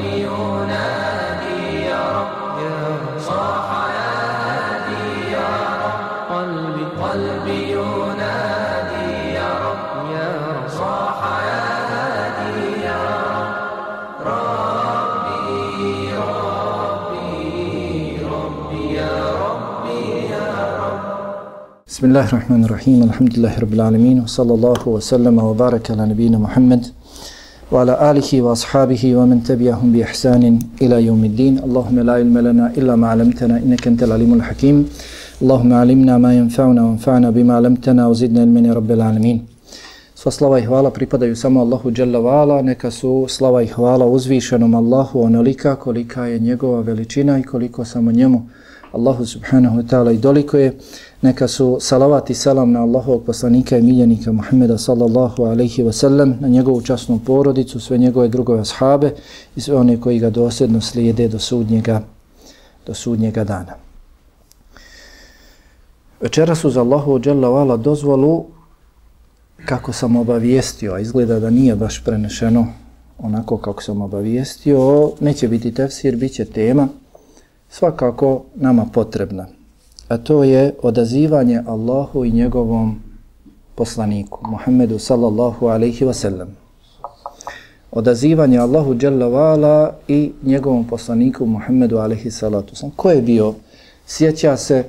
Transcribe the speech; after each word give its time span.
ينادي 0.00 1.60
يا 1.90 2.02
رب 2.18 2.56
صاح 3.28 3.68
يا 5.32 5.48
رب 5.82 6.00
قلبي 6.34 6.84
قلبي 7.02 7.58
ينادي 7.72 9.08
يا 9.38 9.50
رب 9.64 10.68
صاح 10.80 11.18
يا 11.50 13.00
رب 13.36 13.64
ربي 14.26 16.14
ربي 16.94 18.18
ربي 18.34 18.82
يا 19.00 19.14
ربي 19.44 20.00
يا 20.34 20.46
رب 20.80 21.00
بسم 21.88 22.02
الله 22.06 22.24
الرحمن 22.28 22.64
الرحيم 22.64 22.98
الحمد 23.08 23.32
لله 23.38 23.54
رب 23.64 23.72
العالمين 23.78 24.16
وصلى 24.24 24.52
الله 24.54 24.82
وسلم 24.88 25.38
وبارك 25.38 25.90
على 25.90 26.02
نبينا 26.12 26.38
محمد 26.38 26.82
wa 27.74 29.26
man 29.26 29.40
tabi'ahum 29.42 29.90
bi 29.92 30.04
تبعهم 30.04 30.58
ila 30.80 30.98
إلى 30.98 31.60
Allahumma 31.64 32.04
la 32.04 32.20
ilma 32.20 32.40
lana 32.42 32.72
illa 32.76 32.96
ma 32.96 33.10
'allamtana 33.10 33.58
innaka 33.58 33.90
antal 33.90 34.12
alimul 34.12 34.40
hakim. 34.40 34.86
Allahumma 35.42 35.80
'allimna 35.82 36.18
ma 36.18 36.32
yanfa'una 36.32 36.80
ما 36.80 36.80
ينفعنا 36.80 36.82
وانفعنا 36.82 37.30
بما 37.30 38.08
wa 38.08 38.14
zidna 38.14 38.40
علما 38.40 38.60
يا 38.68 38.74
رب 38.74 38.90
العالمين 38.90 39.40
Sva 40.14 40.30
slava 40.30 40.58
i 40.58 40.62
hvala 40.62 40.90
pripadaju 40.90 41.36
samo 41.36 41.60
Allahu 41.60 41.90
dželle 41.90 42.18
vala, 42.18 42.62
neka 42.62 42.90
su 42.90 43.26
slava 43.28 43.62
i 43.62 43.66
hvala 43.66 44.06
uzvišenom 44.06 44.74
Allahu 44.74 45.20
onolika 45.20 45.76
kolika 45.76 46.26
je 46.26 46.38
njegova 46.38 46.80
veličina 46.80 47.38
i 47.38 47.42
koliko 47.42 47.84
samo 47.84 48.12
njemu 48.12 48.46
Allahu 48.94 49.26
subhanahu 49.26 49.76
wa 49.78 49.82
ta'ala 49.82 50.12
i 50.12 50.18
doliko 50.18 50.56
je 50.56 50.78
neka 51.22 51.48
su 51.48 51.78
salavat 51.80 52.30
i 52.30 52.34
salam 52.34 52.72
na 52.72 52.82
Allahovog 52.82 53.24
poslanika 53.24 53.78
i 53.78 53.82
miljenika 53.82 54.32
Muhammeda 54.32 54.78
sallallahu 54.78 55.44
alaihi 55.44 55.82
wa 55.82 55.92
sallam, 55.92 56.36
na 56.40 56.48
njegovu 56.48 56.82
časnu 56.82 57.20
porodicu, 57.26 57.80
sve 57.80 57.98
njegove 57.98 58.28
drugove 58.28 58.60
ashabe 58.60 59.14
i 59.56 59.60
sve 59.60 59.76
one 59.76 60.00
koji 60.00 60.18
ga 60.18 60.30
dosljedno 60.30 60.80
slijede 60.80 61.28
do 61.28 61.38
sudnjega, 61.38 62.02
do 62.86 62.94
sudnjega 62.94 63.44
dana. 63.44 63.74
Večera 66.20 66.54
su 66.54 66.70
za 66.70 66.80
Allahu 66.80 67.18
dželle 67.18 67.78
dozvolu 67.78 68.44
kako 69.66 69.92
sam 69.92 70.16
obavijestio, 70.16 70.92
a 70.92 71.00
izgleda 71.00 71.40
da 71.40 71.50
nije 71.50 71.76
baš 71.76 72.04
prenešeno 72.04 72.66
onako 73.18 73.56
kako 73.56 73.82
sam 73.82 74.02
obavijestio, 74.02 75.10
neće 75.20 75.48
biti 75.48 75.74
tefsir, 75.74 76.16
bit 76.16 76.32
će 76.32 76.44
tema 76.44 76.88
svakako 77.74 78.44
nama 78.54 78.86
potrebna 78.92 79.46
a 80.08 80.18
to 80.18 80.44
je 80.44 80.74
odazivanje 80.82 81.62
Allahu 81.66 82.24
i 82.24 82.30
njegovom 82.30 83.00
poslaniku, 83.74 84.38
Muhammedu 84.50 84.98
sallallahu 84.98 85.66
alaihi 85.66 86.04
wasallam. 86.04 86.46
Odazivanje 87.90 88.58
Allahu 88.58 88.94
dželavala 88.94 89.94
i 90.08 90.32
njegovom 90.42 90.84
poslaniku 90.84 91.46
Muhammedu 91.46 91.98
alaihi 91.98 92.30
salatu 92.30 92.76
sam. 92.76 92.90
Ko 92.96 93.10
je 93.10 93.22
bio? 93.22 93.54
Sjeća 94.06 94.56
se 94.56 94.84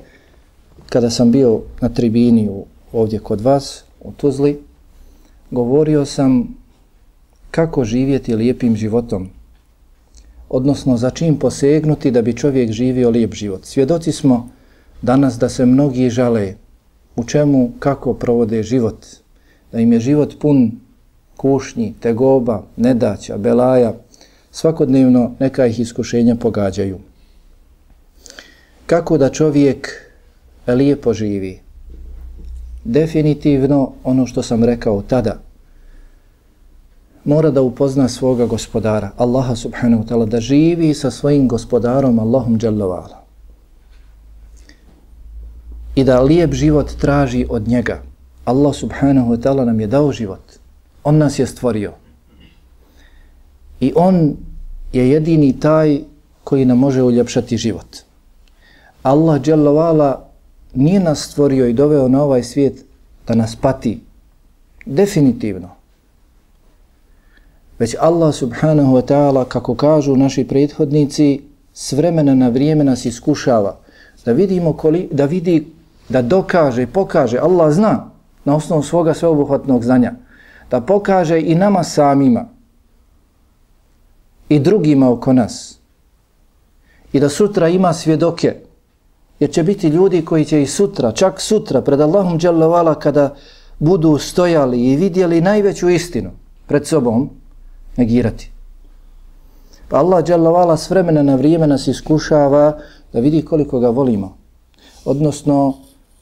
kada 0.88 1.10
sam 1.10 1.32
bio 1.32 1.60
na 1.80 1.88
tribini 1.88 2.50
ovdje 2.92 3.18
kod 3.18 3.40
vas 3.40 3.84
u 4.00 4.12
Tuzli, 4.12 4.62
govorio 5.50 6.04
sam 6.04 6.54
kako 7.50 7.84
živjeti 7.84 8.34
lijepim 8.34 8.76
životom, 8.76 9.30
odnosno 10.48 10.96
za 10.96 11.10
čim 11.10 11.38
posegnuti 11.38 12.10
da 12.10 12.22
bi 12.22 12.36
čovjek 12.36 12.70
živio 12.70 13.10
lijep 13.10 13.34
život. 13.34 13.64
Svjedoci 13.64 14.12
smo 14.12 14.48
danas 15.02 15.38
da 15.38 15.48
se 15.48 15.66
mnogi 15.66 16.10
žale 16.10 16.54
u 17.16 17.24
čemu, 17.24 17.70
kako 17.78 18.14
provode 18.14 18.62
život, 18.62 19.06
da 19.72 19.80
im 19.80 19.92
je 19.92 20.00
život 20.00 20.34
pun 20.40 20.72
kušnji, 21.36 21.94
tegoba, 22.00 22.62
nedaća, 22.76 23.36
belaja, 23.38 23.94
svakodnevno 24.50 25.34
neka 25.38 25.66
ih 25.66 25.80
iskušenja 25.80 26.36
pogađaju. 26.36 26.98
Kako 28.86 29.18
da 29.18 29.28
čovjek 29.30 29.88
lijepo 30.66 31.14
živi? 31.14 31.60
Definitivno 32.84 33.92
ono 34.04 34.26
što 34.26 34.42
sam 34.42 34.64
rekao 34.64 35.02
tada, 35.02 35.45
mora 37.26 37.50
da 37.50 37.62
upozna 37.62 38.08
svoga 38.08 38.46
gospodara, 38.46 39.10
Allaha 39.16 39.56
subhanahu 39.56 40.02
wa 40.02 40.08
ta'ala, 40.08 40.26
da 40.26 40.40
živi 40.40 40.94
sa 40.94 41.10
svojim 41.10 41.48
gospodarom, 41.48 42.18
Allahom 42.18 42.58
dželovala 42.58 43.26
i 45.96 46.04
da 46.04 46.20
lijep 46.20 46.52
život 46.54 46.90
traži 47.00 47.46
od 47.50 47.68
njega. 47.68 48.02
Allah 48.44 48.74
subhanahu 48.74 49.32
wa 49.32 49.40
ta'ala 49.40 49.64
nam 49.64 49.80
je 49.80 49.86
dao 49.86 50.12
život. 50.12 50.40
On 51.04 51.16
nas 51.16 51.38
je 51.38 51.46
stvorio. 51.46 51.92
I 53.80 53.92
on 53.96 54.36
je 54.92 55.10
jedini 55.10 55.60
taj 55.60 56.00
koji 56.44 56.64
nam 56.64 56.78
može 56.78 57.02
uljepšati 57.02 57.56
život. 57.56 57.96
Allah 59.02 59.40
dželovala 59.40 60.28
nije 60.74 61.00
nas 61.00 61.30
stvorio 61.30 61.66
i 61.66 61.72
doveo 61.72 62.08
na 62.08 62.22
ovaj 62.22 62.42
svijet 62.42 62.84
da 63.26 63.34
nas 63.34 63.56
pati. 63.56 64.00
Definitivno. 64.86 65.75
Već 67.78 67.96
Allah 68.00 68.34
subhanahu 68.34 68.96
wa 68.96 69.02
ta'ala, 69.02 69.44
kako 69.44 69.74
kažu 69.74 70.16
naši 70.16 70.44
prethodnici, 70.44 71.42
s 71.74 71.92
vremena 71.92 72.34
na 72.34 72.48
vrijeme 72.48 72.84
nas 72.84 73.04
iskušava. 73.04 73.76
Da 74.24 74.32
vidimo 74.32 74.72
koli, 74.72 75.08
da 75.12 75.24
vidi 75.24 75.66
da 76.08 76.22
dokaže 76.22 76.86
pokaže, 76.86 77.38
Allah 77.38 77.72
zna 77.72 78.10
na 78.44 78.56
osnovu 78.56 78.82
svoga 78.82 79.14
sveobuhvatnog 79.14 79.84
znanja, 79.84 80.12
da 80.70 80.80
pokaže 80.80 81.40
i 81.40 81.54
nama 81.54 81.84
samima 81.84 82.48
i 84.48 84.58
drugima 84.58 85.10
oko 85.10 85.32
nas. 85.32 85.78
I 87.12 87.20
da 87.20 87.28
sutra 87.28 87.68
ima 87.68 87.92
svjedoke, 87.92 88.54
jer 89.40 89.50
će 89.50 89.62
biti 89.62 89.88
ljudi 89.88 90.24
koji 90.24 90.44
će 90.44 90.62
i 90.62 90.66
sutra, 90.66 91.12
čak 91.12 91.40
sutra, 91.40 91.80
pred 91.80 92.00
Allahom 92.00 92.38
dželovala 92.38 92.94
kada 92.94 93.34
budu 93.78 94.18
stojali 94.18 94.82
i 94.82 94.96
vidjeli 94.96 95.40
najveću 95.40 95.88
istinu 95.88 96.30
pred 96.66 96.86
sobom, 96.86 97.30
negirati. 97.96 98.50
Pa 99.88 99.98
Allah 99.98 100.24
dželavala 100.24 100.76
s 100.76 100.90
vremena 100.90 101.22
na 101.22 101.34
vrijeme 101.34 101.66
nas 101.66 101.86
iskušava 101.86 102.78
da 103.12 103.20
vidi 103.20 103.42
koliko 103.42 103.80
ga 103.80 103.88
volimo. 103.88 104.36
Odnosno, 105.04 105.74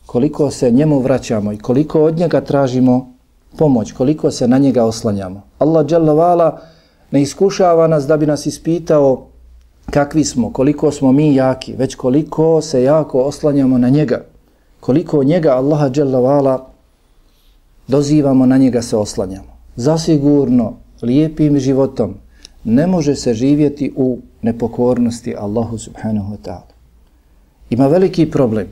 koliko 0.06 0.50
se 0.50 0.70
njemu 0.70 1.00
vraćamo 1.00 1.52
i 1.52 1.58
koliko 1.58 2.02
od 2.02 2.18
njega 2.18 2.40
tražimo 2.40 3.14
pomoć, 3.56 3.92
koliko 3.92 4.30
se 4.30 4.48
na 4.48 4.58
njega 4.58 4.84
oslanjamo. 4.84 5.42
Allah 5.58 5.86
dželle 5.86 6.52
ne 7.10 7.22
iskušava 7.22 7.86
nas 7.86 8.06
da 8.06 8.16
bi 8.16 8.26
nas 8.26 8.46
ispitao 8.46 9.26
kakvi 9.90 10.24
smo, 10.24 10.52
koliko 10.52 10.90
smo 10.90 11.12
mi 11.12 11.34
jaki, 11.34 11.74
već 11.76 11.94
koliko 11.94 12.60
se 12.60 12.82
jako 12.82 13.22
oslanjamo 13.22 13.78
na 13.78 13.88
njega. 13.88 14.24
Koliko 14.80 15.24
njega 15.24 15.50
Allaha 15.50 15.88
dželle 15.88 16.58
dozivamo, 17.88 18.46
na 18.46 18.56
njega 18.56 18.82
se 18.82 18.96
oslanjamo. 18.96 19.54
Zasigurno, 19.76 20.72
lijepim 21.04 21.58
životom 21.58 22.14
ne 22.64 22.86
može 22.86 23.14
se 23.14 23.34
živjeti 23.34 23.92
u 23.96 24.18
nepokornosti 24.42 25.36
Allahu 25.38 25.78
subhanahu 25.78 26.34
wa 26.34 26.38
ta'ala. 26.44 26.72
Ima 27.70 27.86
veliki 27.86 28.30
problem. 28.30 28.66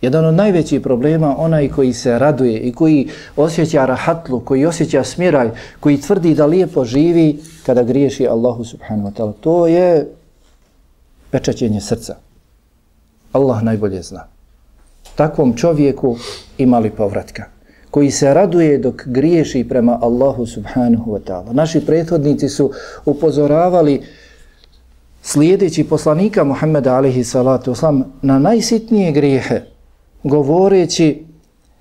Jedan 0.00 0.24
od 0.24 0.34
najvećih 0.34 0.80
problema, 0.80 1.36
onaj 1.38 1.68
koji 1.68 1.92
se 1.92 2.18
raduje 2.18 2.60
i 2.60 2.72
koji 2.72 3.08
osjeća 3.36 3.86
rahatlu, 3.86 4.40
koji 4.40 4.66
osjeća 4.66 5.04
smiraj, 5.04 5.50
koji 5.80 6.00
tvrdi 6.00 6.34
da 6.34 6.46
lijepo 6.46 6.84
živi 6.84 7.38
kada 7.66 7.82
griješi 7.82 8.26
Allahu 8.26 8.64
subhanahu 8.64 9.08
wa 9.08 9.12
ta'ala. 9.12 9.32
To 9.40 9.66
je 9.66 10.08
pečaćenje 11.30 11.80
srca. 11.80 12.16
Allah 13.32 13.62
najbolje 13.62 14.02
zna. 14.02 14.26
Takvom 15.16 15.56
čovjeku 15.56 16.16
imali 16.58 16.90
povratka 16.90 17.55
koji 17.96 18.10
se 18.10 18.34
raduje 18.34 18.78
dok 18.78 19.02
griješi 19.06 19.64
prema 19.68 19.98
Allahu 20.02 20.46
subhanahu 20.46 21.12
wa 21.12 21.20
ta'ala. 21.26 21.52
Naši 21.52 21.80
prethodnici 21.86 22.48
su 22.48 22.70
upozoravali 23.04 24.02
slijedeći 25.22 25.84
poslanika 25.84 26.44
Muhammeda 26.44 26.94
alihi 26.94 27.24
salatu 27.24 27.70
oslam 27.70 28.04
na 28.22 28.38
najsitnije 28.38 29.12
grijehe 29.12 29.60
govoreći 30.24 31.24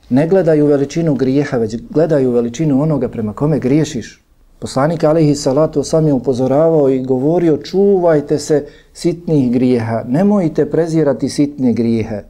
ne 0.10 0.28
gledaju 0.28 0.66
veličinu 0.66 1.16
grijeha, 1.16 1.58
već 1.58 1.76
gledaju 1.90 2.32
veličinu 2.32 2.82
onoga 2.82 3.10
prema 3.10 3.34
kome 3.34 3.60
griješiš. 3.60 4.24
Poslanik 4.60 5.04
alihi 5.04 5.36
salatu 5.36 5.80
oslam 5.80 6.08
je 6.08 6.14
upozoravao 6.14 6.90
i 6.90 7.04
govorio 7.04 7.58
čuvajte 7.58 8.40
se 8.40 8.66
sitnih 8.94 9.52
grijeha, 9.52 10.04
nemojte 10.08 10.70
prezirati 10.72 11.30
sitne 11.30 11.74
grijehe, 11.74 12.24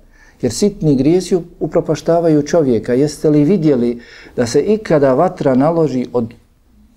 jer 0.45 0.53
sitni 0.53 0.95
grijesi 0.95 1.37
upropaštavaju 1.59 2.41
čovjeka. 2.41 2.93
Jeste 2.93 3.29
li 3.29 3.43
vidjeli 3.43 4.01
da 4.35 4.45
se 4.47 4.61
ikada 4.61 5.13
vatra 5.13 5.55
naloži 5.55 6.05
od 6.13 6.33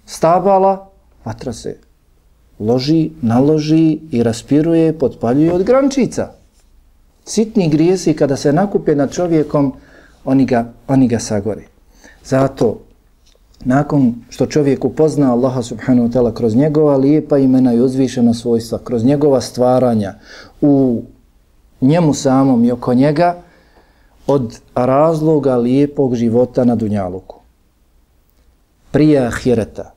stabala, 0.07 0.91
vatra 1.25 1.53
se 1.53 1.77
loži, 2.59 3.11
naloži 3.23 3.99
i 4.11 4.23
raspiruje, 4.23 4.93
potpaljuje 4.99 5.53
od 5.53 5.63
grančica 5.63 6.39
sitni 7.29 7.69
grijesi 7.69 8.15
kada 8.15 8.37
se 8.37 8.53
nakupe 8.53 8.95
nad 8.95 9.13
čovjekom, 9.13 9.73
oni 10.25 10.47
ga, 10.47 10.73
oni 10.89 11.09
ga 11.09 11.19
sagore. 11.19 11.63
Zato 12.25 12.81
nakon 13.65 14.15
što 14.29 14.47
čovjek 14.47 14.85
upozna 14.85 15.33
Allaha 15.33 15.63
subhanahu 15.63 16.09
wa 16.09 16.13
ta'ala 16.13 16.35
kroz 16.35 16.57
njegova 16.57 16.97
lijepa 16.97 17.39
imena 17.39 17.75
i 17.75 17.81
uzvišena 17.81 18.35
svojstva, 18.35 18.79
kroz 18.85 19.05
njegova 19.05 19.41
stvaranja 19.41 20.15
u 20.61 21.03
njemu 21.81 22.15
samom 22.15 22.65
i 22.65 22.73
oko 22.73 22.95
njega, 22.95 23.37
od 24.27 24.61
razloga 24.75 25.57
lijepog 25.57 26.15
života 26.15 26.65
na 26.65 26.75
Dunjaluku. 26.75 27.37
Prije 28.91 29.27
ahireta 29.27 29.93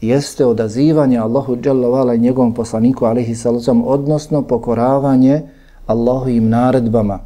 jeste 0.00 0.46
odazivanje 0.46 1.18
Allahu 1.18 1.56
dželavala 1.56 2.14
i 2.14 2.18
njegovom 2.18 2.54
poslaniku 2.54 3.04
alihi 3.04 3.34
salacom, 3.34 3.84
odnosno 3.86 4.42
pokoravanje 4.42 5.42
Allahu 5.86 6.28
im 6.28 6.48
naredbama, 6.48 7.18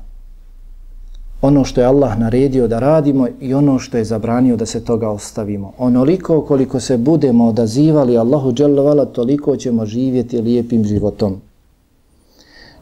ono 1.43 1.65
što 1.65 1.81
je 1.81 1.87
Allah 1.87 2.19
naredio 2.19 2.69
da 2.69 2.79
radimo 2.79 3.27
i 3.41 3.55
ono 3.55 3.79
što 3.79 3.99
je 3.99 4.05
zabranio 4.05 4.57
da 4.57 4.67
se 4.67 4.85
toga 4.85 5.11
ostavimo. 5.11 5.73
Onoliko 5.79 6.41
koliko 6.41 6.81
se 6.81 6.97
budemo 6.97 7.49
odazivali 7.49 8.19
Allahu 8.19 8.53
dželovala, 8.53 9.05
toliko 9.05 9.57
ćemo 9.57 9.87
živjeti 9.87 10.41
lijepim 10.41 10.85
životom. 10.85 11.41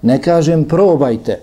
Ne 0.02 0.22
kažem 0.22 0.64
probajte, 0.64 1.40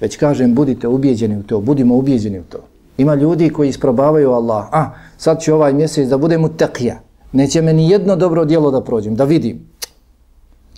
već 0.00 0.16
kažem 0.16 0.54
budite 0.54 0.88
ubijeđeni 0.88 1.36
u 1.36 1.42
to, 1.42 1.60
budimo 1.60 1.96
ubijeđeni 1.96 2.38
u 2.38 2.44
to. 2.48 2.58
Ima 2.98 3.14
ljudi 3.14 3.50
koji 3.50 3.68
isprobavaju 3.68 4.32
Allah, 4.32 4.66
a 4.72 4.90
sad 5.16 5.40
ću 5.40 5.54
ovaj 5.54 5.72
mjesec 5.72 6.08
da 6.08 6.18
budem 6.18 6.44
u 6.44 6.48
tekija, 6.48 7.00
neće 7.32 7.62
me 7.62 7.72
ni 7.72 7.90
jedno 7.90 8.16
dobro 8.16 8.44
djelo 8.44 8.70
da 8.70 8.80
prođem, 8.80 9.14
da 9.14 9.24
vidim. 9.24 9.60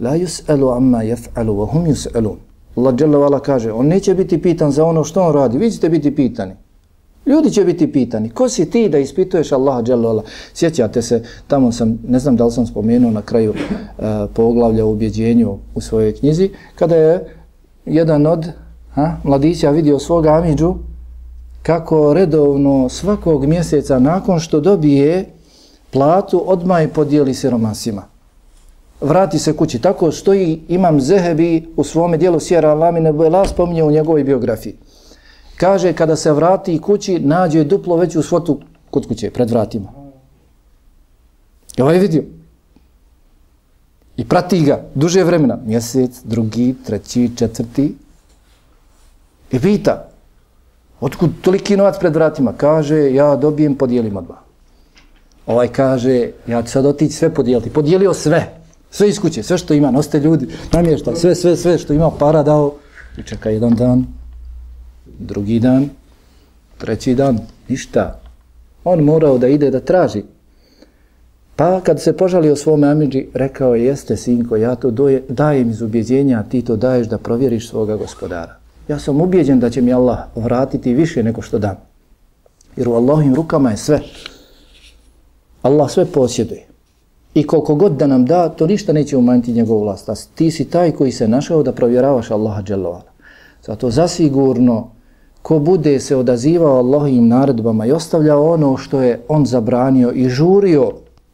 La 0.00 0.16
yus'alu 0.16 0.76
amma 0.76 0.98
yaf'alu 0.98 1.52
wa 1.56 1.66
hum 1.72 1.84
yus'alun. 1.84 2.36
Allah 2.76 2.94
dželle 2.94 3.40
kaže, 3.44 3.72
on 3.72 3.86
neće 3.86 4.14
biti 4.14 4.42
pitan 4.42 4.70
za 4.70 4.84
ono 4.84 5.04
što 5.04 5.22
on 5.22 5.34
radi, 5.34 5.58
vi 5.58 5.70
ćete 5.70 5.88
biti 5.88 6.14
pitani. 6.14 6.52
Ljudi 7.30 7.50
će 7.50 7.64
biti 7.64 7.92
pitani. 7.92 8.30
Ko 8.30 8.48
si 8.48 8.70
ti 8.70 8.88
da 8.88 8.98
ispituješ 8.98 9.52
Allaha 9.52 9.82
dželle? 9.82 10.22
Sjećate 10.54 11.02
se, 11.02 11.22
tamo 11.46 11.72
sam, 11.72 11.98
ne 12.08 12.18
znam 12.18 12.36
da 12.36 12.44
li 12.44 12.52
sam 12.52 12.66
spomenuo 12.66 13.10
na 13.10 13.22
kraju 13.22 13.50
uh, 13.50 14.04
poglavlja 14.34 14.84
u 14.84 14.92
ubjeđenju 14.92 15.58
u 15.74 15.80
svojoj 15.80 16.14
knjizi, 16.14 16.50
kada 16.74 16.96
je 16.96 17.34
jedan 17.86 18.26
od 18.26 18.46
ha, 18.94 19.16
mladića 19.24 19.70
vidio 19.70 19.98
svog 19.98 20.26
amidžu 20.26 20.74
kako 21.62 22.14
redovno 22.14 22.88
svakog 22.88 23.46
mjeseca 23.46 23.98
nakon 23.98 24.40
što 24.40 24.60
dobije 24.60 25.24
platu 25.90 26.42
odmah 26.46 26.88
podijeli 26.94 27.34
siromasima 27.34 28.02
vrati 29.00 29.38
se 29.38 29.56
kući. 29.56 29.78
Tako 29.78 30.12
stoji 30.12 30.60
imam 30.68 31.00
Zehebi 31.00 31.68
u 31.76 31.84
svome 31.84 32.16
dijelu 32.16 32.40
Sjera 32.40 32.70
Alamine 32.70 33.12
Bela 33.12 33.46
spominje 33.48 33.84
u 33.84 33.90
njegovoj 33.90 34.24
biografiji. 34.24 34.76
Kaže, 35.60 35.92
kada 35.92 36.16
se 36.16 36.32
vrati 36.32 36.78
kući, 36.80 37.18
nađe 37.18 37.64
duplo 37.64 37.96
veću 37.96 38.22
svotu 38.22 38.60
kod 38.90 39.08
kuće, 39.08 39.30
pred 39.30 39.50
vratima. 39.50 39.92
I 41.76 41.82
ovaj 41.82 41.98
vidio. 41.98 42.22
I 44.16 44.24
prati 44.24 44.60
ga 44.64 44.84
duže 44.94 45.24
vremena. 45.24 45.58
Mjesec, 45.66 46.22
drugi, 46.24 46.74
treći, 46.86 47.30
četvrti. 47.36 47.94
I 49.52 49.60
pita, 49.60 50.08
otkud 51.00 51.30
toliki 51.42 51.76
novac 51.76 51.98
pred 51.98 52.14
vratima? 52.14 52.52
Kaže, 52.56 53.12
ja 53.14 53.36
dobijem, 53.36 53.74
podijelim 53.74 54.16
odmah. 54.16 54.38
Ovaj 55.46 55.68
kaže, 55.68 56.30
ja 56.46 56.62
ću 56.62 56.70
sad 56.70 56.86
otići 56.86 57.14
sve 57.14 57.34
podijeliti. 57.34 57.70
Podijelio 57.70 58.14
sve. 58.14 58.60
Sve 58.90 59.08
iz 59.08 59.20
kuće, 59.20 59.42
sve 59.42 59.58
što 59.58 59.74
ima, 59.74 59.90
noste 59.90 60.20
ljudi, 60.20 60.48
namještaj, 60.72 61.16
sve, 61.16 61.34
sve, 61.34 61.56
sve 61.56 61.78
što 61.78 61.92
ima 61.92 62.10
para 62.10 62.42
dao. 62.42 62.72
I 63.18 63.22
čeka 63.22 63.50
jedan 63.50 63.74
dan, 63.74 64.19
drugi 65.20 65.60
dan, 65.60 65.88
treći 66.78 67.14
dan, 67.14 67.38
ništa. 67.68 68.20
On 68.84 69.00
morao 69.00 69.38
da 69.38 69.48
ide 69.48 69.70
da 69.70 69.80
traži. 69.80 70.22
Pa 71.56 71.80
kad 71.80 72.00
se 72.02 72.16
požalio 72.16 72.56
svome 72.56 72.88
amidži, 72.88 73.26
rekao 73.34 73.74
je, 73.74 73.84
jeste 73.84 74.16
sinko, 74.16 74.56
ja 74.56 74.74
to 74.74 74.90
doje, 74.90 75.22
dajem 75.28 75.70
iz 75.70 75.82
ubjeđenja, 75.82 76.38
a 76.38 76.42
ti 76.42 76.62
to 76.62 76.76
daješ 76.76 77.06
da 77.06 77.18
provjeriš 77.18 77.68
svoga 77.68 77.96
gospodara. 77.96 78.56
Ja 78.88 78.98
sam 78.98 79.20
ubjeđen 79.20 79.60
da 79.60 79.70
će 79.70 79.82
mi 79.82 79.92
Allah 79.92 80.18
vratiti 80.34 80.94
više 80.94 81.22
nego 81.22 81.42
što 81.42 81.58
dam. 81.58 81.76
Jer 82.76 82.88
u 82.88 82.94
Allahim 82.94 83.34
rukama 83.34 83.70
je 83.70 83.76
sve. 83.76 84.00
Allah 85.62 85.90
sve 85.90 86.04
posjeduje. 86.04 86.66
I 87.34 87.46
koliko 87.46 87.74
god 87.74 87.92
da 87.92 88.06
nam 88.06 88.24
da, 88.24 88.48
to 88.48 88.66
ništa 88.66 88.92
neće 88.92 89.16
umanjiti 89.16 89.52
njegovu 89.52 89.82
vlast. 89.82 90.08
A 90.08 90.14
ti 90.34 90.50
si 90.50 90.64
taj 90.64 90.92
koji 90.92 91.12
se 91.12 91.28
našao 91.28 91.62
da 91.62 91.72
provjeravaš 91.72 92.30
Allaha 92.30 92.62
dželovala. 92.62 93.10
Zato 93.66 93.90
zasigurno, 93.90 94.90
ko 95.42 95.58
bude 95.58 96.00
se 96.00 96.16
odazivao 96.16 96.76
Allahim 96.76 97.28
naredbama 97.28 97.86
i 97.86 97.92
ostavljao 97.92 98.52
ono 98.52 98.76
što 98.76 99.00
je 99.02 99.20
on 99.28 99.46
zabranio 99.46 100.12
i 100.14 100.28
žurio 100.28 100.92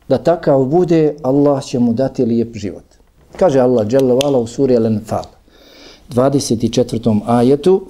da 0.09 0.19
takav 0.19 0.65
bude, 0.65 1.15
Allah 1.23 1.65
će 1.65 1.79
mu 1.79 1.93
dati 1.93 2.25
lijep 2.25 2.57
život. 2.57 2.85
Kaže 3.37 3.61
Allah 3.61 3.87
dželle 3.87 4.15
vala 4.15 4.39
u 4.39 4.47
suri 4.47 4.77
Al-Anfal, 4.77 5.25
24. 6.11 7.21
ajetu, 7.27 7.87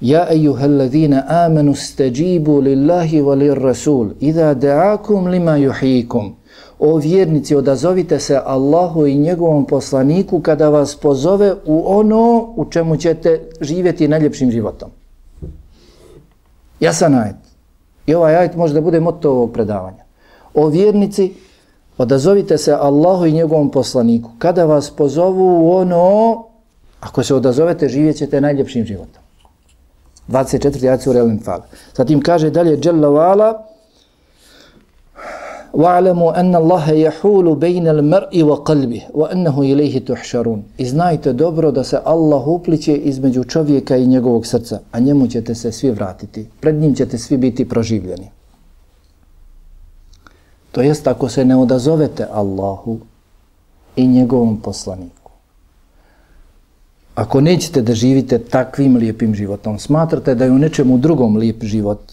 Ja 0.00 0.26
ejuhalladzina 0.32 1.24
amanu 1.28 1.74
stajibu 1.74 2.60
lillahi 2.60 3.20
wa 3.20 3.34
lirrasul, 3.36 4.10
idha 4.20 4.54
da'akum 4.54 5.28
lima 5.28 5.58
yuhikum 5.58 6.30
o 6.78 6.96
vjernici, 6.96 7.54
odazovite 7.54 8.18
se 8.18 8.40
Allahu 8.44 9.06
i 9.06 9.18
njegovom 9.18 9.66
poslaniku 9.66 10.40
kada 10.40 10.68
vas 10.68 10.96
pozove 10.96 11.54
u 11.66 11.82
ono 11.86 12.52
u 12.56 12.64
čemu 12.70 12.96
ćete 12.96 13.40
živjeti 13.60 14.08
najljepšim 14.08 14.50
životom. 14.50 14.90
Jasan 16.80 17.14
ajet. 17.14 17.36
I 18.06 18.14
ovaj 18.14 18.36
ajet 18.36 18.56
može 18.56 18.74
da 18.74 18.80
bude 18.80 19.00
moto 19.00 19.30
ovog 19.30 19.52
predavanja. 19.52 20.04
O 20.54 20.66
vjernici, 20.66 21.34
odazovite 21.98 22.58
se 22.58 22.72
Allahu 22.72 23.26
i 23.26 23.32
njegovom 23.32 23.70
poslaniku. 23.70 24.30
Kada 24.38 24.64
vas 24.64 24.90
pozovu 24.90 25.66
u 25.66 25.72
ono, 25.72 26.44
ako 27.00 27.22
se 27.22 27.34
odazovete, 27.34 27.88
živjet 27.88 28.16
ćete 28.16 28.40
najljepšim 28.40 28.84
životom. 28.84 29.22
24. 30.28 30.88
ajet 30.88 31.02
su 31.02 31.12
realnim 31.12 31.40
fal. 31.42 31.60
Zatim 31.96 32.22
kaže 32.22 32.50
dalje, 32.50 32.78
Jalla 32.84 33.08
wa'ala, 33.08 33.54
wa'lamu 35.72 36.32
anna 36.34 36.58
Allaha 36.58 36.92
yahulu 36.92 37.56
bayna 37.56 37.90
al-mar'i 37.90 38.42
wa 38.42 38.64
qalbihi 38.64 39.06
wa 39.14 39.28
annahu 39.32 39.64
ilayhi 39.64 40.00
tuhsharun. 40.00 40.62
I 40.78 40.86
znajte 40.86 41.32
dobro 41.32 41.70
da 41.70 41.84
se 41.84 41.98
Allah 42.04 42.48
upliče 42.48 42.96
između 42.96 43.44
čovjeka 43.44 43.96
i 43.96 44.06
njegovog 44.06 44.46
srca, 44.46 44.80
a 44.92 45.00
njemu 45.00 45.26
ćete 45.26 45.54
se 45.54 45.72
svi 45.72 45.90
vratiti. 45.90 46.46
Pred 46.60 46.74
njim 46.74 46.94
ćete 46.94 47.18
svi 47.18 47.36
biti 47.36 47.68
proživljeni. 47.68 48.30
To 50.72 50.80
jest 50.80 51.06
ako 51.06 51.28
se 51.28 51.44
ne 51.44 51.56
odazovete 51.56 52.26
Allahu 52.32 52.98
i 53.96 54.06
njegovom 54.06 54.56
poslaniku. 54.56 55.30
Ako 57.14 57.40
nećete 57.40 57.82
da 57.82 57.94
živite 57.94 58.38
takvim 58.38 58.96
lijepim 58.96 59.34
životom, 59.34 59.78
smatrate 59.78 60.34
da 60.34 60.44
je 60.44 60.50
u 60.50 60.58
nečemu 60.58 60.98
drugom 60.98 61.36
lijep 61.36 61.64
život, 61.64 62.12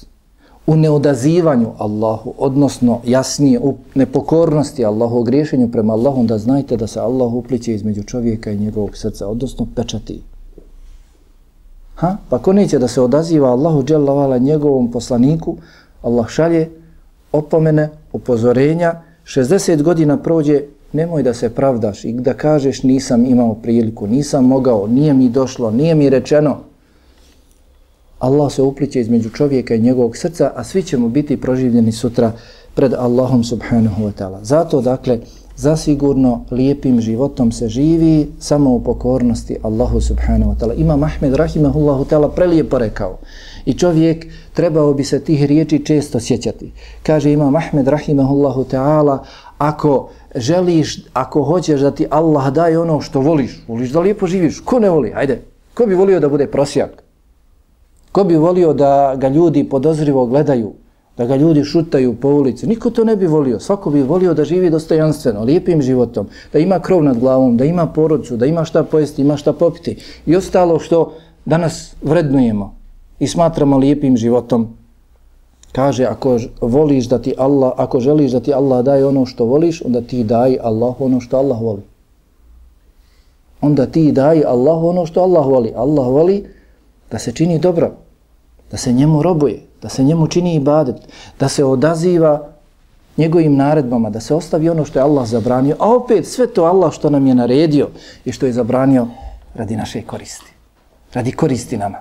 u 0.67 0.75
neodazivanju 0.75 1.71
Allahu, 1.77 2.33
odnosno 2.37 2.99
jasnije 3.05 3.59
u 3.59 3.75
nepokornosti 3.95 4.85
Allahu, 4.85 5.19
u 5.19 5.23
griješenju 5.23 5.71
prema 5.71 5.93
Allahu, 5.93 6.23
da 6.23 6.37
znajte 6.37 6.77
da 6.77 6.87
se 6.87 6.99
Allah 6.99 7.33
upliće 7.33 7.73
između 7.73 8.03
čovjeka 8.03 8.51
i 8.51 8.57
njegovog 8.57 8.97
srca, 8.97 9.27
odnosno 9.27 9.67
pečati. 9.75 10.21
Ha? 11.95 12.17
Pa 12.29 12.37
ko 12.39 12.53
neće 12.53 12.79
da 12.79 12.87
se 12.87 13.01
odaziva 13.01 13.49
Allahu 13.49 13.83
dželavala 13.83 14.37
njegovom 14.37 14.91
poslaniku, 14.91 15.55
Allah 16.01 16.29
šalje 16.29 16.69
opomene, 17.31 17.89
upozorenja, 18.13 19.01
60 19.25 19.81
godina 19.81 20.17
prođe, 20.17 20.61
nemoj 20.93 21.23
da 21.23 21.33
se 21.33 21.49
pravdaš 21.49 22.05
i 22.05 22.13
da 22.13 22.33
kažeš 22.33 22.83
nisam 22.83 23.25
imao 23.25 23.53
priliku, 23.53 24.07
nisam 24.07 24.45
mogao, 24.45 24.87
nije 24.87 25.13
mi 25.13 25.29
došlo, 25.29 25.71
nije 25.71 25.95
mi 25.95 26.09
rečeno, 26.09 26.57
Allah 28.19 28.51
se 28.51 28.61
upliče 28.61 29.01
između 29.01 29.29
čovjeka 29.29 29.75
i 29.75 29.79
njegovog 29.79 30.17
srca, 30.17 30.51
a 30.55 30.63
svi 30.63 30.83
ćemo 30.83 31.09
biti 31.09 31.41
proživljeni 31.41 31.91
sutra 31.91 32.31
pred 32.75 32.93
Allahom 32.93 33.43
subhanahu 33.43 34.03
wa 34.03 34.11
ta'ala. 34.11 34.39
Zato, 34.41 34.81
dakle, 34.81 35.19
zasigurno 35.55 36.45
lijepim 36.51 37.01
životom 37.01 37.51
se 37.51 37.67
živi 37.67 38.27
samo 38.39 38.69
u 38.69 38.83
pokornosti 38.83 39.57
Allahu 39.63 40.01
subhanahu 40.01 40.51
wa 40.51 40.55
ta'ala. 40.55 40.73
Imam 40.77 41.03
Ahmed 41.03 41.33
rahimahullahu 41.33 42.05
ta'ala 42.05 42.29
prelijepo 42.35 42.77
rekao 42.77 43.17
i 43.65 43.73
čovjek 43.73 44.25
trebao 44.53 44.93
bi 44.93 45.03
se 45.03 45.19
tih 45.19 45.45
riječi 45.45 45.85
često 45.85 46.19
sjećati. 46.19 46.71
Kaže 47.03 47.33
Imam 47.33 47.55
Ahmed 47.55 47.87
rahimahullahu 47.87 48.63
ta'ala 48.63 49.17
ako 49.57 50.09
želiš, 50.35 51.05
ako 51.13 51.43
hoćeš 51.43 51.81
da 51.81 51.91
ti 51.91 52.07
Allah 52.09 52.53
daje 52.53 52.79
ono 52.79 53.01
što 53.01 53.19
voliš, 53.19 53.63
voliš 53.67 53.89
da 53.89 53.99
lijepo 53.99 54.27
živiš, 54.27 54.59
ko 54.59 54.79
ne 54.79 54.89
voli, 54.89 55.13
ajde, 55.15 55.41
ko 55.73 55.85
bi 55.85 55.95
volio 55.95 56.19
da 56.19 56.29
bude 56.29 56.47
prosjak? 56.47 57.06
Ko 58.11 58.23
bi 58.23 58.35
volio 58.35 58.73
da 58.73 59.15
ga 59.17 59.27
ljudi 59.27 59.63
podozrivo 59.63 60.25
gledaju, 60.25 60.71
da 61.17 61.25
ga 61.25 61.35
ljudi 61.35 61.63
šutaju 61.63 62.15
po 62.15 62.29
ulici? 62.29 62.67
Niko 62.67 62.89
to 62.89 63.03
ne 63.03 63.15
bi 63.15 63.27
volio. 63.27 63.59
Svako 63.59 63.89
bi 63.89 64.01
volio 64.01 64.33
da 64.33 64.45
živi 64.45 64.69
dostojanstveno, 64.69 65.43
lijepim 65.43 65.81
životom, 65.81 66.27
da 66.53 66.59
ima 66.59 66.79
krov 66.79 67.03
nad 67.03 67.19
glavom, 67.19 67.57
da 67.57 67.65
ima 67.65 67.87
porodcu, 67.87 68.37
da 68.37 68.45
ima 68.45 68.65
šta 68.65 68.83
pojesti, 68.83 69.21
ima 69.21 69.37
šta 69.37 69.53
popiti. 69.53 69.97
I 70.25 70.35
ostalo 70.35 70.79
što 70.79 71.13
danas 71.45 71.95
vrednujemo 72.01 72.75
i 73.19 73.27
smatramo 73.27 73.77
lijepim 73.77 74.17
životom. 74.17 74.67
Kaže, 75.71 76.05
ako 76.05 76.39
voliš 76.61 77.05
da 77.05 77.19
ti 77.21 77.33
Allah, 77.37 77.73
ako 77.77 77.99
želiš 77.99 78.31
da 78.31 78.39
ti 78.39 78.53
Allah 78.53 78.85
daje 78.85 79.05
ono 79.05 79.25
što 79.25 79.45
voliš, 79.45 79.81
onda 79.85 80.01
ti 80.01 80.23
daj 80.23 80.57
Allah 80.61 81.01
ono 81.01 81.19
što 81.21 81.37
Allah 81.37 81.61
voli. 81.61 81.81
Onda 83.61 83.85
ti 83.85 84.11
daj 84.11 84.43
Allah 84.45 84.83
ono 84.83 85.05
što 85.05 85.21
Allah 85.21 85.45
voli. 85.45 85.73
Allah 85.75 86.07
voli 86.07 86.45
da 87.11 87.19
se 87.19 87.31
čini 87.31 87.59
dobro, 87.59 87.91
da 88.71 88.77
se 88.77 88.93
njemu 88.93 89.21
robuje, 89.23 89.61
da 89.81 89.89
se 89.89 90.03
njemu 90.03 90.27
čini 90.27 90.55
ibadet, 90.55 90.95
da 91.39 91.49
se 91.49 91.63
odaziva 91.63 92.49
njegovim 93.17 93.55
naredbama, 93.55 94.09
da 94.09 94.19
se 94.19 94.35
ostavi 94.35 94.69
ono 94.69 94.85
što 94.85 94.99
je 94.99 95.03
Allah 95.03 95.27
zabranio, 95.27 95.75
a 95.79 95.95
opet 95.95 96.27
sve 96.27 96.47
to 96.47 96.63
Allah 96.63 96.93
što 96.93 97.09
nam 97.09 97.27
je 97.27 97.35
naredio 97.35 97.89
i 98.25 98.31
što 98.31 98.45
je 98.45 98.53
zabranio 98.53 99.07
radi 99.55 99.75
naše 99.75 100.01
koristi. 100.01 100.51
Radi 101.13 101.31
koristi 101.31 101.77
nama. 101.77 101.97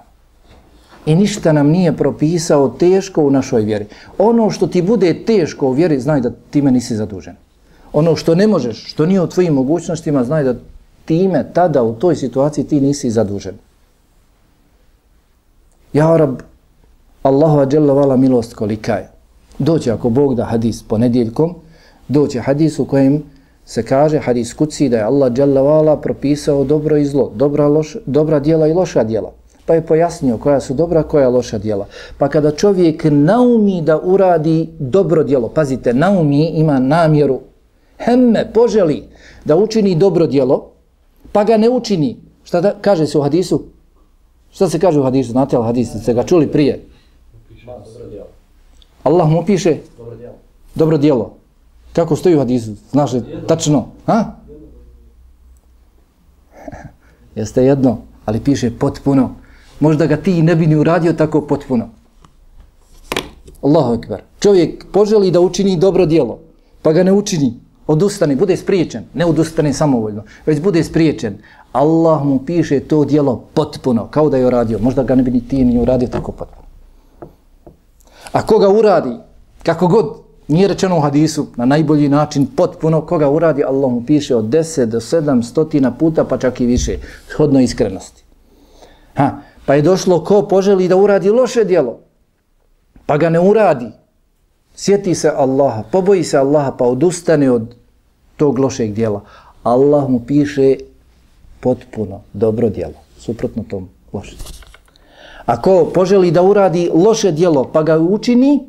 I 1.06 1.14
ništa 1.14 1.52
nam 1.52 1.68
nije 1.68 1.96
propisao 1.96 2.68
teško 2.68 3.22
u 3.22 3.30
našoj 3.30 3.62
vjeri. 3.62 3.86
Ono 4.18 4.50
što 4.50 4.66
ti 4.66 4.82
bude 4.82 5.24
teško 5.24 5.68
u 5.68 5.72
vjeri, 5.72 6.00
znaj 6.00 6.20
da 6.20 6.30
time 6.50 6.70
nisi 6.70 6.96
zadužen. 6.96 7.36
Ono 7.92 8.16
što 8.16 8.34
ne 8.34 8.46
možeš, 8.46 8.84
što 8.86 9.06
nije 9.06 9.20
u 9.20 9.26
tvojim 9.26 9.54
mogućnostima, 9.54 10.24
znaj 10.24 10.44
da 10.44 10.54
time, 11.04 11.46
tada, 11.52 11.82
u 11.82 11.94
toj 11.94 12.16
situaciji 12.16 12.64
ti 12.64 12.80
nisi 12.80 13.10
zadužen. 13.10 13.54
Ja, 15.96 16.16
Rab, 16.16 16.42
Allahu 17.22 17.58
ađela 17.58 17.94
vala 17.94 18.16
milost 18.16 18.54
kolika 18.54 18.94
je. 18.94 19.10
Doće 19.58 19.92
ako 19.92 20.10
Bog 20.10 20.34
da 20.34 20.44
hadis 20.44 20.82
ponedjeljkom, 20.82 21.54
doće 22.08 22.40
hadis 22.40 22.78
u 22.78 22.84
kojem 22.84 23.22
se 23.64 23.82
kaže 23.82 24.18
hadis 24.18 24.54
kuci 24.54 24.88
da 24.88 24.96
je 24.96 25.02
Allah 25.02 25.26
ađela 25.26 25.62
vala 25.62 25.96
propisao 25.96 26.64
dobro 26.64 26.96
i 26.96 27.04
zlo, 27.04 27.32
dobra, 27.34 27.68
loš, 27.68 27.96
dobra 28.06 28.40
dijela 28.40 28.68
i 28.68 28.72
loša 28.72 29.04
dijela. 29.04 29.32
Pa 29.66 29.74
je 29.74 29.86
pojasnio 29.86 30.38
koja 30.38 30.60
su 30.60 30.74
dobra, 30.74 31.02
koja 31.02 31.28
loša 31.28 31.58
dijela. 31.58 31.86
Pa 32.18 32.28
kada 32.28 32.50
čovjek 32.50 33.04
naumi 33.10 33.82
da 33.82 34.00
uradi 34.00 34.68
dobro 34.78 35.24
dijelo, 35.24 35.48
pazite, 35.48 35.94
naumi 35.94 36.46
ima 36.46 36.78
namjeru, 36.78 37.40
hemme, 37.98 38.50
poželi 38.54 39.02
da 39.44 39.56
učini 39.56 39.94
dobro 39.94 40.26
dijelo, 40.26 40.70
pa 41.32 41.44
ga 41.44 41.56
ne 41.56 41.70
učini. 41.70 42.16
Šta 42.44 42.60
da 42.60 42.74
kaže 42.80 43.06
se 43.06 43.18
u 43.18 43.22
hadisu? 43.22 43.75
Šta 44.56 44.68
se 44.68 44.78
kaže 44.78 45.00
u 45.00 45.02
hadisu? 45.02 45.30
Znate 45.30 45.58
li 45.58 45.64
hadis? 45.64 45.90
Ste 46.02 46.14
ga 46.14 46.24
čuli 46.24 46.46
prije? 46.52 46.84
Allah 49.02 49.28
mu 49.28 49.44
piše 49.44 49.76
dobro 50.74 50.98
djelo. 50.98 51.18
Dobro. 51.18 51.34
Kako 51.92 52.16
stoji 52.16 52.36
u 52.36 52.38
hadisu? 52.38 52.70
Znaš 52.90 53.12
li 53.12 53.22
tačno? 53.48 53.86
Ha? 54.06 54.24
Jeste 57.36 57.64
jedno, 57.64 57.98
ali 58.24 58.40
piše 58.40 58.70
potpuno. 58.78 59.30
Možda 59.80 60.06
ga 60.06 60.16
ti 60.16 60.42
ne 60.42 60.56
bi 60.56 60.66
ni 60.66 60.76
uradio 60.76 61.12
tako 61.12 61.40
potpuno. 61.40 61.88
Allahu 63.62 63.94
ekber. 63.94 64.22
Čovjek 64.40 64.86
poželi 64.92 65.30
da 65.30 65.40
učini 65.40 65.76
dobro 65.76 66.06
djelo, 66.06 66.38
pa 66.82 66.92
ga 66.92 67.02
ne 67.02 67.12
učini, 67.12 67.54
odustane, 67.86 68.36
bude 68.36 68.56
spriječen. 68.56 69.04
Ne 69.14 69.24
odustane 69.24 69.72
samovoljno, 69.72 70.24
već 70.46 70.60
bude 70.60 70.84
spriječen. 70.84 71.38
Allah 71.76 72.24
mu 72.24 72.38
piše 72.46 72.80
to 72.80 73.04
dijelo 73.04 73.44
potpuno, 73.54 74.06
kao 74.10 74.28
da 74.28 74.36
je 74.36 74.46
uradio. 74.46 74.78
Možda 74.78 75.02
ga 75.02 75.14
ne 75.14 75.22
bi 75.22 75.30
ni 75.30 75.48
ti 75.48 75.64
ni 75.64 75.78
uradio 75.78 76.08
tako 76.08 76.32
potpuno. 76.32 76.66
A 78.32 78.42
koga 78.42 78.68
uradi, 78.68 79.16
kako 79.62 79.86
god 79.86 80.06
nije 80.48 80.68
rečeno 80.68 80.98
u 80.98 81.00
hadisu, 81.00 81.46
na 81.56 81.64
najbolji 81.64 82.08
način, 82.08 82.46
potpuno, 82.46 83.00
koga 83.00 83.30
uradi, 83.30 83.64
Allah 83.64 83.90
mu 83.90 84.02
piše 84.06 84.36
od 84.36 84.44
10 84.44 84.84
do 84.84 85.00
7 85.00 85.42
stotina 85.42 85.90
puta, 85.90 86.24
pa 86.24 86.38
čak 86.38 86.60
i 86.60 86.66
više, 86.66 86.98
shodno 87.28 87.60
iskrenosti. 87.60 88.24
Ha, 89.14 89.30
pa 89.66 89.74
je 89.74 89.82
došlo 89.82 90.24
ko 90.24 90.42
poželi 90.42 90.88
da 90.88 90.96
uradi 90.96 91.30
loše 91.30 91.64
dijelo, 91.64 91.98
pa 93.06 93.16
ga 93.16 93.28
ne 93.28 93.40
uradi, 93.40 93.86
sjeti 94.74 95.14
se 95.14 95.32
Allaha, 95.36 95.82
poboji 95.92 96.24
se 96.24 96.38
Allaha, 96.38 96.72
pa 96.78 96.84
odustane 96.84 97.50
od 97.50 97.74
tog 98.36 98.58
lošeg 98.58 98.92
dijela. 98.92 99.20
Allah 99.62 100.08
mu 100.08 100.20
piše 100.20 100.76
potpuno 101.66 102.20
dobro 102.32 102.68
djelo, 102.70 102.94
suprotno 103.18 103.64
tom 103.70 103.88
lošem. 104.12 104.38
Ako 105.46 105.90
poželi 105.94 106.30
da 106.30 106.42
uradi 106.42 106.90
loše 106.94 107.32
djelo 107.32 107.64
pa 107.72 107.82
ga 107.82 107.98
učini, 107.98 108.60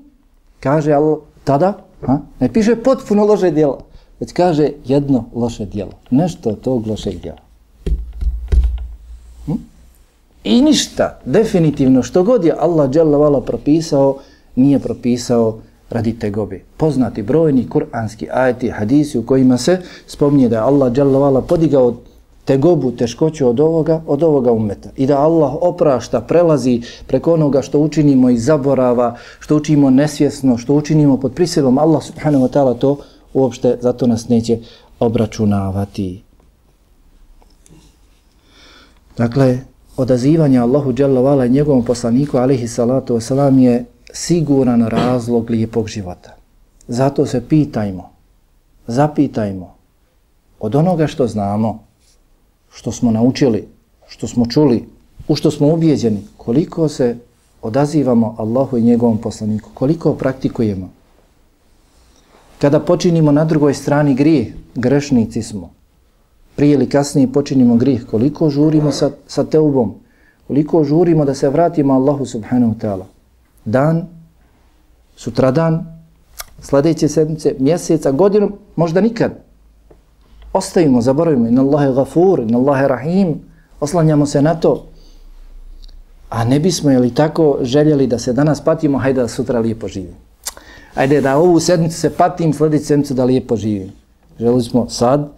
kaže 0.60 0.94
Allah, 0.94 1.20
tada, 1.44 1.74
ha, 2.06 2.20
ne 2.40 2.50
piše 2.54 2.76
potpuno 2.76 3.26
loše 3.26 3.52
djelo, 3.52 3.78
već 4.20 4.34
kaže 4.34 4.72
jedno 4.86 5.26
loše 5.36 5.66
djelo, 5.66 5.92
Nešto 6.10 6.52
tog 6.52 6.88
lošeg 6.88 7.22
djela. 7.22 7.38
Hm? 9.46 9.62
I 10.44 10.62
ništa, 10.62 11.20
definitivno, 11.26 12.04
što 12.04 12.24
god 12.24 12.46
je 12.46 12.56
Allah 12.60 12.90
dželavala 12.90 13.42
propisao, 13.42 14.18
nije 14.56 14.80
propisao 14.80 15.60
radi 15.90 16.20
te 16.20 16.30
gobe. 16.30 16.62
Poznati 16.78 17.24
brojni 17.24 17.70
kuranski 17.70 18.28
ajeti, 18.32 18.70
hadisi 18.70 19.18
u 19.18 19.26
kojima 19.26 19.58
se 19.58 19.82
spominje 20.08 20.50
da 20.50 20.56
je 20.56 20.62
Allah 20.62 20.94
dželavala 20.94 21.42
podigao 21.42 21.94
tegobu, 22.48 22.92
teškoću 22.92 23.48
od 23.48 23.60
ovoga, 23.60 24.02
od 24.08 24.24
ovoga 24.24 24.52
umeta. 24.52 24.90
I 24.96 25.06
da 25.08 25.20
Allah 25.20 25.54
oprašta, 25.62 26.22
prelazi 26.22 26.82
preko 27.08 27.34
onoga 27.34 27.62
što 27.62 27.80
učinimo 27.80 28.30
i 28.30 28.38
zaborava, 28.38 29.16
što 29.40 29.56
učinimo 29.58 29.90
nesvjesno, 29.90 30.58
što 30.58 30.74
učinimo 30.74 31.18
pod 31.20 31.34
prisilom, 31.34 31.78
Allah 31.78 32.04
subhanahu 32.04 32.46
wa 32.46 32.52
ta'ala 32.54 32.78
to 32.80 32.98
uopšte, 33.34 33.78
zato 33.82 34.08
nas 34.08 34.30
neće 34.30 34.58
obračunavati. 35.00 36.24
Dakle, 39.18 39.60
odazivanje 39.98 40.60
Allahu 40.60 40.94
Jalla 40.98 41.22
Vala 41.22 41.46
i 41.46 41.50
njegovom 41.50 41.84
poslaniku, 41.84 42.38
alihi 42.38 42.68
salatu 42.68 43.16
wasalam, 43.16 43.60
je 43.60 43.86
siguran 44.14 44.88
razlog 44.88 45.50
lijepog 45.50 45.88
života. 45.88 46.36
Zato 46.88 47.26
se 47.26 47.42
pitajmo, 47.48 48.10
zapitajmo 48.88 49.76
od 50.60 50.76
onoga 50.76 51.08
što 51.08 51.28
znamo, 51.28 51.87
što 52.78 52.92
smo 52.92 53.12
naučili, 53.12 53.68
što 54.08 54.28
smo 54.28 54.46
čuli, 54.46 54.84
u 55.28 55.36
što 55.36 55.52
smo 55.52 55.74
ubijeđeni, 55.74 56.22
koliko 56.38 56.90
se 56.90 57.18
odazivamo 57.62 58.36
Allahu 58.38 58.78
i 58.78 58.82
njegovom 58.82 59.18
poslaniku, 59.18 59.70
koliko 59.74 60.14
praktikujemo. 60.14 60.90
Kada 62.62 62.80
počinimo 62.80 63.32
na 63.32 63.46
drugoj 63.46 63.74
strani 63.74 64.14
grijeh, 64.14 64.48
grešnici 64.76 65.42
smo. 65.42 65.72
Prije 66.56 66.74
ili 66.74 66.90
kasnije 66.90 67.32
počinimo 67.34 67.76
grijeh, 67.76 68.06
koliko 68.06 68.50
žurimo 68.50 68.92
sa, 68.92 69.12
sa 69.28 69.44
teubom, 69.44 69.96
koliko 70.48 70.84
žurimo 70.84 71.26
da 71.26 71.34
se 71.34 71.50
vratimo 71.50 71.94
Allahu 71.94 72.26
subhanahu 72.26 72.76
ta'ala. 72.82 73.06
Dan, 73.66 74.06
sutra 75.16 75.52
dan, 75.52 75.82
sljedeće 76.62 77.08
sedmice, 77.08 77.56
mjeseca, 77.60 78.12
godinu, 78.12 78.52
možda 78.76 79.02
nikad 79.02 79.47
ostavimo, 80.54 81.02
zaboravimo, 81.02 81.48
inna 81.48 81.62
Allahe 81.62 81.94
gafur, 81.94 82.40
inna 82.40 82.58
Allahe 82.58 82.88
rahim, 82.88 83.36
oslanjamo 83.80 84.26
se 84.26 84.42
na 84.42 84.56
to. 84.56 84.86
A 86.30 86.44
ne 86.44 86.60
bismo, 86.60 86.92
jeli 86.92 87.14
tako, 87.14 87.58
željeli 87.62 88.08
da 88.08 88.20
se 88.20 88.34
danas 88.34 88.62
patimo, 88.62 88.98
hajde 88.98 89.22
da 89.22 89.28
sutra 89.28 89.60
lijepo 89.60 89.88
živim. 89.88 90.16
Hajde 90.94 91.22
da 91.22 91.38
ovu 91.38 91.60
sedmicu 91.60 92.00
se 92.00 92.10
patim, 92.10 92.54
sljedeću 92.54 92.86
sedmicu 92.86 93.14
da 93.14 93.26
lijepo 93.26 93.56
živim. 93.56 93.92
Želili 94.40 94.64
smo 94.64 94.90
sad 94.90 95.30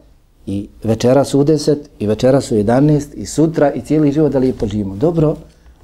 i 0.45 0.67
večeras 0.83 1.33
u 1.33 1.43
deset, 1.43 1.89
i 1.99 2.07
večeras 2.07 2.51
u 2.51 2.55
jedanest, 2.55 3.13
i 3.13 3.25
sutra, 3.25 3.71
i 3.71 3.81
cijeli 3.81 4.11
život 4.11 4.31
da 4.31 4.39
lijepo 4.39 4.67
živimo. 4.67 4.95
Dobro, 4.95 5.35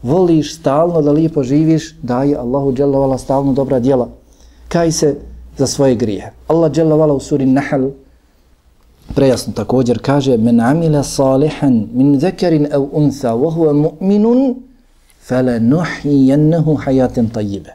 voliš 0.04 0.56
stalno 0.56 1.02
da 1.02 1.12
lijepo 1.12 1.44
živiš, 1.44 1.96
daj 2.02 2.36
Allahu 2.36 2.74
dželovala 2.74 3.18
stalno 3.18 3.54
dobra 3.54 3.80
djela. 3.80 4.10
Kaj 4.68 4.92
se 4.92 5.16
za 5.58 5.68
svoje 5.68 5.96
grije. 5.96 6.32
Allah 6.48 6.72
dželovala 6.72 7.14
u 7.14 7.20
suri 7.20 7.46
Nahl, 7.46 7.86
prejasno 9.14 9.54
također 9.54 10.00
kaže 10.02 10.38
men 10.38 10.60
amila 10.60 11.04
salihan 11.04 11.88
min 11.94 12.20
zekerin 12.20 12.68
aw 12.72 12.88
unsa 12.92 13.34
wa 13.34 13.52
huwa 13.52 13.74
mu'minun 13.74 14.56
falanuhyiyannahu 15.28 16.76
hayatan 16.76 17.30
tayyiba. 17.30 17.72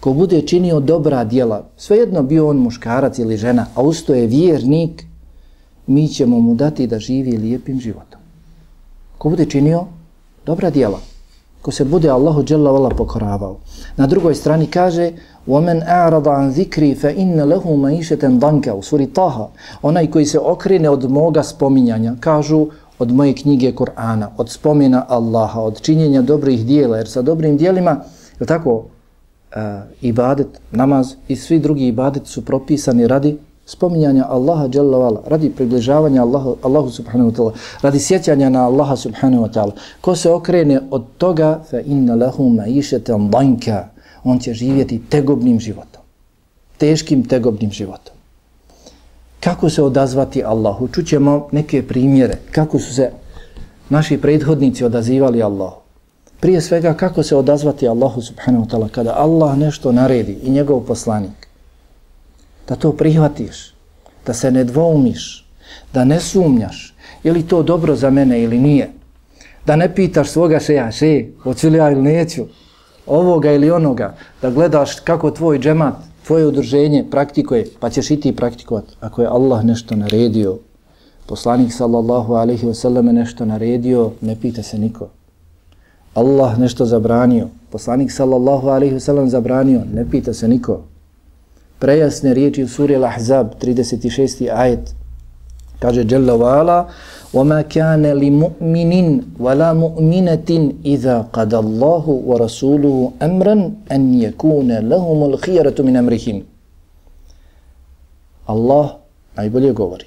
Ko 0.00 0.12
bude 0.12 0.42
činio 0.42 0.80
dobra 0.80 1.24
djela 1.24 1.64
svejedno 1.76 2.22
bio 2.22 2.48
on 2.48 2.56
muškarac 2.56 3.18
ili 3.18 3.36
žena 3.36 3.66
a 3.74 3.82
usto 3.82 4.14
je 4.14 4.26
vjernik 4.26 5.04
mi 5.86 6.08
ćemo 6.08 6.40
mu 6.40 6.54
dati 6.54 6.86
da 6.86 6.98
živi 6.98 7.36
lijepim 7.36 7.80
životom. 7.80 8.20
Ko 9.18 9.28
bude 9.28 9.46
činio 9.46 9.84
dobra 10.46 10.70
djela 10.70 11.09
ko 11.62 11.70
se 11.70 11.84
bude 11.84 12.08
Allahu 12.08 12.42
dželle 12.42 12.72
vela 12.72 12.90
pokoravao. 12.90 13.56
Na 13.96 14.06
drugoj 14.06 14.34
strani 14.34 14.66
kaže: 14.66 15.12
"Wa 15.46 15.60
man 15.60 15.82
a'rada 15.82 16.30
an 16.30 16.52
zikri 16.52 16.94
fa 16.94 17.10
inna 17.10 17.44
lahu 17.44 17.76
ma'ishatan 17.76 18.38
danka" 18.38 18.74
u 18.74 18.82
suri 18.82 19.06
Taha. 19.06 19.48
Onaj 19.82 20.10
koji 20.10 20.26
se 20.26 20.38
okrene 20.38 20.90
od 20.90 21.10
moga 21.10 21.42
spominjanja, 21.42 22.14
kažu 22.20 22.66
od 22.98 23.12
moje 23.12 23.34
knjige 23.34 23.72
Kur'ana, 23.72 24.28
od 24.36 24.50
spomena 24.50 25.04
Allaha, 25.08 25.60
od 25.60 25.80
činjenja 25.80 26.22
dobrih 26.22 26.66
dijela, 26.66 26.96
jer 26.96 27.08
sa 27.08 27.22
dobrim 27.22 27.56
dijelima, 27.56 28.00
je 28.40 28.46
tako, 28.46 28.74
uh, 28.74 28.84
ibadet, 30.00 30.60
namaz 30.70 31.14
i 31.28 31.36
svi 31.36 31.58
drugi 31.58 31.86
ibadet 31.86 32.26
su 32.26 32.44
propisani 32.44 33.06
radi 33.06 33.38
spominjanja 33.70 34.26
Allaha 34.28 34.68
dželle 34.68 34.96
vala, 34.98 35.22
radi 35.26 35.50
približavanja 35.50 36.22
Allahu, 36.22 36.56
Allahu 36.62 36.90
subhanahu 36.90 37.30
wa 37.30 37.34
ta'ala, 37.36 37.52
radi 37.82 37.98
sjećanja 37.98 38.50
na 38.50 38.66
Allaha 38.66 38.96
subhanahu 38.96 39.44
wa 39.46 39.52
ta'ala. 39.52 39.72
Ko 40.00 40.16
se 40.16 40.30
okrene 40.30 40.80
od 40.90 41.04
toga, 41.18 41.62
fa 41.70 41.80
inna 41.80 42.14
lahu 42.14 42.50
ma'ishatan 42.50 43.30
danka, 43.30 43.88
on 44.24 44.38
će 44.38 44.54
živjeti 44.54 45.00
tegobnim 45.08 45.60
životom. 45.60 46.02
Teškim 46.78 47.24
tegobnim 47.24 47.70
životom. 47.70 48.14
Kako 49.40 49.70
se 49.70 49.82
odazvati 49.82 50.44
Allahu? 50.44 50.88
Čućemo 50.88 51.48
neke 51.52 51.82
primjere. 51.86 52.38
Kako 52.52 52.78
su 52.78 52.94
se 52.94 53.10
naši 53.88 54.18
prethodnici 54.18 54.84
odazivali 54.84 55.42
Allahu? 55.42 55.80
Prije 56.40 56.60
svega 56.60 56.94
kako 56.94 57.22
se 57.22 57.36
odazvati 57.36 57.88
Allahu 57.88 58.20
subhanahu 58.20 58.64
wa 58.64 58.70
ta'ala 58.70 58.88
kada 58.88 59.14
Allah 59.16 59.58
nešto 59.58 59.92
naredi 59.92 60.38
i 60.42 60.50
njegov 60.50 60.80
poslanik. 60.80 61.49
Da 62.70 62.76
to 62.76 62.92
prihvatiš, 62.92 63.74
da 64.26 64.34
se 64.34 64.50
ne 64.50 64.64
dvoumiš, 64.64 65.46
da 65.94 66.04
ne 66.04 66.20
sumnjaš, 66.20 66.94
je 67.24 67.32
li 67.32 67.42
to 67.42 67.62
dobro 67.62 67.96
za 67.96 68.10
mene 68.10 68.42
ili 68.42 68.58
nije. 68.58 68.90
Da 69.66 69.76
ne 69.76 69.94
pitaš 69.94 70.30
svoga 70.30 70.60
šeja, 70.60 70.90
še, 70.92 71.24
hoću 71.42 71.68
li 71.68 71.78
ja 71.78 71.90
ili 71.90 72.02
neću, 72.02 72.44
ovoga 73.06 73.52
ili 73.52 73.70
onoga, 73.70 74.14
da 74.42 74.50
gledaš 74.50 75.00
kako 75.00 75.30
tvoj 75.30 75.58
džemat, 75.58 75.94
tvoje 76.26 76.46
udruženje 76.46 77.04
praktikuje, 77.10 77.66
pa 77.80 77.90
ćeš 77.90 78.10
i 78.10 78.20
ti 78.20 78.36
praktikovat. 78.36 78.84
Ako 79.00 79.22
je 79.22 79.28
Allah 79.28 79.64
nešto 79.64 79.96
naredio, 79.96 80.58
poslanik 81.26 81.72
sallallahu 81.72 82.34
alaihi 82.34 82.66
wa 82.66 82.74
sallam 82.74 83.06
nešto 83.06 83.44
naredio, 83.44 84.12
ne 84.20 84.36
pita 84.40 84.62
se 84.62 84.78
niko. 84.78 85.08
Allah 86.14 86.58
nešto 86.58 86.86
zabranio, 86.86 87.48
poslanik 87.70 88.12
sallallahu 88.12 88.68
alaihi 88.68 88.94
wa 88.94 89.00
sallam 89.00 89.28
zabranio, 89.28 89.82
ne 89.94 90.06
pita 90.10 90.34
se 90.34 90.48
niko 90.48 90.80
Prejasne 91.79 92.33
riječi 92.33 92.63
u 92.63 92.67
suri 92.67 92.95
Al-Ahzab, 92.95 93.47
36. 93.61 94.49
ajet, 94.51 94.95
kaže 95.79 96.05
Jalla 96.09 96.33
wa 96.33 96.59
ala, 96.59 96.87
وَمَا 97.35 97.61
كَانَ 97.61 98.03
لِمُؤْمِنٍ 98.23 98.93
وَلَا 99.39 99.69
مُؤْمِنَةٍ 99.73 100.49
إِذَا 100.85 101.17
قَدَ 101.35 101.51
اللَّهُ 101.63 102.05
وَرَسُولُهُ 102.29 103.11
أَمْرًا 103.27 103.55
أَنْ 103.91 104.01
يَكُونَ 104.25 104.69
لَهُمُ 104.91 105.19
الْخِيَرَةُ 105.29 105.77
مِنْ 105.87 105.95
أَمْرِهِمْ 106.01 106.37
Allah 108.45 108.95
najbolje 109.35 109.71
govori. 109.73 110.05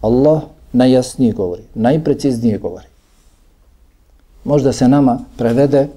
Allah 0.00 0.42
najjasnije 0.72 1.32
govori, 1.32 1.62
najpreciznije 1.74 2.58
govori. 2.58 2.86
Možda 4.44 4.72
se 4.72 4.88
nama 4.88 5.18
prevede, 5.36 5.88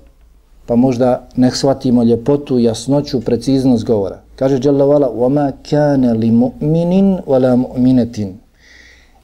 pa 0.66 0.76
možda 0.76 1.28
ne 1.36 1.52
shvatimo 1.52 2.04
ljepotu, 2.04 2.60
jasnoću, 2.60 3.22
preciznost 3.22 3.86
govora. 3.86 4.22
Kaže 4.42 4.60
Jalla 4.64 4.86
wala, 4.86 5.08
وَمَا 5.10 5.54
كَانَ 5.64 6.04
لِمُؤْمِنٍ 6.24 7.22
وَلَا 7.28 7.56
مُؤْمِنَةٍ 7.56 8.34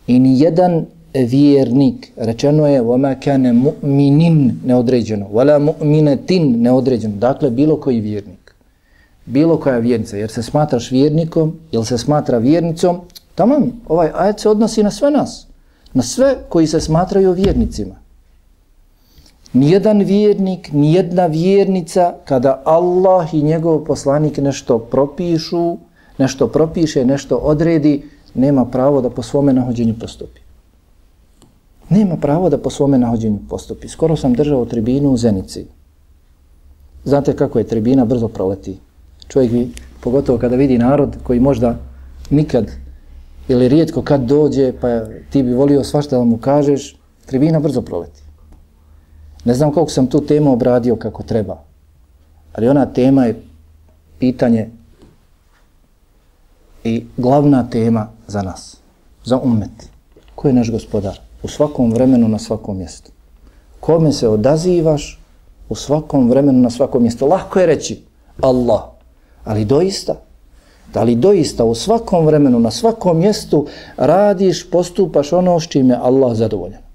I 0.08 0.20
ni 0.20 0.40
jedan 0.40 0.86
vjernik, 1.14 2.12
rečeno 2.18 2.68
je 2.68 2.82
وَمَا 2.82 3.14
كَانَ 3.14 3.56
مُؤْمِنٍ 3.56 4.52
neodređeno, 4.66 5.26
وَلَا 5.34 5.58
مُؤْمِنَتٍ 5.60 6.58
neodređeno, 6.58 7.16
dakle 7.18 7.50
bilo 7.50 7.76
koji 7.78 8.00
vjernik, 8.00 8.54
bilo 9.26 9.58
koja 9.58 9.78
vjernica, 9.78 10.18
jer 10.18 10.32
se 10.32 10.44
smatraš 10.44 10.92
vjernikom, 10.92 11.54
ili 11.72 11.86
se 11.86 11.98
smatra 11.98 12.38
vjernicom, 12.38 12.98
tamam, 13.36 13.82
ovaj 13.88 14.10
ajet 14.16 14.40
se 14.40 14.50
odnosi 14.50 14.84
na 14.84 14.92
sve 14.92 15.12
nas, 15.12 15.48
na 15.94 16.04
sve 16.04 16.36
koji 16.50 16.68
se 16.68 16.80
smatraju 16.80 17.32
vjernicima. 17.32 17.96
Nijedan 19.53 19.99
vjernik, 19.99 20.73
nijedna 20.73 21.27
vjernica, 21.27 22.15
kada 22.25 22.63
Allah 22.65 23.35
i 23.35 23.43
njegov 23.43 23.85
poslanik 23.85 24.39
nešto 24.39 24.79
propišu, 24.79 25.77
nešto 26.19 26.49
propiše, 26.49 27.05
nešto 27.05 27.37
odredi, 27.37 28.03
nema 28.35 28.65
pravo 28.65 29.01
da 29.01 29.11
po 29.11 29.23
svome 29.23 29.53
nahođenju 29.53 29.95
postupi. 30.01 30.41
Nema 31.91 32.17
pravo 32.17 32.51
da 32.51 32.59
po 32.59 32.71
svome 32.71 32.99
nahođenju 32.99 33.39
postupi. 33.49 33.89
Skoro 33.89 34.17
sam 34.17 34.35
držao 34.35 34.65
tribinu 34.65 35.11
u 35.11 35.17
Zenici. 35.17 35.67
Znate 37.05 37.37
kako 37.37 37.59
je 37.59 37.67
tribina 37.67 38.05
brzo 38.05 38.29
proleti. 38.29 38.79
Čovjek 39.29 39.53
bi, 39.53 39.69
pogotovo 40.01 40.39
kada 40.39 40.57
vidi 40.57 40.79
narod 40.79 41.17
koji 41.23 41.41
možda 41.41 41.77
nikad 42.31 42.71
ili 43.49 43.69
rijetko 43.69 44.03
kad 44.03 44.21
dođe, 44.21 44.73
pa 44.81 45.01
ti 45.31 45.43
bi 45.43 45.53
volio 45.53 45.85
svašta 45.85 46.19
da 46.19 46.25
mu 46.25 46.37
kažeš, 46.37 46.97
tribina 47.27 47.61
brzo 47.61 47.83
proleti. 47.83 48.28
Ne 49.49 49.55
znam 49.55 49.73
koliko 49.73 49.91
sam 49.91 50.07
tu 50.07 50.21
temu 50.21 50.53
obradio 50.53 50.97
kako 50.97 51.23
treba, 51.23 51.57
ali 52.53 52.69
ona 52.69 52.87
tema 52.87 53.25
je 53.25 53.43
pitanje 54.19 54.71
i 56.85 57.05
glavna 57.17 57.71
tema 57.71 58.09
za 58.27 58.43
nas, 58.43 58.77
za 59.25 59.39
umet. 59.39 59.89
Ko 60.35 60.49
je 60.49 60.55
naš 60.55 60.71
gospodar? 60.71 61.21
U 61.43 61.49
svakom 61.49 61.93
vremenu, 61.93 62.29
na 62.29 62.39
svakom 62.39 62.79
mjestu. 62.79 63.11
Kome 63.81 64.13
se 64.13 64.29
odazivaš 64.29 65.21
u 65.69 65.75
svakom 65.75 66.29
vremenu, 66.31 66.59
na 66.59 66.71
svakom 66.71 67.03
mjestu? 67.03 67.27
Lako 67.27 67.61
je 67.61 67.67
reći 67.67 68.03
Allah, 68.43 68.83
ali 69.45 69.65
doista, 69.65 70.15
da 70.93 71.03
li 71.03 71.15
doista 71.15 71.65
u 71.65 71.75
svakom 71.75 72.27
vremenu, 72.27 72.61
na 72.61 72.71
svakom 72.71 73.19
mjestu 73.19 73.67
radiš, 73.97 74.71
postupaš 74.71 75.33
ono 75.33 75.61
s 75.61 75.69
čime 75.69 75.99
Allah 76.03 76.37
zadovoljan? 76.37 76.88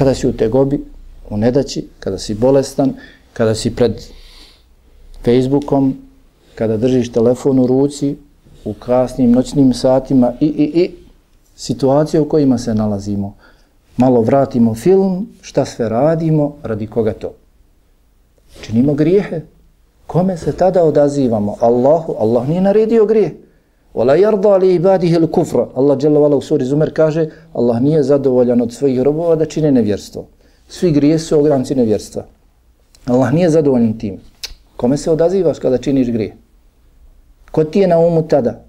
Kada 0.00 0.14
si 0.14 0.28
u 0.28 0.32
tegobi, 0.32 0.84
u 1.30 1.36
nedaći, 1.36 1.88
kada 1.98 2.18
si 2.18 2.34
bolestan, 2.34 2.94
kada 3.32 3.54
si 3.54 3.74
pred 3.76 3.92
Facebookom, 5.24 5.94
kada 6.54 6.76
držiš 6.76 7.12
telefon 7.12 7.58
u 7.58 7.66
ruci, 7.66 8.16
u 8.64 8.72
kasnim 8.74 9.32
noćnim 9.32 9.74
satima 9.74 10.32
i, 10.40 10.46
i, 10.46 10.82
i 10.82 10.90
situacije 11.56 12.20
u 12.20 12.28
kojima 12.28 12.58
se 12.58 12.74
nalazimo. 12.74 13.34
Malo 13.96 14.20
vratimo 14.20 14.74
film, 14.74 15.28
šta 15.40 15.64
sve 15.64 15.88
radimo, 15.88 16.56
radi 16.62 16.86
koga 16.86 17.12
to? 17.12 17.34
Činimo 18.60 18.94
grijehe. 18.94 19.40
Kome 20.06 20.36
se 20.36 20.52
tada 20.52 20.84
odazivamo? 20.84 21.56
Allahu, 21.60 22.16
Allah 22.18 22.48
nije 22.48 22.60
naredio 22.60 23.06
grije. 23.06 23.36
Ola 23.94 24.16
yarda 24.16 24.56
li 24.56 24.74
ibadihi 24.74 25.16
al-kufra. 25.16 25.66
Allah 25.74 25.98
dželle 25.98 26.18
vala 26.18 26.36
u 26.36 26.40
suri 26.40 26.64
Zumer 26.64 26.92
kaže: 26.94 27.28
Allah 27.52 27.80
nije 27.82 28.02
zadovoljan 28.02 28.62
od 28.62 28.72
svojih 28.72 29.02
robova 29.02 29.36
da 29.36 29.44
čine 29.44 29.72
nevjerstvo. 29.72 30.26
Svi 30.68 30.92
grije 30.92 31.18
su 31.18 31.38
ogranci 31.38 31.74
nevjerstva. 31.74 32.24
Allah 33.06 33.32
nije 33.32 33.50
zadovoljan 33.50 33.98
tim. 33.98 34.20
Kome 34.76 34.96
se 34.96 35.10
odazivaš 35.10 35.58
kada 35.58 35.78
činiš 35.78 36.10
grije? 36.10 36.36
Ko 37.50 37.64
ti 37.64 37.78
je 37.78 37.88
na 37.88 37.98
umu 37.98 38.22
tada? 38.22 38.60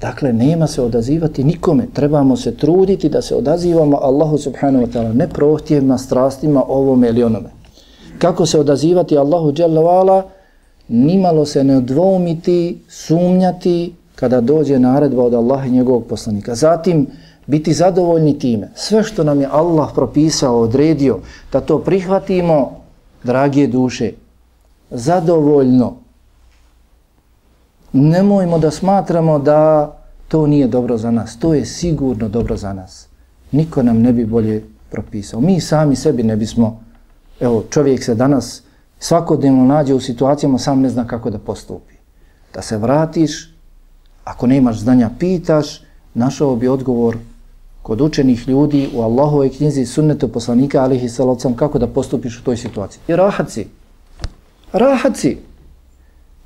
Dakle, 0.00 0.32
nema 0.32 0.66
se 0.66 0.82
odazivati 0.82 1.44
nikome. 1.44 1.86
Trebamo 1.94 2.36
se 2.36 2.56
truditi 2.56 3.08
da 3.08 3.22
se 3.22 3.34
odazivamo 3.34 3.98
Allahu 4.02 4.38
subhanahu 4.38 4.86
wa 4.86 4.92
ta'ala. 4.92 5.12
Ne 5.12 5.28
prohtjevima, 5.28 5.98
strastima, 5.98 6.64
ovome 6.68 7.08
ili 7.08 7.22
onome. 7.22 7.50
Kako 8.18 8.46
se 8.46 8.60
odazivati 8.60 9.18
Allahu 9.18 9.52
jalla 9.56 9.80
vala? 9.80 10.22
Nimalo 10.88 11.46
se 11.46 11.64
ne 11.64 11.76
odvoumiti, 11.76 12.78
sumnjati 12.88 13.94
kada 14.14 14.40
dođe 14.40 14.78
naredba 14.78 15.22
od 15.22 15.34
Allaha 15.34 15.66
i 15.66 15.70
njegovog 15.70 16.04
poslanika. 16.06 16.54
Zatim, 16.54 17.06
biti 17.46 17.72
zadovoljni 17.72 18.38
time. 18.38 18.68
Sve 18.74 19.02
što 19.02 19.24
nam 19.24 19.40
je 19.40 19.48
Allah 19.50 19.88
propisao, 19.94 20.60
odredio, 20.60 21.18
da 21.52 21.60
to 21.60 21.78
prihvatimo, 21.78 22.80
drage 23.24 23.66
duše, 23.66 24.12
zadovoljno. 24.90 25.96
Nemojmo 27.92 28.58
da 28.58 28.70
smatramo 28.70 29.38
da 29.38 29.92
to 30.28 30.46
nije 30.46 30.66
dobro 30.68 30.96
za 30.96 31.10
nas. 31.10 31.38
To 31.38 31.54
je 31.54 31.64
sigurno 31.64 32.28
dobro 32.28 32.56
za 32.56 32.72
nas. 32.72 33.08
Niko 33.52 33.82
nam 33.82 33.98
ne 34.02 34.12
bi 34.12 34.26
bolje 34.26 34.64
propisao. 34.90 35.40
Mi 35.40 35.60
sami 35.60 35.96
sebi 35.96 36.22
ne 36.22 36.36
bismo, 36.36 36.80
evo 37.40 37.64
čovjek 37.70 38.04
se 38.04 38.14
danas 38.14 38.62
svakodnevno 38.98 39.64
nađe 39.64 39.94
u 39.94 40.00
situacijama, 40.00 40.58
sam 40.58 40.80
ne 40.80 40.88
zna 40.88 41.06
kako 41.06 41.30
da 41.30 41.38
postupi. 41.38 41.94
Da 42.54 42.62
se 42.62 42.76
vratiš, 42.76 43.54
ako 44.24 44.46
nemaš 44.46 44.78
znanja, 44.78 45.10
pitaš, 45.18 45.82
našao 46.14 46.56
bi 46.56 46.68
odgovor 46.68 47.16
kod 47.82 48.00
učenih 48.00 48.48
ljudi 48.48 48.88
u 48.94 49.02
Allahove 49.02 49.48
knjizi 49.48 49.86
sunnetu 49.86 50.28
poslanika 50.28 50.82
alihi 50.82 51.08
salacom 51.08 51.56
kako 51.56 51.78
da 51.78 51.86
postupiš 51.86 52.38
u 52.38 52.44
toj 52.44 52.56
situaciji. 52.56 53.00
I 53.08 53.16
rahat 53.16 53.50
si. 53.50 53.66
Rahat 54.72 55.16
si. 55.16 55.38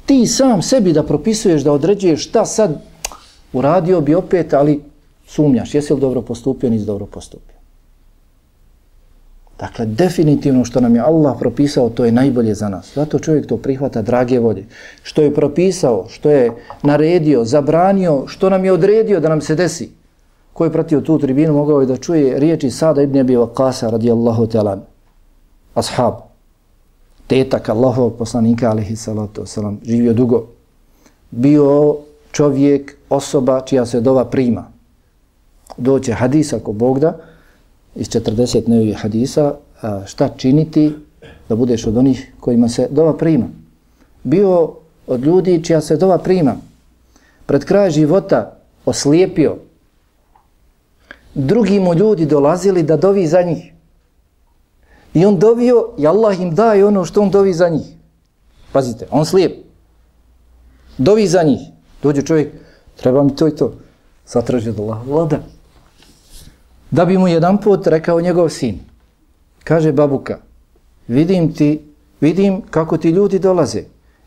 Ti 0.07 0.27
sam 0.27 0.63
sebi 0.63 0.93
da 0.93 1.03
propisuješ, 1.03 1.63
da 1.63 1.73
određuješ 1.73 2.29
šta 2.29 2.45
sad 2.45 2.83
uradio 3.53 4.01
bi 4.01 4.15
opet, 4.15 4.55
ali 4.55 4.81
sumnjaš. 5.27 5.75
Jesi 5.75 5.95
li 5.95 6.01
dobro 6.01 6.23
postupio, 6.23 6.71
nisi 6.71 6.87
dobro 6.87 7.07
postupio. 7.07 7.52
Dakle, 9.63 9.87
definitivno 9.87 10.65
što 10.65 10.81
nam 10.81 10.95
je 10.95 11.01
Allah 11.01 11.37
propisao, 11.39 11.91
to 11.91 12.05
je 12.05 12.13
najbolje 12.13 12.55
za 12.55 12.69
nas. 12.69 12.95
Zato 12.95 13.19
čovjek 13.19 13.47
to 13.47 13.57
prihvata 13.57 14.03
drage 14.03 14.39
volje. 14.39 14.65
Što 15.03 15.23
je 15.23 15.35
propisao, 15.35 16.07
što 16.09 16.31
je 16.31 16.51
naredio, 16.83 17.45
zabranio, 17.45 18.25
što 18.27 18.51
nam 18.51 18.65
je 18.65 18.73
odredio 18.73 19.21
da 19.21 19.29
nam 19.29 19.41
se 19.41 19.55
desi. 19.55 19.91
Ko 20.53 20.65
je 20.65 20.73
pratio 20.73 21.01
tu 21.01 21.19
tribinu, 21.19 21.53
mogao 21.55 21.81
je 21.81 21.87
da 21.87 21.97
čuje 21.97 22.39
riječi 22.39 22.71
Sada 22.71 23.03
ibn 23.03 23.19
Abi 23.19 23.37
Waqasa 23.37 23.91
radijallahu 23.91 24.47
ta'ala. 24.47 24.79
Ashab 25.75 26.15
tetak 27.27 27.69
Allahovog 27.69 28.17
poslanika, 28.19 28.71
alihi 28.71 28.97
salatu 28.97 29.43
wasalam, 29.43 29.77
živio 29.85 30.13
dugo, 30.13 30.47
bio 31.31 31.97
čovjek, 32.33 32.97
osoba 33.11 33.61
čija 33.61 33.87
se 33.87 34.01
dova 34.01 34.25
prima. 34.25 34.65
Doće 35.77 36.13
hadis 36.13 36.53
ako 36.53 36.73
Bog 36.73 37.01
da, 37.01 37.32
iz 37.95 38.09
40 38.09 38.69
nevi 38.69 38.93
hadisa, 38.93 39.55
šta 40.07 40.29
činiti 40.37 40.93
da 41.49 41.57
budeš 41.57 41.87
od 41.87 41.97
onih 41.97 42.33
kojima 42.41 42.69
se 42.69 42.89
dova 42.91 43.17
prima. 43.17 43.47
Bio 44.23 44.75
od 45.07 45.25
ljudi 45.25 45.65
čija 45.65 45.81
se 45.81 45.97
dova 45.97 46.19
prima. 46.19 46.57
Pred 47.47 47.65
kraj 47.65 47.91
života 47.91 48.59
oslijepio. 48.85 49.57
Drugi 51.35 51.81
mu 51.81 51.95
ljudi 51.95 52.27
dolazili 52.27 52.83
da 52.83 52.97
dovi 52.97 53.27
za 53.27 53.43
njih. 53.43 53.73
I 55.15 55.25
on 55.25 55.39
dovio 55.39 55.89
i 55.99 56.07
Allah 56.07 56.41
im 56.41 56.55
daje 56.55 56.87
ono 56.87 57.05
što 57.05 57.21
on 57.21 57.31
dovi 57.31 57.53
za 57.53 57.69
njih. 57.69 57.87
Pazite, 58.73 59.07
on 59.11 59.27
slijep. 59.27 59.53
Dovi 60.99 61.27
za 61.27 61.43
njih. 61.43 61.61
Dođe 62.03 62.23
čovjek, 62.23 62.53
treba 62.97 63.23
mi 63.23 63.37
to 63.37 63.49
i 63.49 63.57
to. 63.57 63.75
Zatraži 64.27 64.71
od 64.71 64.81
Allah, 64.81 65.07
vlada. 65.07 65.39
Da 66.93 67.05
bi 67.05 67.19
mu 67.19 67.29
jedan 67.29 67.59
put 67.59 67.87
rekao 67.87 68.21
njegov 68.21 68.49
sin. 68.49 68.79
Kaže 69.65 69.93
babuka, 69.93 70.39
vidim 71.09 71.55
ti, 71.55 71.81
vidim 72.21 72.63
kako 72.71 72.97
ti 72.97 73.11
ljudi 73.11 73.39
dolaze 73.39 73.83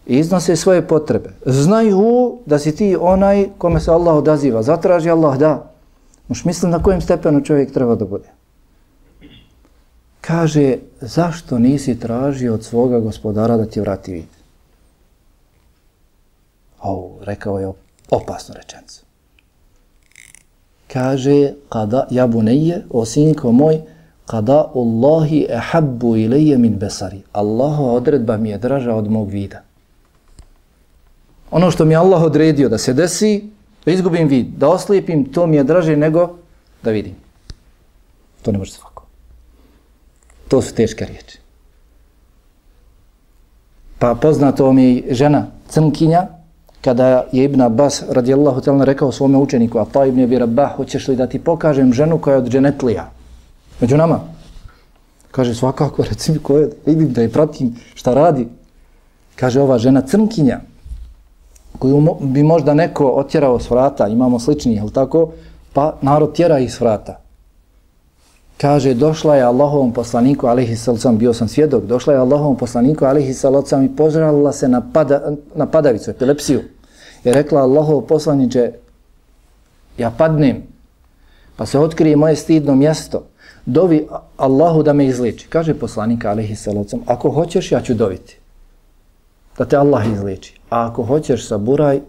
i 0.08 0.18
iznose 0.20 0.56
svoje 0.56 0.88
potrebe. 0.88 1.30
Znaju 1.46 2.38
da 2.46 2.60
si 2.60 2.76
ti 2.76 2.98
onaj 3.00 3.48
kome 3.58 3.80
se 3.80 3.92
Allah 3.92 4.16
odaziva. 4.16 4.64
Zatraži 4.64 5.10
Allah, 5.10 5.38
da. 5.38 5.72
Moš 6.28 6.46
mislim 6.46 6.72
na 6.72 6.84
kojem 6.84 7.02
stepenu 7.02 7.42
čovjek 7.42 7.74
treba 7.74 7.96
da 7.96 8.06
bude. 8.06 8.30
Kaže, 10.22 10.78
zašto 11.02 11.60
nisi 11.60 12.00
tražio 12.00 12.54
od 12.54 12.64
svoga 12.64 13.00
gospodara 13.00 13.58
da 13.58 13.66
ti 13.66 13.82
vrati 13.82 14.12
vid? 14.14 14.26
O, 16.82 17.18
rekao 17.22 17.60
je 17.60 17.72
opasno 18.10 18.56
rečenicu. 18.58 19.05
Kaže, 20.96 21.60
kada 21.68 22.08
ja 22.08 22.24
buneje, 22.28 22.86
o 22.88 23.04
sinko 23.04 23.52
moj, 23.52 23.82
kada 24.26 24.72
Allahi 24.72 25.44
ahabbu 25.52 26.16
ilaje 26.16 26.56
min 26.58 26.80
besari. 26.80 27.20
Allahova 27.36 28.00
odredba 28.00 28.38
mi 28.38 28.50
je 28.50 28.58
draža 28.58 28.96
od 28.96 29.12
mog 29.12 29.28
vida. 29.30 29.62
Ono 31.52 31.72
što 31.72 31.86
mi 31.86 31.96
Allah 31.96 32.24
odredio 32.24 32.70
da 32.70 32.78
se 32.78 32.94
desi, 32.94 33.44
da 33.86 33.92
izgubim 33.92 34.28
vid, 34.28 34.56
da 34.56 34.70
oslijepim, 34.70 35.26
to 35.34 35.48
mi 35.48 35.60
je 35.60 35.64
draže 35.64 35.98
nego 35.98 36.38
da 36.84 36.92
vidim. 36.92 37.16
To 38.42 38.52
ne 38.52 38.58
može 38.58 38.72
svako. 38.72 39.04
To 40.48 40.62
su 40.62 40.76
teške 40.76 41.06
riječi. 41.06 41.40
Pa 44.00 44.16
poznato 44.16 44.72
mi 44.72 45.04
žena 45.12 45.48
crnkinja, 45.70 46.28
kada 46.86 47.26
je 47.32 47.44
Ibn 47.44 47.62
Abbas 47.62 48.04
radijallahu 48.10 48.62
ta'ala 48.62 48.86
rekao 48.86 49.12
svome 49.12 49.38
učeniku, 49.38 49.80
a 49.80 49.86
ta 49.86 50.06
Ibn 50.06 50.24
Abi 50.24 50.40
Rabah, 50.40 50.76
hoćeš 50.76 51.08
li 51.08 51.16
da 51.16 51.28
ti 51.28 51.40
pokažem 51.40 51.94
ženu 51.94 52.18
koja 52.18 52.34
je 52.34 52.38
od 52.38 52.50
dženetlija? 52.50 53.10
Među 53.82 53.98
nama. 53.98 54.20
Kaže, 55.32 55.56
svakako, 55.56 56.04
reci 56.04 56.32
mi 56.32 56.40
ko 56.40 56.58
je, 56.58 56.70
vidim 56.86 57.14
da 57.14 57.22
je 57.22 57.32
pratim 57.32 57.76
šta 57.94 58.14
radi. 58.14 58.48
Kaže, 59.36 59.62
ova 59.62 59.78
žena 59.78 60.02
crnkinja, 60.02 60.60
koju 61.80 62.18
bi 62.22 62.44
možda 62.44 62.74
neko 62.74 63.08
otjerao 63.08 63.60
s 63.60 63.70
vrata, 63.70 64.08
imamo 64.08 64.40
slični, 64.40 64.76
jel 64.76 64.90
tako? 64.90 65.32
Pa 65.74 65.98
narod 66.02 66.36
tjera 66.36 66.60
ih 66.60 66.74
s 66.74 66.80
vrata. 66.80 67.20
Kaže, 68.62 68.94
došla 68.94 69.36
je 69.36 69.44
Allahovom 69.44 69.92
poslaniku, 69.92 70.48
alihi 70.48 70.76
salacom, 70.76 71.18
bio 71.18 71.34
sam 71.34 71.48
svjedok, 71.48 71.84
došla 71.86 72.14
je 72.14 72.20
Allahovom 72.20 72.56
poslaniku, 72.56 73.06
alihi 73.06 73.34
salacom 73.34 73.84
i 73.84 73.96
požrala 73.96 74.52
se 74.52 74.68
na, 74.68 74.82
pada, 74.94 75.34
na 75.56 75.66
padavicu, 75.66 76.12
epilepsiju 76.12 76.62
je 77.26 77.34
rekla 77.34 77.62
Allahov 77.62 78.02
poslaniče, 78.02 78.72
ja 79.98 80.12
padnem, 80.12 80.64
pa 81.56 81.66
se 81.66 81.80
otkrije 81.80 82.16
moje 82.16 82.36
stidno 82.36 82.76
mjesto, 82.76 83.24
dovi 83.66 84.08
Allahu 84.38 84.84
da 84.84 84.94
me 84.94 85.06
izliči. 85.06 85.48
Kaže 85.48 85.74
poslanik, 85.74 86.26
alihi 86.26 86.56
sallam, 86.56 86.86
ako 87.06 87.30
hoćeš, 87.30 87.72
ja 87.72 87.82
ću 87.82 87.94
doviti. 87.94 88.38
Da 89.58 89.66
te 89.66 89.78
Allah 89.78 90.06
izliči. 90.14 90.60
A 90.70 90.88
ako 90.90 91.04
hoćeš, 91.04 91.48
saburaj 91.48 92.00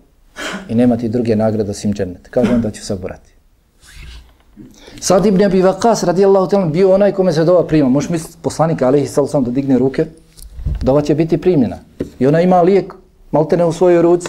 i 0.68 0.74
nema 0.74 0.96
ti 0.96 1.08
druge 1.08 1.36
nagrade 1.36 1.70
osim 1.70 1.94
džennet. 1.94 2.28
Kaže 2.28 2.54
on 2.54 2.60
da 2.60 2.70
ću 2.70 2.84
saburati. 2.84 3.32
Sad 5.00 5.26
Ibn 5.26 5.42
Abi 5.44 5.62
Waqas 5.62 6.04
radijallahu 6.06 6.50
ta'ala 6.50 6.70
bio 6.70 6.94
onaj 6.94 7.12
kome 7.12 7.32
se 7.32 7.44
dova 7.44 7.66
prima. 7.66 7.88
Možeš 7.88 8.10
misliti 8.10 8.36
poslanik 8.42 8.82
alaihi 8.82 9.06
sallam 9.06 9.44
da 9.44 9.50
digne 9.50 9.78
ruke? 9.78 10.06
Dova 10.82 11.02
će 11.02 11.14
biti 11.14 11.38
primljena. 11.38 11.76
I 12.18 12.26
ona 12.26 12.40
ima 12.40 12.62
lijek, 12.62 12.94
malte 13.30 13.56
ne 13.56 13.64
u 13.64 13.72
svojoj 13.72 14.02
ruci. 14.02 14.28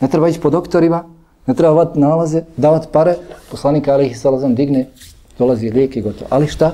Ne 0.00 0.08
treba 0.08 0.28
ići 0.28 0.40
po 0.40 0.50
doktorima, 0.50 1.04
ne 1.46 1.54
treba 1.54 1.74
vat 1.74 1.96
nalaze, 1.96 2.42
davat 2.56 2.92
pare. 2.92 3.16
Poslanik 3.50 3.88
Alihi 3.88 4.14
Salazam 4.14 4.54
digne, 4.54 4.86
dolazi 5.38 5.70
lijek 5.70 5.96
i 5.96 6.02
gotovo. 6.02 6.26
Ali 6.30 6.46
šta? 6.46 6.72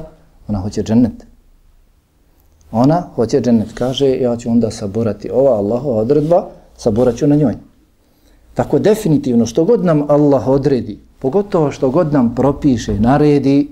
Ona 0.48 0.58
hoće 0.58 0.82
džennet. 0.82 1.26
Ona 2.72 3.08
hoće 3.14 3.40
džennet. 3.40 3.72
Kaže, 3.74 4.08
ja 4.08 4.36
ću 4.36 4.50
onda 4.50 4.70
saborati 4.70 5.30
ova 5.30 5.56
Allahova 5.56 5.96
odredba, 5.96 6.44
saborat 6.76 7.16
ću 7.16 7.26
na 7.26 7.36
njoj. 7.36 7.54
Tako 8.54 8.78
definitivno, 8.78 9.46
što 9.46 9.64
god 9.64 9.84
nam 9.84 10.10
Allah 10.10 10.48
odredi, 10.48 10.98
pogotovo 11.18 11.70
što 11.70 11.90
god 11.90 12.12
nam 12.12 12.34
propiše, 12.34 13.00
naredi, 13.00 13.68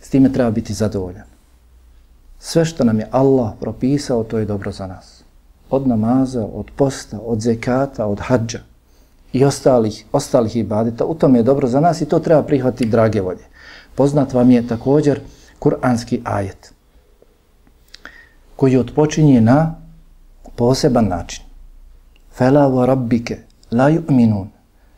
s 0.00 0.10
time 0.10 0.32
treba 0.32 0.50
biti 0.50 0.74
zadovoljan. 0.74 1.26
Sve 2.38 2.64
što 2.64 2.84
nam 2.84 2.98
je 2.98 3.08
Allah 3.10 3.52
propisao, 3.60 4.24
to 4.24 4.38
je 4.38 4.44
dobro 4.44 4.72
za 4.72 4.86
nas. 4.86 5.17
Od 5.70 5.86
namaza, 5.86 6.46
od 6.54 6.66
posta, 6.76 7.18
od 7.26 7.40
zekata, 7.40 8.06
od 8.06 8.20
hađa 8.20 8.58
i 9.32 9.44
ostalih, 9.44 10.04
ostalih 10.12 10.56
ibadeta, 10.56 11.04
u 11.04 11.14
tom 11.14 11.36
je 11.36 11.42
dobro 11.42 11.68
za 11.68 11.80
nas 11.80 12.00
i 12.00 12.06
to 12.06 12.18
treba 12.18 12.42
prihvatiti 12.42 12.90
drage 12.90 13.20
volje. 13.20 13.44
Poznat 13.94 14.32
vam 14.32 14.50
je 14.50 14.68
također 14.68 15.20
kuranski 15.58 16.20
ajet 16.24 16.72
koji 18.56 18.76
odpočinje 18.76 19.40
na 19.40 19.74
poseban 20.56 21.08
način. 21.08 21.44
Fela 22.32 22.68
wa 22.68 22.86
rabbike 22.86 23.38
la 23.70 23.90
yu'minun 23.90 24.46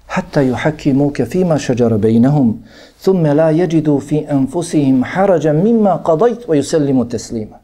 hatta 0.07 0.43
yuhakimuke 0.43 1.25
fima 1.25 1.59
shajara 1.59 1.99
bainahum 1.99 2.63
thumma 3.03 3.35
la 3.35 3.53
yajidu 3.53 4.01
fi 4.01 4.27
anfusihim 4.29 5.03
harajan 5.03 5.63
mimma 5.63 6.03
qadajt 6.05 6.47
wa 6.49 6.57
yusallimu 6.57 7.09
taslima 7.09 7.59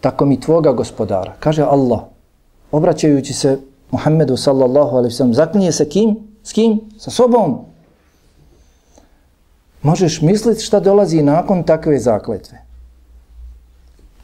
tako 0.00 0.26
mi 0.26 0.40
tvoga 0.40 0.72
gospodara 0.72 1.32
kaže 1.40 1.62
Allah 1.62 2.00
obraćajući 2.72 3.32
se 3.32 3.58
Muhammedu 3.90 4.36
sallallahu 4.36 4.96
alaihi 4.96 5.14
sallam, 5.14 5.34
zaklinje 5.34 5.72
se 5.72 5.88
kim 5.88 6.16
s 6.42 6.52
kim 6.52 6.80
sa 6.98 7.10
sobom 7.10 7.58
možeš 9.82 10.20
misliti 10.20 10.62
šta 10.62 10.80
dolazi 10.80 11.22
nakon 11.22 11.62
takve 11.62 11.98
zakletve 11.98 12.68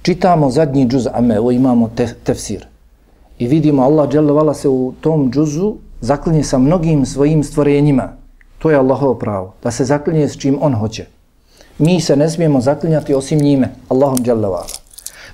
čitamo 0.03 0.51
zadnji 0.51 0.87
džuz 0.89 1.07
ame 1.13 1.41
me, 1.41 1.55
imamo 1.55 1.91
te, 1.97 2.15
tefsir 2.25 2.67
i 3.39 3.47
vidimo 3.49 3.83
Allah 3.83 4.09
dželle 4.09 4.55
se 4.55 4.69
u 4.69 4.93
tom 5.01 5.33
džuzu 5.33 5.75
zaklinje 6.01 6.43
sa 6.45 6.59
mnogim 6.59 7.07
svojim 7.07 7.45
stvorenjima. 7.45 8.13
To 8.59 8.71
je 8.71 8.77
Allahovo 8.77 9.15
pravo, 9.15 9.55
da 9.63 9.71
se 9.71 9.85
zaklinje 9.85 10.29
s 10.29 10.37
čim 10.39 10.59
on 10.61 10.75
hoće. 10.75 11.07
Mi 11.79 12.01
se 12.01 12.17
ne 12.17 12.31
smijemo 12.31 12.61
zaklinjati 12.61 13.15
osim 13.15 13.39
njime, 13.39 13.69
Allahom 13.89 14.19
dželovala. 14.25 14.67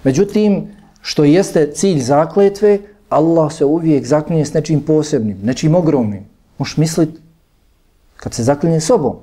Međutim, 0.05 0.69
što 1.03 1.25
jeste 1.25 1.73
cilj 1.75 1.99
zakletve, 2.01 2.79
Allah 3.11 3.53
se 3.53 3.65
uvijek 3.65 4.07
zaklinje 4.07 4.45
s 4.45 4.55
nečim 4.55 4.81
posebnim, 4.81 5.39
nečim 5.43 5.75
ogromnim. 5.75 6.25
Možeš 6.59 6.77
mislit 6.77 7.11
kad 8.17 8.35
se 8.35 8.43
zaklinje 8.43 8.81
sobom. 8.81 9.17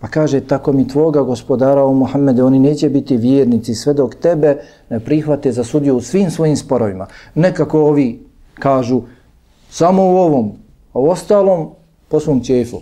Pa 0.00 0.08
kaže, 0.08 0.40
tako 0.40 0.72
mi 0.72 0.88
tvoga 0.88 1.22
gospodara 1.22 1.84
o 1.84 1.92
Muhammede, 1.92 2.42
oni 2.42 2.58
neće 2.58 2.88
biti 2.88 3.16
vjernici 3.16 3.74
sve 3.74 3.94
dok 3.94 4.14
tebe 4.14 4.56
ne 4.90 5.00
prihvate 5.00 5.52
za 5.52 5.64
sudiju 5.64 5.96
u 5.96 6.00
svim 6.00 6.30
svojim 6.30 6.56
sporovima. 6.56 7.06
Nekako 7.34 7.80
ovi 7.80 8.26
kažu, 8.54 9.02
Samo 9.70 10.02
u 10.02 10.16
ovom, 10.16 10.52
a 10.92 10.98
u 10.98 11.10
ostalom 11.10 11.70
po 12.08 12.20
svom 12.20 12.44
čefu. 12.44 12.80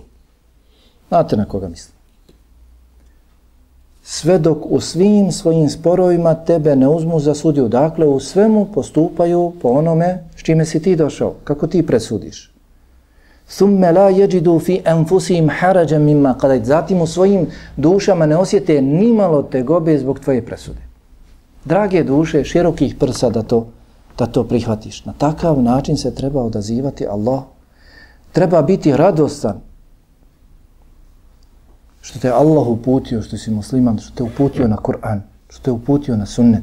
Znate 1.08 1.36
na 1.36 1.44
koga 1.44 1.68
mislim. 1.68 1.95
Sve 4.08 4.38
dok 4.38 4.58
u 4.64 4.80
svim 4.80 5.32
svojim 5.32 5.70
sporovima 5.70 6.34
tebe 6.34 6.76
ne 6.76 6.88
uzmu 6.88 7.20
za 7.20 7.34
sudiju. 7.34 7.68
Dakle, 7.68 8.06
u 8.06 8.20
svemu 8.20 8.66
postupaju 8.74 9.52
po 9.62 9.68
onome 9.68 10.24
s 10.36 10.42
čime 10.42 10.64
si 10.64 10.82
ti 10.82 10.96
došao. 10.96 11.34
Kako 11.44 11.66
ti 11.66 11.86
presudiš. 11.86 12.52
Thumme 13.56 13.92
la 13.92 14.08
jeđidu 14.08 14.58
fi 14.58 14.80
enfusim 14.84 15.50
harađem 15.58 16.04
mimma 16.04 16.34
kadajt. 16.38 16.64
Zatim 16.64 17.00
u 17.00 17.06
svojim 17.06 17.46
dušama 17.76 18.26
ne 18.26 18.36
osjete 18.36 18.82
nimalo 18.82 19.42
tegobe 19.42 19.98
zbog 19.98 20.20
tvoje 20.20 20.46
presude. 20.46 20.80
Drage 21.64 22.04
duše, 22.04 22.44
širokih 22.44 22.94
prsa 22.94 23.30
da 23.30 23.42
to 23.42 23.66
da 24.18 24.26
to 24.26 24.44
prihvatiš. 24.44 25.04
Na 25.04 25.12
takav 25.18 25.62
način 25.62 25.96
se 25.96 26.14
treba 26.14 26.42
odazivati 26.42 27.06
Allah. 27.06 27.42
Treba 28.32 28.62
biti 28.62 28.96
radostan 28.96 29.60
što 32.06 32.18
te 32.18 32.30
Allah 32.30 32.66
uputio, 32.68 33.22
što 33.22 33.36
si 33.38 33.50
musliman, 33.50 33.98
što 33.98 34.14
te 34.14 34.22
uputio 34.22 34.68
na 34.68 34.76
Kur'an, 34.76 35.20
što 35.48 35.62
te 35.62 35.70
uputio 35.70 36.16
na 36.16 36.26
sunnet. 36.26 36.62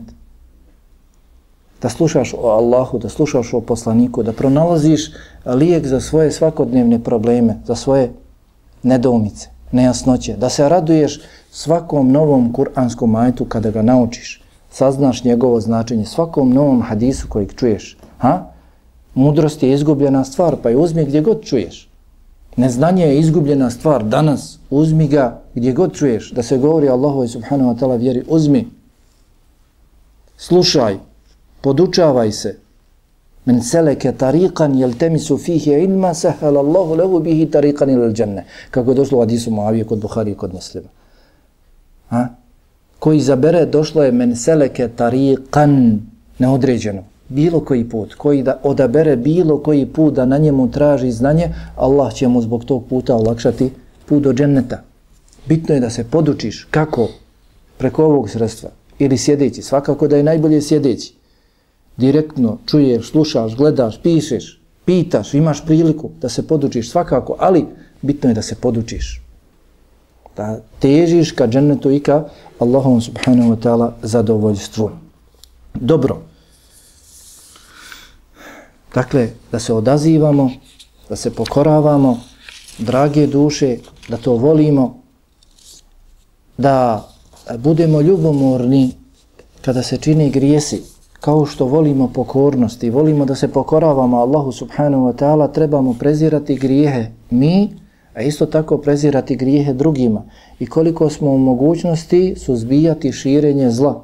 Da 1.82 1.90
slušaš 1.90 2.34
o 2.34 2.48
Allahu, 2.48 3.00
da 3.00 3.10
slušaš 3.10 3.54
o 3.54 3.62
poslaniku, 3.62 4.24
da 4.24 4.32
pronalaziš 4.32 5.12
lijek 5.46 5.88
za 5.88 6.00
svoje 6.02 6.32
svakodnevne 6.32 7.04
probleme, 7.04 7.58
za 7.66 7.76
svoje 7.76 8.12
nedoumice. 8.84 9.50
nejasnoće, 9.72 10.38
da 10.38 10.50
se 10.50 10.70
raduješ 10.70 11.22
svakom 11.52 12.12
novom 12.12 12.54
kuranskom 12.54 13.12
majtu 13.12 13.46
kada 13.46 13.72
ga 13.72 13.82
naučiš, 13.82 14.42
saznaš 14.72 15.24
njegovo 15.24 15.60
značenje, 15.60 16.06
svakom 16.06 16.54
novom 16.54 16.82
hadisu 16.82 17.28
kojeg 17.28 17.56
čuješ. 17.56 17.98
Ha? 18.18 18.46
Mudrost 19.16 19.64
je 19.64 19.74
izgubljena 19.74 20.24
stvar, 20.24 20.56
pa 20.64 20.70
je 20.70 20.78
uzmi 20.78 21.06
gdje 21.06 21.22
god 21.22 21.44
čuješ. 21.44 21.90
Neznanje 22.58 23.06
je 23.06 23.20
izgubljena 23.20 23.70
stvar 23.70 24.04
danas, 24.04 24.60
uzmi 24.70 25.08
ga 25.08 25.42
gdje 25.56 25.72
god 25.72 25.94
čuješ, 25.94 26.32
da 26.32 26.44
se 26.44 26.58
govori 26.58 26.89
Allahu 26.89 27.24
i 27.24 27.28
subhanahu 27.28 27.74
wa 27.74 27.80
ta'ala 27.80 28.00
vjeri, 28.00 28.24
uzmi, 28.28 28.68
slušaj, 30.38 30.98
podučavaj 31.62 32.32
se, 32.32 32.58
Men 33.46 33.60
seleke 33.62 34.12
tariqan 34.16 34.76
jel 34.80 34.94
temisu 35.00 35.38
fihi 35.38 35.76
ilma 35.84 36.13
sehel 36.13 36.58
Allahu 36.58 36.96
lehu 36.96 37.20
bihi 37.20 37.50
tariqan 37.52 37.89
ilal 37.92 38.13
džanne. 38.13 38.46
Kako 38.72 38.92
je 38.92 38.96
došlo 38.96 39.18
u 39.18 39.22
Adisu 39.22 39.52
Moavije 39.52 39.84
kod 39.86 40.00
Buhari 40.00 40.32
i 40.32 40.36
kod 40.36 40.54
muslima. 40.54 40.88
Ha? 42.10 42.28
Koji 43.00 43.20
zabere, 43.20 43.66
došlo 43.66 44.04
je 44.04 44.12
men 44.12 44.36
seleke 44.36 44.88
tariqan 44.98 46.00
neodređeno. 46.39 47.04
Bilo 47.34 47.60
koji 47.60 47.89
put. 47.89 48.13
Koji 48.13 48.43
da 48.43 48.60
odabere 48.63 49.15
bilo 49.15 49.58
koji 49.58 49.86
put 49.86 50.13
da 50.13 50.26
na 50.26 50.38
njemu 50.38 50.72
traži 50.72 51.12
znanje, 51.12 51.50
Allah 51.76 52.13
će 52.13 52.28
mu 52.28 52.41
zbog 52.41 52.65
tog 52.65 52.86
puta 52.89 53.15
olakšati 53.15 53.69
put 54.06 54.24
do 54.24 54.34
dženneta. 54.34 54.84
Bitno 55.46 55.76
je 55.76 55.82
da 55.82 55.89
se 55.89 56.04
podučiš 56.04 56.67
kako 56.72 57.08
preko 57.78 58.06
ovog 58.06 58.30
sredstva 58.30 58.69
ili 59.00 59.17
sjedeći. 59.17 59.62
Svakako 59.62 60.08
da 60.08 60.17
je 60.17 60.24
najbolje 60.24 60.62
sjedeći 60.62 61.13
direktno 61.98 62.58
čuješ, 62.65 63.10
slušaš, 63.12 63.56
gledaš, 63.56 64.02
pišeš, 64.04 64.62
pitaš, 64.86 65.34
imaš 65.34 65.65
priliku 65.65 66.10
da 66.22 66.30
se 66.30 66.48
podučiš 66.48 66.91
svakako, 66.91 67.36
ali 67.39 67.65
bitno 68.02 68.30
je 68.30 68.34
da 68.34 68.41
se 68.41 68.56
podučiš. 68.56 69.22
Da 70.38 70.60
težiš 70.80 71.32
ka 71.32 71.48
džennetu 71.48 71.91
i 71.91 72.00
ka 72.00 72.24
Allahom 72.60 73.02
subhanahu 73.02 73.52
wa 73.52 73.58
ta'ala 73.63 73.91
zadovoljstvu. 74.04 74.89
Dobro. 75.74 76.33
Dakle, 78.94 79.30
da 79.52 79.60
se 79.60 79.74
odazivamo, 79.74 80.52
da 81.10 81.16
se 81.16 81.32
pokoravamo, 81.36 82.20
drage 82.78 83.28
duše, 83.28 83.78
da 84.10 84.18
to 84.18 84.36
volimo, 84.36 84.98
da 86.58 87.08
budemo 87.58 88.02
ljubomorni 88.02 88.92
kada 89.62 89.84
se 89.84 89.98
čini 89.98 90.30
grijesi, 90.30 90.82
kao 91.20 91.46
što 91.46 91.66
volimo 91.66 92.08
pokornost 92.14 92.84
i 92.84 92.90
volimo 92.90 93.26
da 93.26 93.36
se 93.36 93.48
pokoravamo 93.48 94.18
Allahu 94.18 94.52
subhanahu 94.52 95.04
wa 95.04 95.16
ta'ala, 95.16 95.52
trebamo 95.54 95.96
prezirati 96.00 96.56
grijehe 96.56 97.12
mi, 97.30 97.70
a 98.14 98.22
isto 98.22 98.46
tako 98.46 98.78
prezirati 98.78 99.36
grijehe 99.36 99.74
drugima. 99.74 100.24
I 100.60 100.66
koliko 100.66 101.10
smo 101.10 101.32
u 101.32 101.38
mogućnosti 101.38 102.36
suzbijati 102.38 103.12
širenje 103.12 103.72
zla. 103.72 104.04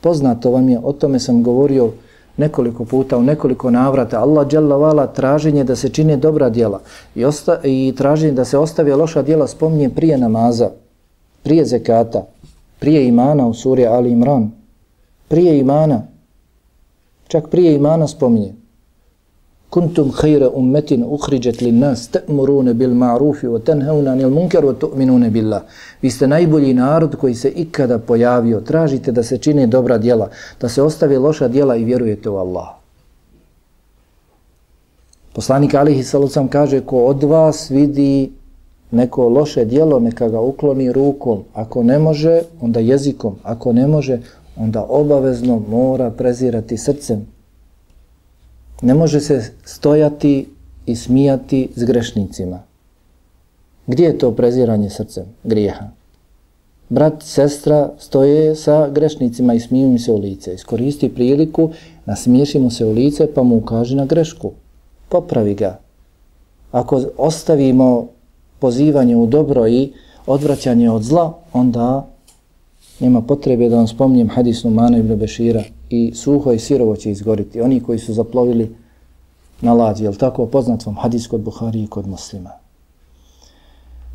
Poznato 0.00 0.50
vam 0.50 0.68
je, 0.68 0.80
o 0.84 0.92
tome 0.92 1.18
sam 1.18 1.42
govorio 1.42 1.92
nekoliko 2.36 2.84
puta, 2.84 3.18
u 3.18 3.22
nekoliko 3.22 3.70
navrata. 3.70 4.20
Allah 4.20 4.48
dželle 4.48 4.76
vala 4.76 5.06
traženje 5.06 5.64
da 5.64 5.76
se 5.76 5.88
čine 5.88 6.16
dobra 6.16 6.50
djela 6.50 6.80
i, 7.14 7.24
osta, 7.24 7.60
i 7.64 7.94
traženje 7.96 8.32
da 8.32 8.44
se 8.44 8.58
ostavi 8.58 8.92
loša 8.92 9.22
djela 9.22 9.46
spominje 9.46 9.90
prije 9.90 10.18
namaza, 10.18 10.70
prije 11.42 11.64
zekata, 11.64 12.26
prije 12.78 13.08
imana 13.08 13.46
u 13.46 13.54
suri 13.54 13.86
Ali 13.86 14.10
Imran, 14.10 14.50
prije 15.28 15.58
imana, 15.58 16.02
Čak 17.30 17.48
prije 17.50 17.74
imana 17.74 18.08
spominje. 18.08 18.52
Kuntum 19.70 20.10
khayra 20.10 20.48
ummatin 20.50 21.04
ukhrijat 21.04 21.60
lin 21.60 21.78
nas 21.78 22.08
ta'muruna 22.08 22.74
bil 22.74 22.90
ma'ruf 22.90 23.42
wa 23.42 23.58
tanhauna 23.58 24.10
'anil 24.12 24.30
munkar 24.30 24.64
wa 24.64 24.74
tu'minuna 24.74 25.30
billah. 25.30 25.62
Vi 26.02 26.10
ste 26.10 26.26
najbolji 26.26 26.74
narod 26.74 27.16
koji 27.16 27.34
se 27.34 27.48
ikada 27.48 27.98
pojavio. 27.98 28.60
Tražite 28.60 29.12
da 29.12 29.22
se 29.22 29.38
čine 29.38 29.66
dobra 29.66 29.98
djela, 29.98 30.28
da 30.60 30.68
se 30.68 30.82
ostave 30.82 31.18
loša 31.18 31.48
djela 31.48 31.76
i 31.76 31.84
vjerujete 31.84 32.30
u 32.30 32.36
Allaha. 32.36 32.74
Poslanik 35.32 35.74
Alihi 35.74 36.02
Salucam 36.02 36.48
kaže 36.48 36.80
ko 36.80 37.04
od 37.04 37.22
vas 37.22 37.70
vidi 37.70 38.30
neko 38.90 39.28
loše 39.28 39.64
djelo, 39.64 40.00
neka 40.00 40.28
ga 40.28 40.40
ukloni 40.40 40.92
rukom. 40.92 41.44
Ako 41.54 41.82
ne 41.82 41.98
može, 41.98 42.42
onda 42.60 42.80
jezikom. 42.80 43.36
Ako 43.42 43.72
ne 43.72 43.86
može, 43.86 44.20
onda 44.56 44.86
obavezno 44.88 45.62
mora 45.68 46.10
prezirati 46.10 46.76
srcem. 46.76 47.26
Ne 48.82 48.94
može 48.94 49.20
se 49.20 49.42
stojati 49.64 50.48
i 50.86 50.96
smijati 50.96 51.68
s 51.76 51.84
grešnicima. 51.84 52.62
Gdje 53.86 54.04
je 54.04 54.18
to 54.18 54.32
preziranje 54.32 54.90
srcem 54.90 55.24
grijeha? 55.44 55.88
Brat, 56.88 57.22
sestra 57.22 57.90
stoje 57.98 58.56
sa 58.56 58.88
grešnicima 58.88 59.54
i 59.54 59.60
smiju 59.60 59.88
im 59.88 59.98
se 59.98 60.12
u 60.12 60.18
lice. 60.18 60.54
Iskoristi 60.54 61.08
priliku, 61.08 61.70
nasmiješi 62.06 62.58
mu 62.58 62.70
se 62.70 62.84
u 62.84 62.92
lice 62.92 63.34
pa 63.34 63.42
mu 63.42 63.56
ukaži 63.56 63.96
na 63.96 64.04
grešku. 64.04 64.52
Popravi 65.08 65.54
ga. 65.54 65.78
Ako 66.72 67.02
ostavimo 67.16 68.06
pozivanje 68.58 69.16
u 69.16 69.26
dobro 69.26 69.68
i 69.68 69.92
odvraćanje 70.26 70.90
od 70.90 71.02
zla, 71.02 71.32
onda 71.52 72.08
nema 73.00 73.20
potrebe 73.20 73.68
da 73.68 73.76
vam 73.76 73.86
spomnijem 73.86 74.28
hadis 74.28 74.64
Numana 74.64 74.98
ibn 74.98 75.16
Bešira 75.16 75.62
i 75.90 76.12
suho 76.14 76.52
i 76.52 76.58
sirovo 76.58 76.96
će 76.96 77.10
izgoriti. 77.10 77.60
Oni 77.60 77.80
koji 77.80 77.98
su 77.98 78.12
zaplovili 78.12 78.76
na 79.60 79.72
lađi, 79.72 80.04
jel 80.04 80.14
tako 80.14 80.46
poznat 80.46 80.86
vam 80.86 80.96
hadis 80.96 81.26
kod 81.26 81.40
Buhari 81.40 81.82
i 81.82 81.86
kod 81.86 82.06
muslima. 82.06 82.50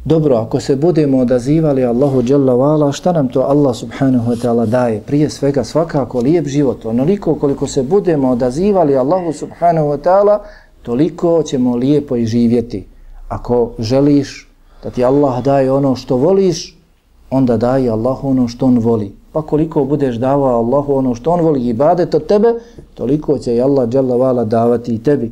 Dobro, 0.05 0.35
ako 0.35 0.59
se 0.59 0.75
budemo 0.75 1.17
odazivali 1.17 1.85
Allahu 1.85 2.23
Jalla 2.27 2.53
Vala, 2.53 2.91
šta 2.91 3.11
nam 3.11 3.27
to 3.27 3.41
Allah 3.41 3.75
subhanahu 3.75 4.31
wa 4.31 4.37
ta'ala 4.41 4.65
daje? 4.65 5.01
Prije 5.01 5.29
svega 5.29 5.63
svakako 5.63 6.19
lijep 6.19 6.47
život. 6.47 6.85
Onoliko 6.85 7.35
koliko 7.35 7.67
se 7.67 7.83
budemo 7.83 8.29
odazivali 8.29 8.97
Allahu 8.97 9.33
subhanahu 9.33 9.87
wa 9.87 9.97
ta'ala, 9.97 10.39
toliko 10.81 11.43
ćemo 11.43 11.75
lijepo 11.75 12.15
i 12.15 12.25
živjeti. 12.25 12.85
Ako 13.27 13.71
želiš 13.79 14.49
da 14.83 14.89
ti 14.89 15.03
Allah 15.03 15.43
daje 15.43 15.71
ono 15.71 15.95
što 15.95 16.15
voliš, 16.15 16.74
onda 17.29 17.57
daje 17.57 17.89
Allahu 17.89 18.29
ono 18.29 18.47
što 18.47 18.65
on 18.65 18.79
voli. 18.79 19.15
Pa 19.31 19.41
koliko 19.41 19.85
budeš 19.85 20.15
davao 20.15 20.57
Allahu 20.57 20.93
ono 20.93 21.15
što 21.15 21.31
on 21.31 21.41
voli 21.41 21.61
i 21.61 21.69
ibadet 21.69 22.15
od 22.15 22.27
tebe, 22.27 22.53
toliko 22.93 23.37
će 23.37 23.55
i 23.55 23.61
Allah 23.61 23.89
dželavala 23.89 24.45
davati 24.45 24.95
i 24.95 25.03
tebi. 25.03 25.31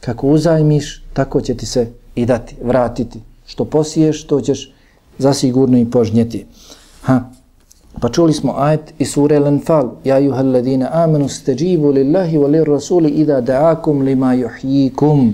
Kako 0.00 0.26
uzajmiš, 0.26 1.04
tako 1.12 1.40
će 1.40 1.54
ti 1.54 1.66
se 1.66 1.92
i 2.14 2.26
dati, 2.26 2.56
vratiti. 2.62 3.20
Što 3.46 3.64
posiješ, 3.64 4.26
to 4.26 4.40
ćeš 4.40 4.72
zasigurno 5.18 5.78
i 5.78 5.90
požnjeti. 5.90 6.46
Ha. 7.02 7.20
Pa 8.00 8.08
čuli 8.08 8.32
smo 8.32 8.54
ajet 8.56 8.94
iz 8.98 9.12
sure 9.12 9.36
Al-Anfal. 9.36 9.88
Ja 10.04 10.18
juhal 10.18 10.52
ladina 10.52 10.88
amanu 10.92 11.28
steđivu 11.28 11.90
lillahi 11.90 12.38
wa 12.38 12.50
lir 12.50 12.68
rasuli 12.68 13.10
ida 13.10 13.40
da'akum 13.40 14.02
lima 14.02 14.34
yuhyikum." 14.34 15.32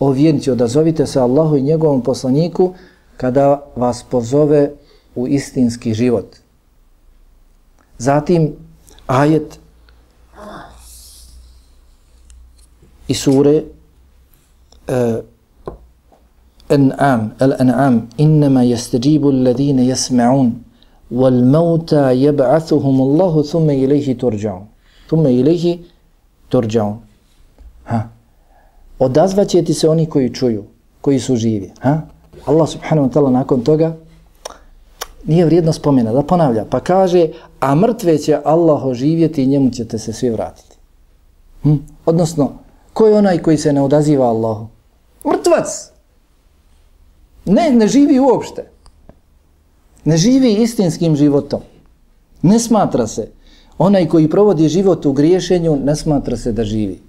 O 0.00 0.10
vjernici, 0.10 0.50
odazovite 0.50 1.06
se 1.06 1.20
Allahu 1.20 1.56
i 1.56 1.62
njegovom 1.62 2.02
poslaniku 2.02 2.72
kada 3.16 3.62
vas 3.76 4.04
pozove 4.10 4.70
u 5.14 5.28
istinski 5.28 5.94
život. 5.94 6.36
Zatim 7.98 8.52
ajet 9.06 9.58
i 13.08 13.14
sure 13.14 13.62
e, 14.88 15.18
uh, 15.18 15.24
An'am, 16.68 17.30
Al-An'am, 17.38 18.08
innama 18.16 18.62
yastajibu 18.64 19.28
alladine 19.28 19.84
yasma'un 19.84 20.52
wal 21.12 21.44
mauta 21.44 22.12
yab'athuhum 22.12 23.00
Allahu 23.00 23.42
thumma 23.42 23.72
ilayhi 23.72 24.16
turđa'un. 24.16 24.64
Thumma 25.08 25.28
ilayhi 25.28 25.84
turđa'un. 26.48 26.96
Ha. 27.84 28.08
Odazvaće 28.98 29.62
ti 29.64 29.74
se 29.74 29.88
oni 29.88 30.06
koji 30.06 30.34
čuju, 30.34 30.64
koji 31.00 31.20
su 31.20 31.36
živi. 31.36 31.70
Ha? 31.80 32.00
Allah 32.46 32.68
subhanahu 32.68 33.08
wa 33.08 33.12
ta'ala 33.12 33.30
nakon 33.30 33.64
toga 33.64 33.96
nije 35.26 35.44
vrijedno 35.44 35.72
spomena, 35.72 36.12
da 36.12 36.22
ponavlja, 36.22 36.64
pa 36.70 36.80
kaže, 36.80 37.28
a 37.60 37.74
mrtve 37.74 38.18
će 38.18 38.38
Allah 38.44 38.84
oživjeti 38.84 39.42
i 39.42 39.46
njemu 39.46 39.70
ćete 39.70 39.98
se 39.98 40.12
svi 40.12 40.30
vratiti. 40.30 40.76
Hm? 41.62 41.74
Odnosno, 42.06 42.52
ko 42.92 43.06
je 43.06 43.18
onaj 43.18 43.38
koji 43.38 43.56
se 43.56 43.72
ne 43.72 43.82
odaziva 43.82 44.26
Allahu? 44.26 44.66
Mrtvac! 45.26 45.90
Ne, 47.44 47.70
ne 47.70 47.88
živi 47.88 48.18
uopšte. 48.20 48.70
Ne 50.04 50.16
živi 50.16 50.52
istinskim 50.52 51.16
životom. 51.16 51.60
Ne 52.42 52.58
smatra 52.58 53.06
se. 53.06 53.28
Onaj 53.78 54.08
koji 54.08 54.30
provodi 54.30 54.68
život 54.68 55.06
u 55.06 55.12
griješenju, 55.12 55.76
ne 55.76 55.96
smatra 55.96 56.36
se 56.36 56.52
da 56.52 56.64
živi. 56.64 57.00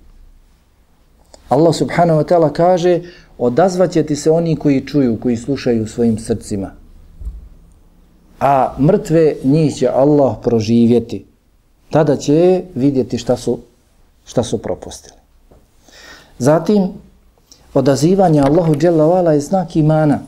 Allah 1.49 1.75
subhanahu 1.75 2.19
wa 2.19 2.25
ta'ala 2.25 2.49
kaže, 2.53 3.01
odazvaće 3.37 4.03
ti 4.03 4.15
se 4.15 4.31
oni 4.31 4.55
koji 4.55 4.85
čuju, 4.87 5.19
koji 5.19 5.37
slušaju 5.37 5.87
svojim 5.87 6.19
srcima. 6.19 6.71
A 8.39 8.73
mrtve 8.79 9.35
njih 9.43 9.75
će 9.75 9.87
Allah 9.87 10.35
proživjeti. 10.43 11.25
Tada 11.89 12.15
će 12.15 12.63
vidjeti 12.75 13.17
šta 13.17 13.37
su, 13.37 13.59
šta 14.25 14.43
su 14.43 14.57
propustili. 14.57 15.15
Zatim, 16.39 16.87
odazivanje 17.73 18.41
Allahu 18.41 18.75
dželavala 18.75 19.33
je 19.33 19.39
znak 19.39 19.75
imana. 19.75 20.19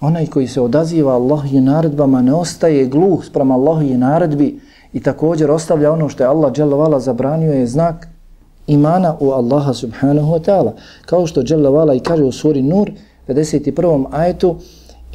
Onaj 0.00 0.26
koji 0.26 0.48
se 0.48 0.60
odaziva 0.60 1.14
Allahu 1.14 1.56
i 1.56 1.60
naredbama 1.60 2.22
ne 2.22 2.34
ostaje 2.34 2.86
gluh 2.86 3.24
sprem 3.24 3.50
Allahovi 3.50 3.96
naredbi 3.96 4.60
i 4.92 5.02
također 5.02 5.50
ostavlja 5.50 5.92
ono 5.92 6.08
što 6.08 6.22
je 6.22 6.28
Allah 6.28 6.52
dželavala 6.52 7.00
zabranio 7.00 7.52
je 7.52 7.66
znak 7.66 8.08
imana 8.67 9.17
u 9.19 9.31
Allaha 9.31 9.73
subhanahu 9.73 10.31
wa 10.33 10.39
ta'ala. 10.39 10.71
Kao 11.05 11.27
što 11.27 11.43
dželovala 11.43 11.93
i 11.93 11.99
kaže 11.99 12.23
u 12.23 12.31
suri 12.31 12.61
Nur 12.61 12.91
51. 13.27 14.05
ajetu 14.11 14.55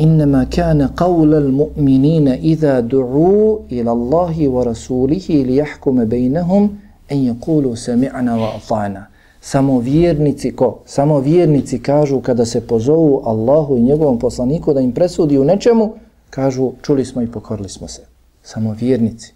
إنما 0.00 0.44
كان 0.44 0.86
قول 0.86 1.34
المؤمنين 1.34 2.28
إذا 2.28 2.80
دعوا 2.80 3.58
إلى 3.72 3.92
الله 3.92 4.48
ورسوله 4.48 5.26
ليحكم 5.30 6.04
بينهم 6.04 6.70
أن 7.12 7.16
يقولوا 7.16 7.74
سمعنا 7.74 8.36
وأطعنا 8.36 9.06
Samo 9.40 9.78
vjernici 9.78 10.56
ko? 10.56 10.82
Samo 10.86 11.20
vjernici 11.20 11.78
kažu 11.78 12.20
kada 12.20 12.44
se 12.44 12.60
pozovu 12.60 13.22
Allahu 13.24 13.76
i 13.76 13.82
njegovom 13.82 14.18
poslaniku 14.18 14.72
da 14.74 14.80
im 14.80 14.92
presudi 14.92 15.38
u 15.38 15.44
nečemu, 15.44 15.94
kažu 16.30 16.72
čuli 16.82 17.04
smo 17.04 17.22
i 17.22 17.26
pokorili 17.26 17.68
smo 17.68 17.88
se. 17.88 18.02
Samo 18.42 18.72
vjernici. 18.80 19.34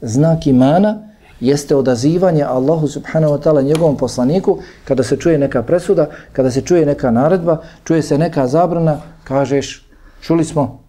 Znak 0.00 0.46
imana 0.46 1.08
jeste 1.39 1.75
odazivanje 1.75 2.43
Allahu 2.43 2.87
subhanahu 2.87 3.33
wa 3.33 3.41
ta'ala 3.43 3.61
njegovom 3.61 3.97
poslaniku 3.97 4.59
kada 4.85 5.03
se 5.03 5.17
čuje 5.17 5.37
neka 5.37 5.63
presuda, 5.63 6.09
kada 6.33 6.51
se 6.51 6.61
čuje 6.61 6.85
neka 6.85 7.11
naredba, 7.11 7.61
čuje 7.83 8.01
se 8.01 8.17
neka 8.17 8.47
zabrana, 8.47 9.01
kažeš, 9.23 9.85
čuli 10.21 10.45
smo? 10.45 10.79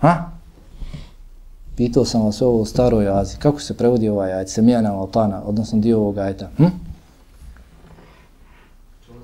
Ha? 0.00 0.30
Pitao 1.76 2.04
sam 2.04 2.24
vas 2.24 2.42
ovo 2.42 2.58
u 2.58 2.64
staroj 2.64 3.08
azi. 3.08 3.36
Kako 3.36 3.60
se 3.60 3.76
prevodi 3.76 4.08
ovaj 4.08 4.32
ajet? 4.32 4.48
Semijana 4.48 4.94
Altana, 4.94 5.42
odnosno 5.44 5.78
dio 5.78 5.98
ovog 5.98 6.18
ajeta. 6.18 6.48
Hm? 6.56 6.64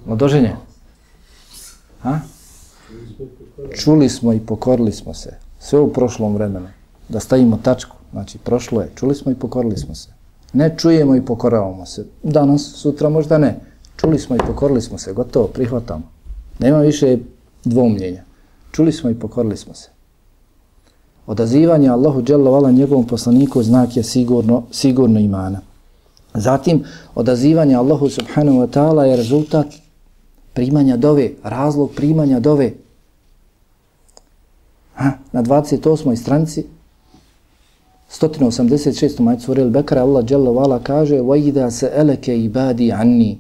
Odoženje? 0.08 0.56
Ha? 2.02 2.18
Čuli 3.74 4.08
smo 4.08 4.32
i 4.32 4.40
pokorili 4.40 4.92
smo 4.92 5.14
se. 5.14 5.36
Sve 5.58 5.80
u 5.80 5.92
prošlom 5.92 6.34
vremenu. 6.34 6.68
Da 7.08 7.20
stavimo 7.20 7.56
tačku. 7.56 7.96
Znači, 8.12 8.38
prošlo 8.38 8.80
je. 8.80 8.90
Čuli 8.94 9.14
smo 9.14 9.32
i 9.32 9.34
pokorili 9.34 9.76
smo 9.76 9.94
se. 9.94 10.08
Ne 10.52 10.74
čujemo 10.78 11.16
i 11.16 11.24
pokoravamo 11.24 11.86
se. 11.86 12.06
Danas, 12.22 12.72
sutra 12.74 13.08
možda 13.08 13.38
ne. 13.38 13.60
Čuli 13.96 14.18
smo 14.18 14.36
i 14.36 14.38
pokorili 14.46 14.82
smo 14.82 14.98
se. 14.98 15.12
Gotovo, 15.12 15.46
prihvatamo. 15.46 16.02
Nema 16.58 16.78
više 16.78 17.18
dvomljenja. 17.64 18.22
Čuli 18.72 18.92
smo 18.92 19.10
i 19.10 19.14
pokorili 19.14 19.56
smo 19.56 19.74
se. 19.74 19.88
Odazivanje 21.26 21.88
Allahu 21.88 22.22
dželovala 22.22 22.70
njegovom 22.70 23.06
poslaniku 23.06 23.62
znak 23.62 23.96
je 23.96 24.02
sigurno, 24.02 24.62
sigurno 24.70 25.20
imana. 25.20 25.60
Zatim, 26.34 26.84
odazivanje 27.14 27.74
Allahu 27.74 28.08
subhanahu 28.08 28.58
wa 28.58 28.66
ta'ala 28.66 29.02
je 29.02 29.16
rezultat 29.16 29.66
primanja 30.52 30.96
dove, 30.96 31.30
razlog 31.42 31.90
primanja 31.96 32.40
dove. 32.40 32.72
Ha, 34.94 35.10
na 35.32 35.42
28. 35.42 36.16
stranici 36.16 36.66
186. 38.12 39.20
majcu 39.20 39.44
Surel 39.44 39.70
Bekara 39.70 40.02
Allah 40.02 40.24
Jalla 40.30 40.50
Vala 40.50 40.78
kaže 40.78 41.20
وَاِذَا 41.20 41.68
سَأَلَكَ 41.68 42.28
ibadi 42.28 42.92
anni 42.92 43.38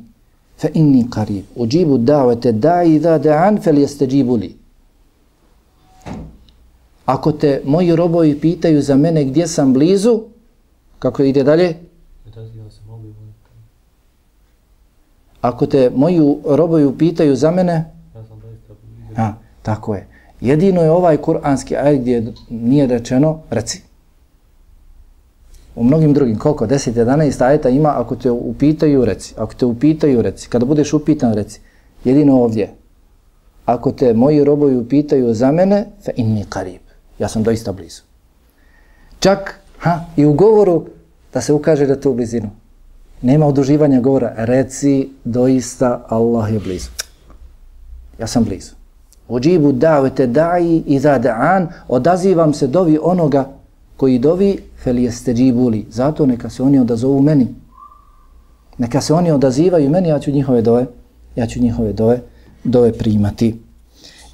fa 0.56 0.68
inni 0.74 1.04
qarib. 1.10 1.44
Ujibu 1.56 1.98
da'wata 1.98 2.52
da'i 2.52 2.98
da 3.00 3.18
da'an 3.18 3.60
falyastajibu 3.60 4.36
li. 4.36 4.56
Ako 7.06 7.32
te 7.32 7.60
moji 7.64 7.96
robovi 7.96 8.40
pitaju 8.40 8.82
za 8.82 8.96
mene 8.96 9.24
gdje 9.24 9.46
sam 9.46 9.72
blizu 9.72 10.20
kako 10.98 11.22
ide 11.22 11.42
dalje? 11.42 11.76
Ako 15.40 15.66
te 15.66 15.90
moji 15.90 16.20
robovi 16.44 16.98
pitaju 16.98 17.36
za 17.36 17.50
mene 17.50 17.92
ja, 19.18 19.38
tako 19.62 19.94
je. 19.94 20.06
Jedino 20.40 20.82
je 20.82 20.90
ovaj 20.90 21.16
kuranski 21.16 21.76
ajet 21.76 22.00
gdje 22.00 22.32
nije 22.50 22.86
rečeno 22.86 23.40
reci. 23.50 23.91
U 25.76 25.84
mnogim 25.84 26.12
drugim, 26.12 26.38
koliko? 26.38 26.66
10, 26.66 26.92
11 26.92 27.44
ajeta 27.44 27.68
ima, 27.68 27.92
ako 27.96 28.16
te 28.16 28.30
upitaju, 28.30 29.04
reci. 29.04 29.34
Ako 29.38 29.54
te 29.54 29.66
upitaju, 29.66 30.22
reci. 30.22 30.48
Kada 30.48 30.64
budeš 30.64 30.92
upitan, 30.92 31.34
reci. 31.34 31.60
Jedino 32.04 32.42
ovdje. 32.42 32.74
Ako 33.64 33.92
te 33.92 34.14
moji 34.14 34.44
robovi 34.44 34.76
upitaju 34.76 35.34
za 35.34 35.52
mene, 35.52 35.86
fe 36.04 36.12
inni 36.16 36.44
karib. 36.48 36.80
Ja 37.18 37.28
sam 37.28 37.42
doista 37.42 37.72
blizu. 37.72 38.02
Čak, 39.18 39.60
ha, 39.78 40.00
i 40.16 40.26
u 40.26 40.32
govoru, 40.32 40.84
da 41.32 41.40
se 41.40 41.52
ukaže 41.52 41.86
da 41.86 42.00
te 42.00 42.08
u 42.08 42.14
blizinu. 42.14 42.50
Nema 43.22 43.46
oduživanja 43.46 44.00
govora. 44.00 44.34
Reci, 44.36 45.08
doista, 45.24 46.06
Allah 46.08 46.52
je 46.52 46.60
blizu. 46.60 46.90
Ja 48.18 48.26
sam 48.26 48.44
blizu. 48.44 48.74
Uđibu 49.28 49.72
davete 49.72 50.26
daji 50.26 50.82
i 50.86 50.98
za 50.98 51.18
da'an, 51.18 51.66
odazivam 51.88 52.54
se 52.54 52.66
dovi 52.66 52.98
onoga 53.02 53.48
koji 54.02 54.18
dovi 54.18 54.58
fel. 54.82 54.96
Zato 55.90 56.26
neka 56.26 56.50
se 56.50 56.62
oni 56.62 56.78
odazovu 56.78 57.22
meni. 57.22 57.46
Neka 58.78 59.00
se 59.00 59.14
oni 59.14 59.30
odazivaju 59.30 59.90
meni, 59.90 60.08
ja 60.08 60.18
ću 60.18 60.30
njihove 60.30 60.62
dove, 60.62 60.86
ja 61.36 61.46
ću 61.46 61.60
njihove 61.60 61.92
dove, 61.92 62.20
dove 62.64 62.92
primati. 62.92 63.54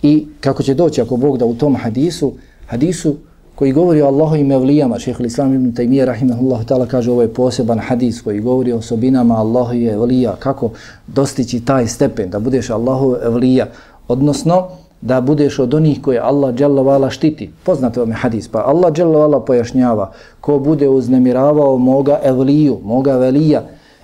I 0.03 0.27
kako 0.41 0.63
će 0.63 0.75
doći, 0.75 1.03
ako 1.03 1.17
Bog 1.17 1.39
da 1.39 1.45
u 1.45 1.55
tom 1.55 1.77
hadisu, 1.77 2.33
hadisu 2.67 3.17
koji 3.55 3.73
govori 3.73 4.03
o 4.03 4.07
Allahu 4.07 4.37
i 4.37 4.45
mevlijama, 4.45 4.99
šehr 4.99 5.21
l'Islam 5.21 5.55
ibn 5.55 5.75
Taymiye, 5.77 6.05
rahimahullahu 6.05 6.65
ta'ala, 6.65 6.87
kaže 6.87 7.11
ovo 7.11 7.23
je 7.23 7.35
poseban 7.35 7.79
hadis 7.79 8.23
koji 8.23 8.41
govori 8.41 8.73
o 8.73 8.79
osobinama 8.79 9.37
Allahu 9.37 9.75
i 9.75 9.85
evlija, 9.85 10.37
kako 10.39 10.71
dostići 11.07 11.61
taj 11.61 11.87
stepen, 11.87 12.31
da 12.31 12.39
budeš 12.39 12.71
Allahu 12.71 13.17
evlija, 13.23 13.67
odnosno, 14.09 14.69
da 15.01 15.21
budeš 15.21 15.59
od 15.59 15.75
onih 15.75 16.03
koje 16.03 16.19
Allah 16.19 16.55
dželle 16.55 17.11
štiti. 17.11 17.51
Poznate 17.65 18.01
vam 18.01 18.11
je 18.11 18.15
hadis, 18.15 18.49
pa 18.49 18.59
Allah 18.67 18.93
dželle 18.93 19.45
pojašnjava 19.47 20.13
ko 20.41 20.59
bude 20.59 20.89
uznemiravao 20.89 21.79
moga 21.79 22.21
evliju, 22.25 22.79
moga 22.85 23.17
velija, 23.17 23.63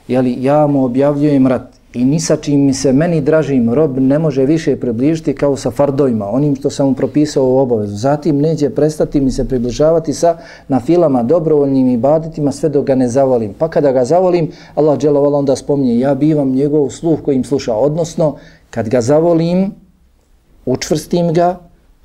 jeli 0.09 0.37
ja 0.41 0.67
mu 0.67 0.85
objavljujem 0.85 1.47
rat 1.47 1.75
i 1.95 2.05
ni 2.05 2.21
sa 2.21 2.37
čim 2.37 2.61
mi 2.61 2.75
se 2.75 2.93
meni 2.93 3.21
dražim 3.21 3.75
rob 3.75 3.99
ne 3.99 4.19
može 4.19 4.45
više 4.45 4.77
približiti 4.77 5.35
kao 5.35 5.57
sa 5.57 5.71
fardojima, 5.71 6.31
onim 6.31 6.57
što 6.57 6.71
sam 6.71 6.89
mu 6.89 6.95
propisao 6.95 7.45
u 7.45 7.59
obavezu. 7.59 7.97
Zatim 7.97 8.41
neće 8.41 8.71
prestati 8.71 9.21
mi 9.21 9.31
se 9.31 9.49
približavati 9.49 10.13
sa 10.13 10.37
na 10.69 10.81
filama 10.81 11.23
dobrovoljnim 11.23 11.89
ibaditima 11.89 12.53
sve 12.53 12.69
dok 12.69 12.85
ga 12.85 12.95
ne 12.95 13.09
zavolim. 13.09 13.55
Pa 13.59 13.69
kada 13.69 13.93
ga 13.93 14.05
zavolim, 14.05 14.51
Allah 14.75 14.99
dželle 14.99 15.19
onda 15.19 15.57
spominje 15.57 15.99
ja 15.99 16.15
bivam 16.15 16.51
njegov 16.51 16.91
sluh 16.91 17.19
kojim 17.25 17.45
sluša, 17.45 17.75
odnosno 17.75 18.37
kad 18.71 18.89
ga 18.89 19.01
zavolim, 19.01 19.73
učvrstim 20.66 21.34
ga, 21.34 21.58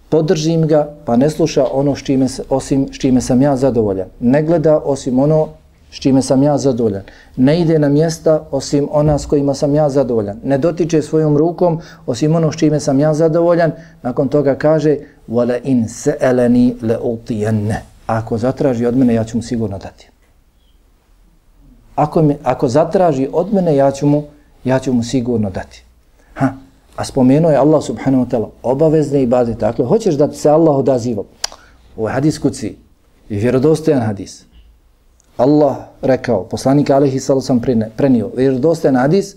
podržim 0.08 0.66
ga, 0.66 0.94
pa 1.04 1.16
ne 1.16 1.30
sluša 1.30 1.66
ono 1.72 1.96
s 1.96 2.02
čime, 2.02 2.26
osim 2.48 2.88
s 2.92 2.98
čime 2.98 3.20
sam 3.20 3.42
ja 3.42 3.56
zadovoljan. 3.56 4.08
Ne 4.20 4.42
gleda 4.42 4.78
osim 4.78 5.18
ono 5.18 5.48
s 5.90 5.96
čime 6.00 6.22
sam 6.22 6.42
ja 6.42 6.58
zadovoljan. 6.58 7.02
Ne 7.36 7.60
ide 7.60 7.78
na 7.78 7.88
mjesta 7.88 8.44
osim 8.50 8.88
ona 8.90 9.18
s 9.18 9.26
kojima 9.26 9.54
sam 9.54 9.74
ja 9.74 9.88
zadovoljan. 9.88 10.40
Ne 10.44 10.58
dotiče 10.58 11.02
svojom 11.02 11.36
rukom 11.36 11.80
osim 12.06 12.34
ono 12.34 12.52
s 12.52 12.56
čime 12.56 12.80
sam 12.80 13.00
ja 13.00 13.14
zadovoljan. 13.14 13.72
Nakon 14.02 14.28
toga 14.28 14.54
kaže 14.54 14.96
وَلَا 15.28 15.60
إِنْ 15.64 15.88
سَأَلَنِي 15.88 16.74
لَأُطِيَنَّ 16.82 17.74
Ako 18.06 18.38
zatraži 18.38 18.86
od 18.86 18.96
mene, 18.96 19.14
ja 19.14 19.24
ću 19.24 19.36
mu 19.36 19.42
sigurno 19.42 19.78
dati. 19.78 20.08
Ako, 21.94 22.22
mi, 22.22 22.36
ako 22.42 22.68
zatraži 22.68 23.28
od 23.32 23.54
mene, 23.54 23.76
ja 23.76 23.90
ću 23.90 24.06
mu, 24.06 24.22
ja 24.64 24.78
ću 24.78 24.92
mu 24.92 25.02
sigurno 25.02 25.50
dati. 25.50 25.84
A 26.99 27.05
spomenuo 27.07 27.51
je 27.51 27.57
Allah 27.57 27.79
subhanahu 27.79 28.25
wa 28.25 28.29
ta'ala 28.29 28.49
obavezne 28.63 29.21
ibadete. 29.23 29.63
Dakle, 29.63 29.85
hoćeš 29.85 30.15
da 30.15 30.31
se 30.31 30.49
Allah 30.49 30.75
odaziva. 30.75 31.23
Ovaj 31.23 31.31
Ovo 31.97 32.07
je 32.07 32.13
hadis 32.13 32.39
kuci. 32.39 32.75
I 33.29 33.35
vjerodostojan 33.35 34.01
hadis. 34.01 34.43
Allah 35.37 35.75
rekao, 36.01 36.43
poslanik 36.43 36.89
Alehi 36.89 37.19
Salo 37.19 37.41
sam 37.41 37.61
prenio, 37.97 38.29
vjerodostojan 38.35 38.95
hadis, 38.95 39.35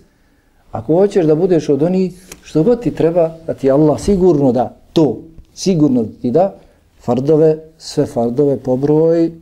ako 0.72 0.94
hoćeš 0.94 1.26
da 1.26 1.34
budeš 1.34 1.68
od 1.68 1.82
onih, 1.82 2.12
što 2.42 2.62
god 2.62 2.82
ti 2.82 2.90
treba, 2.90 3.30
da 3.46 3.54
ti 3.54 3.70
Allah 3.70 4.00
sigurno 4.00 4.52
da 4.52 4.74
to, 4.92 5.18
sigurno 5.54 6.04
ti 6.22 6.30
da, 6.30 6.54
fardove, 7.00 7.58
sve 7.78 8.06
fardove 8.06 8.56
pobroj 8.56 9.32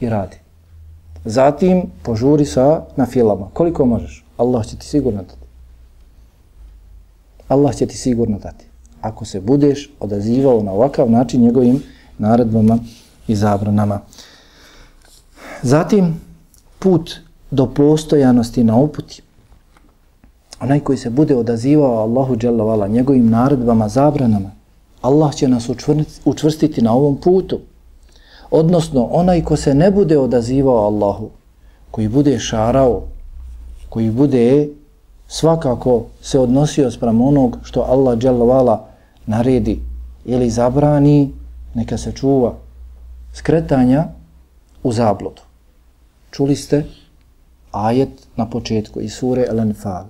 i 0.00 0.08
radi. 0.08 0.36
Zatim 1.24 1.82
požuri 2.02 2.44
sa 2.44 2.84
na 2.96 3.06
filama. 3.06 3.50
Koliko 3.52 3.84
možeš? 3.84 4.24
Allah 4.36 4.66
će 4.66 4.76
ti 4.76 4.86
sigurno 4.86 5.22
dati. 5.22 5.49
Allah 7.50 7.76
će 7.76 7.86
ti 7.86 7.96
sigurno 7.96 8.38
dati. 8.38 8.64
Ako 9.00 9.24
se 9.24 9.40
budeš 9.40 9.90
odazivao 10.00 10.62
na 10.62 10.72
ovakav 10.72 11.10
način 11.10 11.42
njegovim 11.42 11.82
naredbama 12.18 12.78
i 13.28 13.36
zabranama. 13.36 14.00
Zatim, 15.62 16.20
put 16.78 17.10
do 17.50 17.66
postojanosti 17.66 18.64
na 18.64 18.76
uputi. 18.76 19.22
Onaj 20.60 20.80
koji 20.80 20.98
se 20.98 21.10
bude 21.10 21.36
odazivao 21.36 21.98
Allahu 21.98 22.36
dželovala 22.36 22.88
njegovim 22.88 23.30
naredbama, 23.30 23.88
zabranama, 23.88 24.50
Allah 25.02 25.34
će 25.34 25.48
nas 25.48 25.70
učvrstiti 26.24 26.82
na 26.82 26.92
ovom 26.92 27.16
putu. 27.16 27.58
Odnosno, 28.50 29.04
onaj 29.04 29.44
ko 29.44 29.56
se 29.56 29.74
ne 29.74 29.90
bude 29.90 30.18
odazivao 30.18 30.84
Allahu, 30.86 31.30
koji 31.90 32.08
bude 32.08 32.38
šarao, 32.38 33.02
koji 33.88 34.10
bude 34.10 34.68
svakako 35.29 36.05
se 36.21 36.39
odnosio 36.39 36.91
sprem 36.91 37.21
onog 37.21 37.57
što 37.63 37.81
Allah 37.81 38.17
dželovala 38.17 38.85
naredi 39.25 39.79
ili 40.25 40.49
zabrani, 40.49 41.31
neka 41.73 41.97
se 41.97 42.11
čuva 42.11 42.53
skretanja 43.33 44.05
u 44.83 44.91
zabludu. 44.91 45.41
Čuli 46.31 46.55
ste 46.55 46.83
ajet 47.71 48.27
na 48.35 48.49
početku 48.49 49.01
iz 49.01 49.13
sure 49.13 49.45
El-Anfal. 49.49 50.05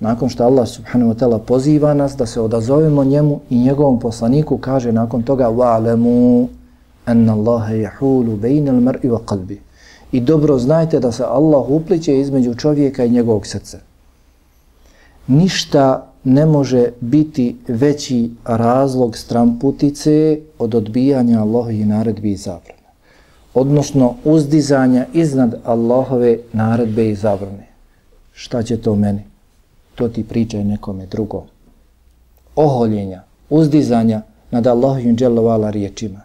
Nakon 0.00 0.28
što 0.28 0.44
Allah 0.44 0.68
subhanahu 0.68 1.12
wa 1.12 1.18
ta'ala 1.18 1.38
poziva 1.38 1.94
nas 1.94 2.16
da 2.16 2.26
se 2.26 2.40
odazovemo 2.40 3.04
njemu 3.04 3.40
i 3.50 3.58
njegovom 3.58 4.00
poslaniku, 4.00 4.58
kaže 4.58 4.92
nakon 4.92 5.22
toga 5.22 5.48
وَعْلَمُوا 5.48 6.46
أَنَّ 7.08 7.30
اللَّهَ 7.30 7.66
يَحُولُ 7.70 8.36
بَيْنَ 8.36 8.68
الْمَرْءِ 8.68 9.08
وَقَلْبِ 9.08 9.56
I 10.12 10.20
dobro 10.20 10.58
znajte 10.58 11.00
da 11.00 11.12
se 11.12 11.24
Allah 11.24 11.70
upliče 11.70 12.20
između 12.20 12.54
čovjeka 12.54 13.04
i 13.04 13.10
njegovog 13.10 13.46
srca. 13.46 13.78
Ništa 15.27 16.07
ne 16.23 16.45
može 16.45 16.89
biti 16.99 17.55
veći 17.67 18.31
razlog 18.45 19.17
stramputice 19.17 20.39
od 20.59 20.75
odbijanja 20.75 21.41
Allahovi 21.41 21.85
naredbi 21.85 22.31
i 22.31 22.37
zabrane. 22.37 22.83
Odnosno 23.53 24.15
uzdizanja 24.23 25.05
iznad 25.13 25.55
Allahove 25.65 26.37
naredbe 26.53 27.09
i 27.09 27.15
zabrane. 27.15 27.67
Šta 28.33 28.63
će 28.63 28.77
to 28.77 28.95
meni? 28.95 29.23
To 29.95 30.07
ti 30.07 30.23
pričaj 30.23 30.63
nekome 30.63 31.05
drugom. 31.05 31.43
Oholjenja, 32.55 33.23
uzdizanja 33.49 34.21
nad 34.51 34.67
Allahovim 34.67 35.15
dželovala 35.15 35.69
riječima. 35.69 36.21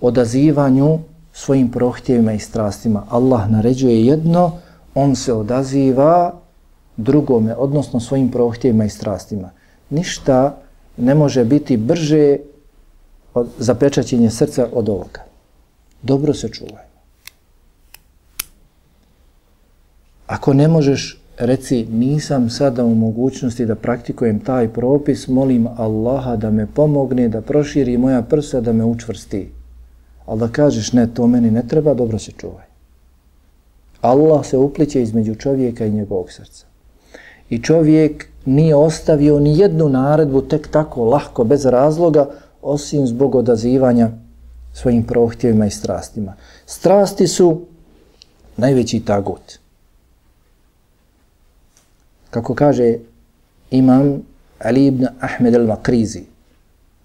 Odazivanju 0.00 0.98
svojim 1.32 1.70
prohtjevima 1.70 2.32
i 2.32 2.38
strastima. 2.38 3.06
Allah 3.08 3.50
naređuje 3.50 4.06
jedno, 4.06 4.52
on 4.94 5.16
se 5.16 5.32
odaziva 5.32 6.34
drugome, 6.98 7.54
odnosno 7.54 8.00
svojim 8.00 8.30
prohtjevima 8.30 8.84
i 8.84 8.90
strastima. 8.90 9.50
Ništa 9.90 10.58
ne 10.96 11.14
može 11.14 11.44
biti 11.44 11.76
brže 11.76 12.36
od 13.34 13.48
zapečaćenja 13.58 14.30
srca 14.30 14.68
od 14.72 14.88
ovoga. 14.88 15.24
Dobro 16.02 16.34
se 16.34 16.48
čuvaj. 16.48 16.84
Ako 20.26 20.52
ne 20.54 20.68
možeš, 20.68 21.22
reci, 21.38 21.86
nisam 21.90 22.50
sada 22.50 22.84
u 22.84 22.94
mogućnosti 22.94 23.66
da 23.66 23.74
praktikujem 23.74 24.40
taj 24.40 24.68
propis, 24.68 25.28
molim 25.28 25.66
Allaha 25.76 26.36
da 26.36 26.50
me 26.50 26.66
pomogne, 26.66 27.28
da 27.28 27.40
proširi 27.40 27.98
moja 27.98 28.22
prsa, 28.22 28.60
da 28.60 28.72
me 28.72 28.84
učvrsti. 28.84 29.48
Ali 30.26 30.40
da 30.40 30.48
kažeš, 30.48 30.92
ne, 30.92 31.06
to 31.14 31.26
meni 31.26 31.50
ne 31.50 31.62
treba, 31.68 31.94
dobro 31.94 32.18
se 32.18 32.32
čuvaj. 32.32 32.66
Allah 34.00 34.46
se 34.46 34.58
upliče 34.58 35.02
između 35.02 35.34
čovjeka 35.34 35.86
i 35.86 35.90
njegovog 35.90 36.32
srca. 36.32 36.67
I 37.50 37.62
čovjek 37.62 38.28
nije 38.44 38.74
ostavio 38.76 39.40
ni 39.40 39.58
jednu 39.58 39.88
naredbu 39.88 40.42
tek 40.42 40.68
tako 40.68 41.04
lahko, 41.04 41.44
bez 41.44 41.66
razloga, 41.66 42.28
osim 42.62 43.06
zbog 43.06 43.34
odazivanja 43.34 44.10
svojim 44.72 45.02
prohtjevima 45.02 45.66
i 45.66 45.70
strastima. 45.70 46.34
Strasti 46.66 47.26
su 47.26 47.60
najveći 48.56 49.00
tagut. 49.00 49.58
Kako 52.30 52.54
kaže 52.54 52.96
imam 53.70 54.22
Ali 54.58 54.86
ibn 54.86 55.06
Ahmed 55.20 55.54
al-Makrizi 55.54 56.22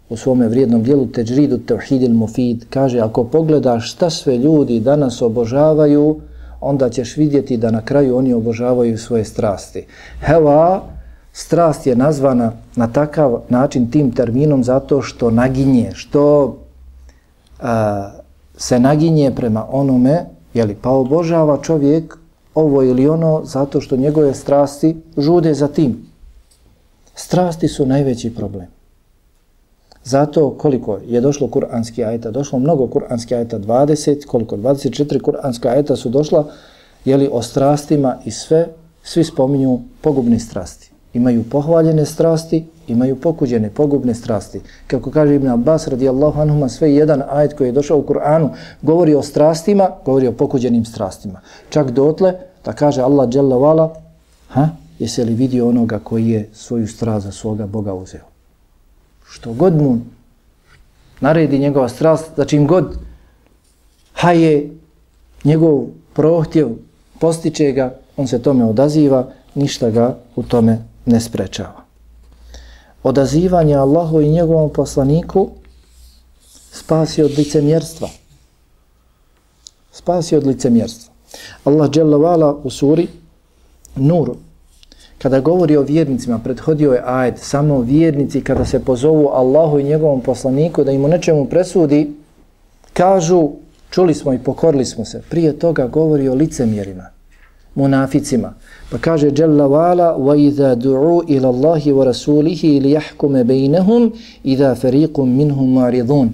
u 0.09 0.17
svome 0.17 0.47
vrijednom 0.47 0.83
dijelu 0.83 1.07
Teđridu 1.07 1.57
Tevhid 1.57 2.01
il-Mufid, 2.01 2.65
kaže 2.69 2.99
ako 2.99 3.23
pogledaš 3.23 3.91
šta 3.93 4.09
sve 4.09 4.37
ljudi 4.37 4.79
danas 4.79 5.21
obožavaju, 5.21 6.19
onda 6.63 6.89
ćeš 6.89 7.17
vidjeti 7.17 7.57
da 7.57 7.71
na 7.71 7.81
kraju 7.81 8.17
oni 8.17 8.33
obožavaju 8.33 8.97
svoje 8.97 9.25
strasti. 9.25 9.85
Heva, 10.19 10.83
strast 11.33 11.87
je 11.87 11.95
nazvana 11.95 12.51
na 12.75 12.87
takav 12.87 13.41
način 13.49 13.91
tim 13.91 14.11
terminom 14.11 14.63
zato 14.63 15.01
što 15.01 15.31
naginje, 15.31 15.91
što 15.93 16.57
a, 17.61 18.11
se 18.57 18.79
naginje 18.79 19.31
prema 19.35 19.65
onome, 19.69 20.25
jeli, 20.53 20.77
pa 20.81 20.89
obožava 20.89 21.57
čovjek 21.61 22.17
ovo 22.55 22.83
ili 22.83 23.07
ono 23.07 23.41
zato 23.43 23.81
što 23.81 23.97
njegove 23.97 24.33
strasti 24.33 24.95
žude 25.17 25.53
za 25.53 25.67
tim. 25.67 26.05
Strasti 27.15 27.67
su 27.67 27.85
najveći 27.85 28.35
problem. 28.35 28.67
Zato 30.03 30.49
koliko 30.57 30.99
je 31.07 31.21
došlo 31.21 31.47
kuranski 31.47 32.03
ajeta, 32.03 32.31
došlo 32.31 32.59
mnogo 32.59 32.87
kuranski 32.87 33.35
ajeta, 33.35 33.59
20, 33.59 34.25
koliko, 34.25 34.57
24 34.57 35.21
kuranska 35.21 35.69
ajeta 35.69 35.95
su 35.95 36.09
došla, 36.09 36.45
jeli 37.05 37.29
o 37.31 37.41
strastima 37.41 38.17
i 38.25 38.31
sve, 38.31 38.67
svi 39.03 39.23
spominju 39.23 39.79
pogubne 40.01 40.39
strasti. 40.39 40.91
Imaju 41.13 41.43
pohvaljene 41.43 42.05
strasti, 42.05 42.65
imaju 42.87 43.15
pokuđene, 43.15 43.69
pogubne 43.69 44.13
strasti. 44.13 44.61
Kako 44.87 45.11
kaže 45.11 45.35
Ibn 45.35 45.47
Abbas 45.47 45.87
radijallahu 45.87 46.41
anhuma, 46.41 46.69
sve 46.69 46.93
jedan 46.93 47.23
ajet 47.29 47.53
koji 47.53 47.67
je 47.67 47.71
došao 47.71 47.97
u 47.97 48.03
Kur'anu 48.03 48.49
govori 48.81 49.15
o 49.15 49.21
strastima, 49.21 49.89
govori 50.05 50.27
o 50.27 50.31
pokuđenim 50.31 50.85
strastima. 50.85 51.39
Čak 51.69 51.91
dotle 51.91 52.33
da 52.65 52.73
kaže 52.73 53.01
Allah 53.01 53.29
dželle 53.29 53.55
vala, 53.55 53.95
ha, 54.47 54.69
jesi 54.99 55.23
li 55.23 55.33
vidio 55.33 55.69
onoga 55.69 55.99
koji 55.99 56.29
je 56.29 56.49
svoju 56.53 56.87
strast 56.87 57.25
za 57.25 57.31
svoga 57.31 57.67
Boga 57.67 57.93
uzeo? 57.93 58.32
Što 59.33 59.53
god 59.53 59.75
mu 59.81 59.99
naredi 61.19 61.59
njegova 61.59 61.89
strast, 61.89 62.25
za 62.37 62.45
čim 62.45 62.67
god 62.67 62.97
haje 64.13 64.69
njegov 65.43 65.85
prohtjev, 66.13 66.69
postiče 67.19 67.71
ga, 67.71 67.95
on 68.17 68.27
se 68.27 68.41
tome 68.41 68.65
odaziva, 68.65 69.31
ništa 69.55 69.89
ga 69.89 70.17
u 70.35 70.43
tome 70.43 70.77
ne 71.05 71.21
sprečava. 71.21 71.83
Odazivanje 73.03 73.75
Allahu 73.75 74.21
i 74.21 74.29
njegovom 74.29 74.69
poslaniku 74.69 75.49
spasi 76.71 77.23
od 77.23 77.31
licemjerstva. 77.37 78.09
Spasi 79.91 80.35
od 80.35 80.47
licemjerstva. 80.47 81.13
Allah 81.63 81.89
dželle 81.89 82.17
u 82.63 82.69
suri 82.69 83.07
Nur 83.95 84.35
kada 85.23 85.39
govori 85.39 85.77
o 85.77 85.81
vjernicima, 85.81 86.39
prethodio 86.39 86.93
je 86.93 87.01
ajed, 87.05 87.37
samo 87.37 87.81
vjernici 87.81 88.41
kada 88.41 88.65
se 88.65 88.79
pozovu 88.79 89.27
Allahu 89.27 89.79
i 89.79 89.83
njegovom 89.83 90.21
poslaniku 90.21 90.83
da 90.83 90.91
im 90.91 91.05
u 91.05 91.07
nečemu 91.07 91.45
presudi, 91.45 92.11
kažu, 92.93 93.49
čuli 93.89 94.13
smo 94.13 94.33
i 94.33 94.39
pokorili 94.39 94.85
smo 94.85 95.05
se. 95.05 95.21
Prije 95.29 95.59
toga 95.59 95.87
govori 95.87 96.27
o 96.29 96.35
licemjerima, 96.35 97.03
munaficima. 97.75 98.53
Pa 98.91 98.97
kaže, 98.97 99.31
Jalla 99.37 99.67
wala, 99.67 100.17
wa 100.17 100.37
idha 100.47 100.75
du'u 100.75 101.23
ila 101.27 101.49
Allahi 101.49 101.91
wa 101.91 102.03
rasulihi 102.03 102.75
ili 102.75 102.91
jahkume 102.91 103.43
bejnehum, 103.43 104.11
idha 104.43 104.75
minhum 105.17 105.73
maridun. 105.73 106.29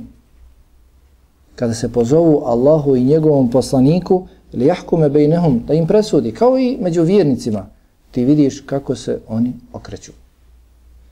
Kada 1.55 1.73
se 1.73 1.91
pozovu 1.91 2.41
Allahu 2.45 2.95
i 2.95 3.03
njegovom 3.03 3.49
poslaniku, 3.49 4.27
ili 4.53 4.65
jahkume 4.65 5.09
bejnehum, 5.09 5.61
da 5.67 5.73
im 5.73 5.87
presudi, 5.87 6.31
kao 6.31 6.59
i 6.59 6.77
među 6.81 7.03
vjernicima, 7.03 7.78
ti 8.11 8.25
vidiš 8.25 8.61
kako 8.65 8.95
se 8.95 9.19
oni 9.27 9.53
okreću. 9.73 10.11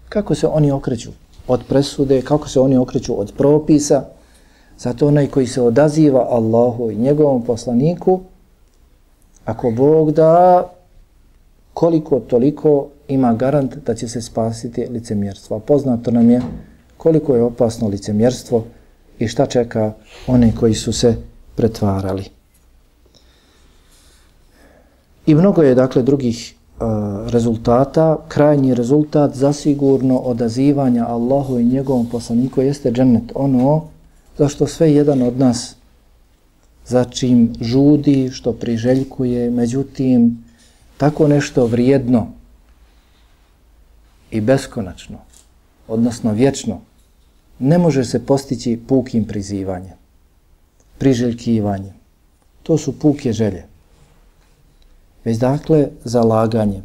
Kako 0.10 0.36
se 0.36 0.48
oni 0.48 0.72
okreću 0.72 1.12
od 1.48 1.64
presude, 1.70 2.22
kako 2.22 2.50
se 2.50 2.60
oni 2.60 2.78
okreću 2.78 3.20
od 3.20 3.34
propisa. 3.38 4.06
Zato 4.78 5.08
onaj 5.08 5.28
koji 5.28 5.48
se 5.48 5.62
odaziva 5.62 6.28
Allahu 6.30 6.91
i 6.91 6.95
njegovom 6.95 7.43
poslaniku, 7.43 8.20
ako 9.45 9.72
Bog 9.72 10.12
da 10.12 10.64
koliko 11.74 12.20
toliko 12.20 12.88
ima 13.08 13.34
garant 13.34 13.76
da 13.86 13.95
će 13.95 14.08
se 14.08 14.22
spasiti 14.22 14.88
licemjerstvo. 14.89 15.60
Poznato 15.60 16.12
nam 16.12 16.30
je 16.30 16.41
koliko 16.98 17.36
je 17.36 17.43
opasno 17.43 17.88
licemjerstvo 17.88 18.64
i 19.20 19.28
šta 19.28 19.45
čeka 19.45 19.93
one 20.28 20.54
koji 20.60 20.74
su 20.74 20.93
se 20.93 21.16
pretvarali. 21.56 22.24
I 25.26 25.36
mnogo 25.36 25.62
je 25.62 25.76
dakle 25.76 26.04
drugih 26.04 26.57
Eh, 26.78 27.30
rezultata, 27.30 28.18
krajnji 28.28 28.74
rezultat 28.74 29.36
zasigurno 29.36 30.18
odazivanja 30.18 31.08
Allahu 31.08 31.60
i 31.60 31.66
njegovom 31.66 32.06
poslaniku 32.06 32.62
jeste 32.62 32.92
džennet. 32.92 33.32
Ono 33.36 33.88
zašto 34.38 34.68
sve 34.68 34.94
jedan 34.94 35.22
od 35.22 35.40
nas 35.40 35.76
za 36.86 37.04
čim 37.04 37.54
žudi, 37.62 38.30
što 38.34 38.54
priželjkuje, 38.54 39.50
međutim, 39.50 40.44
tako 40.98 41.28
nešto 41.28 41.66
vrijedno 41.66 42.28
i 44.32 44.42
beskonačno, 44.42 45.18
odnosno 45.88 46.34
vječno, 46.34 46.82
ne 47.60 47.78
može 47.78 48.06
se 48.06 48.26
postići 48.26 48.80
pukim 48.88 49.26
prizivanjem, 49.26 49.98
priželjkivanjem. 50.98 51.94
To 52.64 52.78
su 52.78 53.00
puke 53.00 53.34
želje 53.34 53.77
već 55.28 55.38
dakle 55.38 55.90
zalaganjem, 56.04 56.84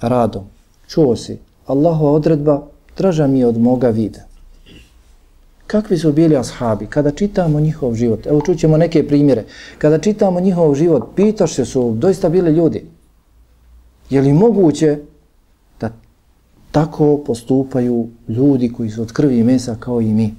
radom. 0.00 0.44
Čuo 0.88 1.16
si, 1.16 1.38
Allahova 1.66 2.12
odredba 2.18 2.62
draža 2.98 3.26
mi 3.26 3.38
je 3.38 3.46
od 3.46 3.58
moga 3.58 3.90
vida. 3.94 4.24
Kakvi 5.66 5.98
su 5.98 6.12
bili 6.12 6.36
ashabi? 6.36 6.86
Kada 6.86 7.10
čitamo 7.10 7.60
njihov 7.60 7.94
život, 7.94 8.26
evo 8.26 8.40
čućemo 8.40 8.76
neke 8.76 9.06
primjere, 9.06 9.44
kada 9.78 9.98
čitamo 9.98 10.40
njihov 10.40 10.74
život, 10.74 11.14
pitaš 11.16 11.54
se 11.54 11.64
su 11.64 11.92
doista 11.94 12.28
bili 12.28 12.50
ljudi. 12.50 12.82
Je 14.10 14.20
li 14.20 14.32
moguće 14.32 14.98
da 15.80 15.90
Tako 16.72 17.22
postupaju 17.26 18.08
ljudi 18.28 18.72
koji 18.72 18.90
su 18.90 19.02
od 19.02 19.12
krvi 19.12 19.38
i 19.38 19.44
mesa 19.44 19.76
kao 19.80 20.00
i 20.00 20.12
mi. 20.12 20.34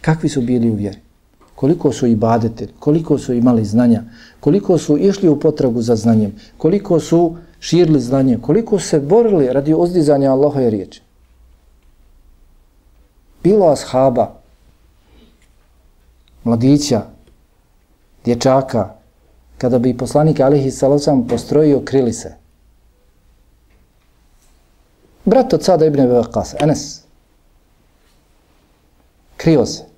Kakvi 0.00 0.28
su 0.28 0.42
bili 0.42 0.70
u 0.70 0.74
vjeri? 0.74 0.98
Koliko 1.54 1.92
su 1.92 2.06
ibadete, 2.06 2.68
koliko 2.78 3.18
su 3.18 3.32
imali 3.32 3.64
znanja, 3.64 4.02
koliko 4.40 4.78
su 4.78 4.98
išli 4.98 5.28
u 5.28 5.40
potragu 5.40 5.82
za 5.82 5.96
znanjem, 5.96 6.34
koliko 6.58 7.00
su 7.00 7.36
širili 7.60 8.00
znanje, 8.00 8.38
koliko 8.42 8.78
se 8.78 9.00
borili 9.00 9.52
radi 9.52 9.74
ozdizanja 9.74 10.32
Allahove 10.32 10.70
riječi. 10.70 11.02
Bilo 13.42 13.66
ashaba, 13.66 14.34
mladića, 16.44 17.02
dječaka, 18.24 18.94
kada 19.58 19.78
bi 19.78 19.96
poslanik 19.96 20.40
Alihi 20.40 20.70
Salosam 20.70 21.26
postrojio, 21.28 21.80
krili 21.84 22.12
se. 22.12 22.34
Brat 25.24 25.52
od 25.52 25.62
sada 25.62 25.86
Ibn 25.86 26.00
Beqas, 26.00 26.54
Enes, 26.60 27.00
krio 29.36 29.66
se. 29.66 29.91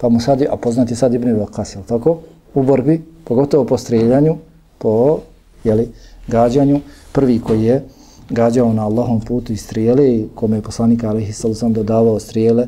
Pa 0.00 0.08
mu 0.08 0.20
sad, 0.20 0.42
a 0.42 0.56
poznati 0.56 0.96
sad 0.96 1.14
Ibn 1.14 1.40
Vakas, 1.40 1.74
jel 1.74 1.82
tako? 1.84 2.18
U 2.54 2.62
borbi, 2.62 3.02
pogotovo 3.24 3.64
po 3.64 3.78
streljanju, 3.78 4.36
po 4.78 5.20
jeli, 5.64 5.88
gađanju, 6.26 6.80
prvi 7.12 7.40
koji 7.40 7.62
je 7.62 7.84
gađao 8.30 8.72
na 8.72 8.84
Allahom 8.84 9.20
putu 9.20 9.52
i 9.52 9.56
strijele 9.56 10.08
i 10.08 10.28
kome 10.34 10.56
je 10.56 10.62
poslanik 10.62 11.04
Alihi 11.04 11.32
Salusam 11.32 11.72
dodavao 11.72 12.20
strijele 12.20 12.66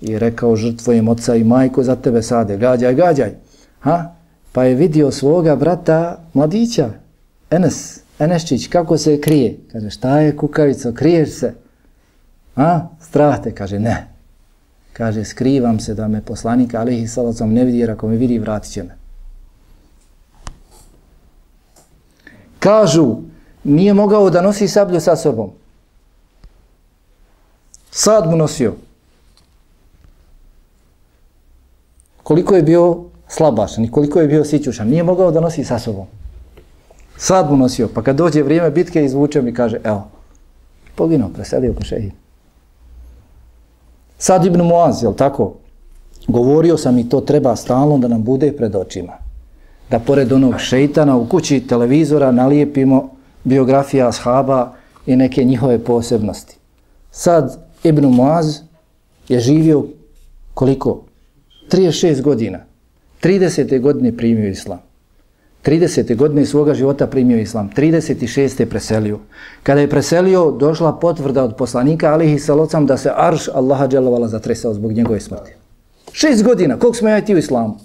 i 0.00 0.18
rekao 0.18 0.56
žrtvojem 0.56 1.08
oca 1.08 1.36
i 1.36 1.44
majku 1.44 1.82
za 1.82 1.96
tebe 1.96 2.22
sade, 2.22 2.56
gađaj, 2.56 2.94
gađaj. 2.94 3.32
Ha? 3.80 4.14
Pa 4.52 4.64
je 4.64 4.74
vidio 4.74 5.10
svoga 5.10 5.56
brata 5.56 6.24
mladića, 6.32 6.90
Enes, 7.50 8.00
Enesčić, 8.18 8.66
kako 8.66 8.98
se 8.98 9.20
krije. 9.20 9.58
Kaže, 9.72 9.90
šta 9.90 10.18
je 10.18 10.36
kukavico, 10.36 10.92
kriješ 10.92 11.30
se? 11.30 11.54
A? 12.56 12.80
Strah 13.00 13.42
te, 13.42 13.54
kaže, 13.54 13.78
ne. 13.78 14.13
Kaže, 14.94 15.24
skrivam 15.24 15.80
se 15.80 15.94
da 15.94 16.08
me 16.08 16.20
poslanik 16.22 16.74
Alihi 16.74 17.08
Salacom 17.08 17.52
ne 17.52 17.64
vidi, 17.64 17.78
jer 17.78 17.90
ako 17.90 18.08
me 18.08 18.16
vidi, 18.16 18.38
vratit 18.38 18.72
će 18.72 18.82
me. 18.82 18.96
Kažu, 22.58 23.16
nije 23.64 23.94
mogao 23.94 24.30
da 24.30 24.42
nosi 24.42 24.68
sablju 24.68 25.00
sa 25.00 25.16
sobom. 25.16 25.50
Sad 27.90 28.30
mu 28.30 28.36
nosio. 28.36 28.74
Koliko 32.22 32.54
je 32.54 32.62
bio 32.62 33.04
slabašan 33.28 33.84
i 33.84 33.90
koliko 33.90 34.20
je 34.20 34.28
bio 34.28 34.44
sićušan, 34.44 34.88
nije 34.88 35.02
mogao 35.02 35.30
da 35.30 35.40
nosi 35.40 35.64
sa 35.64 35.78
sobom. 35.78 36.06
Sad 37.16 37.50
mu 37.50 37.56
nosio, 37.56 37.88
pa 37.94 38.02
kad 38.02 38.16
dođe 38.16 38.42
vrijeme 38.42 38.70
bitke, 38.70 39.04
izvuče 39.04 39.42
mi 39.42 39.54
kaže, 39.54 39.80
evo, 39.84 40.08
poginuo, 40.94 41.28
preselio 41.28 41.74
ko 41.74 41.84
šehid. 41.84 42.23
Sad 44.18 44.44
Ibn 44.44 44.62
Muaz, 44.62 45.02
jel 45.02 45.14
tako? 45.14 45.54
Govorio 46.26 46.76
sam 46.76 46.98
i 46.98 47.08
to 47.08 47.20
treba 47.20 47.56
stalno 47.56 47.98
da 47.98 48.08
nam 48.08 48.24
bude 48.24 48.56
pred 48.56 48.76
očima. 48.76 49.12
Da 49.90 49.98
pored 49.98 50.32
onog 50.32 50.60
šeitana 50.60 51.16
u 51.16 51.26
kući 51.28 51.66
televizora 51.66 52.32
nalijepimo 52.32 53.10
biografija 53.44 54.08
ashaba 54.08 54.72
i 55.06 55.16
neke 55.16 55.44
njihove 55.44 55.78
posebnosti. 55.78 56.56
Sad 57.10 57.58
Ibn 57.84 58.06
Muaz 58.06 58.58
je 59.28 59.40
živio 59.40 59.84
koliko? 60.54 61.02
36 61.70 62.22
godina. 62.22 62.58
30. 63.22 63.80
godine 63.80 64.16
primio 64.16 64.48
islam. 64.48 64.78
30. 65.64 66.16
godine 66.16 66.46
svoga 66.46 66.74
života 66.74 67.06
primio 67.06 67.38
islam. 67.38 67.70
36. 67.76 68.60
je 68.60 68.70
preselio. 68.70 69.18
Kada 69.62 69.80
je 69.80 69.90
preselio, 69.90 70.50
došla 70.50 70.98
potvrda 70.98 71.44
od 71.44 71.56
poslanika 71.56 72.12
alihi 72.12 72.38
salocam 72.38 72.86
da 72.86 72.96
se 72.96 73.10
arš 73.16 73.48
Allaha 73.54 73.88
dželovala 73.88 74.28
zatresao 74.28 74.74
zbog 74.74 74.92
njegove 74.92 75.20
smrti. 75.20 75.54
Šest 76.12 76.44
godina, 76.44 76.78
koliko 76.78 76.96
smo 76.96 77.08
ja 77.08 77.20
ti 77.20 77.34
u 77.34 77.38
islamu? 77.38 77.78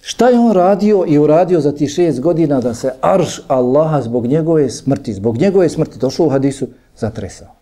Šta 0.00 0.28
je 0.28 0.38
on 0.38 0.52
radio 0.52 1.04
i 1.08 1.18
uradio 1.18 1.60
za 1.60 1.72
ti 1.72 1.88
šest 1.88 2.20
godina 2.20 2.60
da 2.60 2.74
se 2.74 2.90
arš 3.00 3.40
Allaha 3.48 4.02
zbog 4.02 4.26
njegove 4.26 4.70
smrti, 4.70 5.14
zbog 5.14 5.38
njegove 5.38 5.68
smrti, 5.68 5.98
došlo 5.98 6.26
u 6.26 6.28
hadisu, 6.28 6.68
zatresao? 6.96 7.57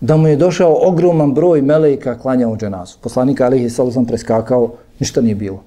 Da 0.00 0.16
mu 0.16 0.28
je 0.28 0.36
došao 0.36 0.88
ogroman 0.88 1.34
broj 1.34 1.62
melejka 1.62 2.18
klanjao 2.18 2.52
u 2.52 2.56
dženazu. 2.56 2.98
Poslanik 3.00 3.40
Alihi 3.40 3.70
Salazan 3.70 4.06
preskakao, 4.06 4.72
ništa 4.98 5.20
nije 5.20 5.34
bilo. 5.34 5.62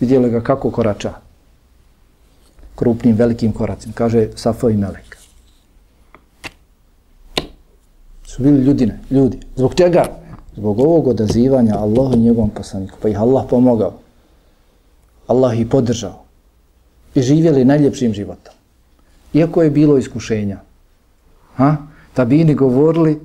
Vidjeli 0.00 0.30
ga 0.30 0.40
kako 0.40 0.70
korača. 0.70 1.12
Krupnim, 2.74 3.16
velikim 3.16 3.52
koracima. 3.52 3.94
Kaže 3.94 4.28
Safo 4.34 4.70
i 4.70 4.76
Melek. 4.76 5.16
Su 8.24 8.42
bili 8.42 8.64
ljudine, 8.64 8.98
ljudi. 9.10 9.38
Zbog 9.56 9.74
čega? 9.74 10.04
Zbog 10.56 10.80
ovog 10.80 11.06
odazivanja 11.08 11.78
Allahu 11.78 12.14
i 12.14 12.18
njegovom 12.18 12.50
poslaniku. 12.50 12.98
Pa 13.02 13.08
ih 13.08 13.20
Allah 13.20 13.44
pomogao. 13.50 13.92
Allah 15.26 15.60
ih 15.60 15.66
podržao. 15.66 16.24
I 17.14 17.22
živjeli 17.22 17.64
najljepšim 17.64 18.14
životom. 18.14 18.54
Iako 19.32 19.62
je 19.62 19.70
bilo 19.70 19.98
iskušenja. 19.98 20.58
Ha? 21.54 21.76
Tabini 22.14 22.54
govorili 22.54 23.20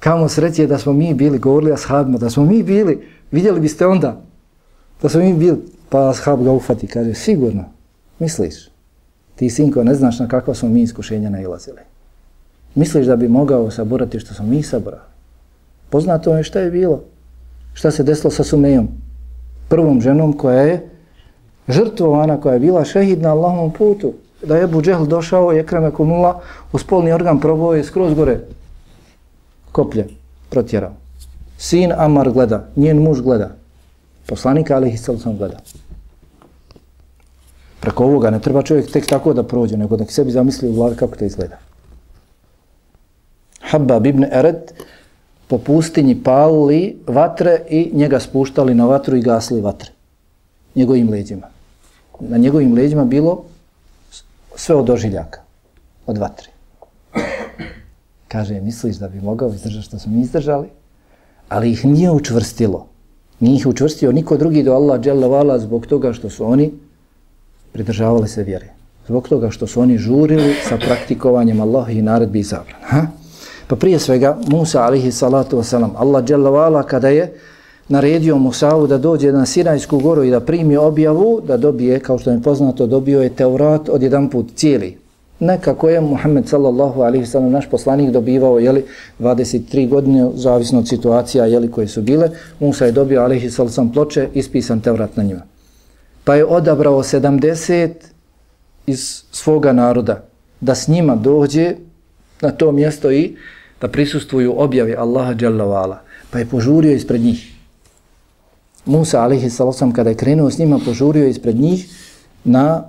kamo 0.00 0.28
sreće 0.28 0.66
da 0.66 0.78
smo 0.78 0.92
mi 0.92 1.14
bili, 1.14 1.38
govorili 1.38 1.72
ashabima, 1.72 2.18
da 2.18 2.30
smo 2.30 2.44
mi 2.44 2.62
bili, 2.62 3.08
vidjeli 3.30 3.60
biste 3.60 3.86
onda 3.86 4.22
da 5.02 5.08
smo 5.08 5.20
mi 5.20 5.34
bili, 5.34 5.58
pa 5.88 6.10
ashab 6.10 6.44
ga 6.44 6.52
ufati, 6.52 6.86
kaže, 6.86 7.14
sigurno, 7.14 7.64
misliš, 8.18 8.68
ti 9.34 9.50
sinko 9.50 9.84
ne 9.84 9.94
znaš 9.94 10.18
na 10.18 10.28
kakva 10.28 10.54
smo 10.54 10.68
mi 10.68 10.82
iskušenja 10.82 11.30
nailazili. 11.30 11.80
Misliš 12.74 13.06
da 13.06 13.16
bi 13.16 13.28
mogao 13.28 13.70
saborati 13.70 14.20
što 14.20 14.34
smo 14.34 14.46
mi 14.46 14.62
saborali? 14.62 15.02
Poznato 15.90 16.36
je 16.36 16.44
šta 16.44 16.60
je 16.60 16.70
bilo, 16.70 17.02
šta 17.74 17.90
se 17.90 18.02
desilo 18.02 18.30
sa 18.30 18.44
Sumejom, 18.44 18.88
prvom 19.68 20.00
ženom 20.00 20.32
koja 20.32 20.60
je 20.60 20.88
žrtvovana, 21.68 22.40
koja 22.40 22.54
je 22.54 22.60
bila 22.60 22.84
šehid 22.84 23.22
na 23.22 23.32
Allahom 23.32 23.72
putu, 23.72 24.12
da 24.42 24.56
je 24.56 24.64
Ebu 24.64 24.82
Džehl 24.82 25.06
došao 25.06 25.52
i 25.52 25.58
Ekreme 25.58 25.90
Kumula 25.90 26.40
u 26.72 26.78
spolni 26.78 27.12
organ 27.12 27.40
probao 27.40 27.74
je 27.74 27.84
skroz 27.84 28.14
gore 28.14 28.40
koplje 29.72 30.08
protjerao. 30.50 30.92
Sin 31.58 31.92
Amar 31.96 32.30
gleda, 32.30 32.68
njen 32.76 33.02
muž 33.02 33.20
gleda. 33.20 33.50
Poslanik 34.26 34.70
Ali 34.70 34.90
Hisal 34.90 35.18
sam 35.18 35.36
gleda. 35.36 35.58
Preko 37.80 38.04
ovoga 38.04 38.30
ne 38.30 38.40
treba 38.40 38.62
čovjek 38.62 38.90
tek 38.90 39.06
tako 39.06 39.32
da 39.32 39.42
prođe, 39.42 39.76
nego 39.76 39.96
da 39.96 40.04
sebi 40.04 40.30
zamisli 40.30 40.68
u 40.68 40.72
glavi 40.72 40.96
kako 40.96 41.16
to 41.16 41.24
izgleda. 41.24 41.58
Habba 43.60 44.00
ibn 44.04 44.24
Ered 44.24 44.72
po 45.48 45.58
pustinji 45.58 46.22
palili 46.22 46.98
vatre 47.06 47.60
i 47.70 47.90
njega 47.94 48.20
spuštali 48.20 48.74
na 48.74 48.86
vatru 48.86 49.16
i 49.16 49.22
gasli 49.22 49.60
vatre. 49.60 49.90
Njegovim 50.74 51.10
leđima. 51.10 51.46
Na 52.20 52.36
njegovim 52.36 52.74
leđima 52.74 53.04
bilo 53.04 53.44
sve 54.56 54.74
od 54.74 54.90
ožiljaka, 54.90 55.40
od 56.06 56.18
vatre. 56.18 56.48
Kaže, 58.28 58.60
misliš 58.60 58.96
da 58.96 59.08
bi 59.08 59.20
mogao 59.20 59.48
izdržati 59.48 59.86
što 59.86 59.98
smo 59.98 60.12
mi 60.12 60.20
izdržali? 60.20 60.68
Ali 61.48 61.70
ih 61.70 61.84
nije 61.84 62.10
učvrstilo. 62.10 62.86
Nije 63.40 63.56
ih 63.56 63.66
učvrstio 63.66 64.12
niko 64.12 64.36
drugi 64.36 64.62
do 64.62 64.72
Allah 64.72 65.00
dželavala 65.00 65.58
zbog 65.58 65.86
toga 65.86 66.12
što 66.12 66.30
su 66.30 66.46
oni 66.46 66.72
pridržavali 67.72 68.28
se 68.28 68.42
vjere. 68.42 68.66
Zbog 69.06 69.28
toga 69.28 69.50
što 69.50 69.66
su 69.66 69.80
oni 69.80 69.98
žurili 69.98 70.54
sa 70.68 70.76
praktikovanjem 70.76 71.60
Allaha 71.60 71.90
i 71.90 72.02
naredbi 72.02 72.38
i 72.38 72.42
zabran. 72.42 72.80
Ha? 72.82 73.06
Pa 73.66 73.76
prije 73.76 73.98
svega, 73.98 74.38
Musa 74.46 74.82
alihi 74.82 75.12
salatu 75.12 75.58
wasalam, 75.58 75.90
Allah 75.96 76.24
dželavala 76.24 76.82
kada 76.82 77.08
je 77.08 77.34
naredio 77.88 78.38
Musavu 78.38 78.86
da 78.86 78.98
dođe 78.98 79.32
na 79.32 79.46
Sinajsku 79.46 79.98
goru 79.98 80.24
i 80.24 80.30
da 80.30 80.40
primi 80.40 80.76
objavu, 80.76 81.40
da 81.46 81.56
dobije, 81.56 82.00
kao 82.00 82.18
što 82.18 82.30
je 82.30 82.42
poznato, 82.42 82.86
dobio 82.86 83.22
je 83.22 83.28
Teurat 83.28 83.88
od 83.88 84.02
jedan 84.02 84.30
put 84.30 84.46
cijeli. 84.54 84.96
Nekako 85.40 85.88
je 85.88 86.00
Muhammed 86.00 86.48
sallallahu 86.48 87.00
alaihi 87.00 87.26
sallam, 87.26 87.50
naš 87.50 87.70
poslanik, 87.70 88.10
dobivao 88.10 88.58
jeli, 88.58 88.84
23 89.20 89.88
godine, 89.88 90.30
zavisno 90.34 90.78
od 90.78 90.88
situacija 90.88 91.46
jeli, 91.46 91.70
koje 91.70 91.88
su 91.88 92.02
bile. 92.02 92.30
Musa 92.60 92.86
je 92.86 92.92
dobio 92.92 93.22
alaihi 93.22 93.50
sallam 93.50 93.92
ploče, 93.92 94.28
ispisan 94.34 94.80
Teurat 94.80 95.16
na 95.16 95.22
njima. 95.22 95.42
Pa 96.24 96.34
je 96.34 96.44
odabrao 96.44 97.02
70 97.02 97.90
iz 98.86 99.22
svoga 99.30 99.72
naroda 99.72 100.24
da 100.60 100.74
s 100.74 100.88
njima 100.88 101.16
dođe 101.16 101.74
na 102.40 102.50
to 102.50 102.72
mjesto 102.72 103.12
i 103.12 103.36
da 103.80 103.88
prisustuju 103.88 104.54
objavi 104.56 104.94
Allaha 104.94 105.34
dželle 105.34 105.96
Pa 106.30 106.38
je 106.38 106.46
požurio 106.46 106.92
ispred 106.92 107.20
njih. 107.20 107.55
Musa 108.85 109.21
alihi 109.21 109.49
salasam 109.49 109.91
kada 109.93 110.09
je 110.09 110.15
krenuo 110.15 110.51
s 110.51 110.57
njima 110.57 110.79
požurio 110.85 111.27
ispred 111.27 111.59
njih 111.59 111.87
na 112.43 112.83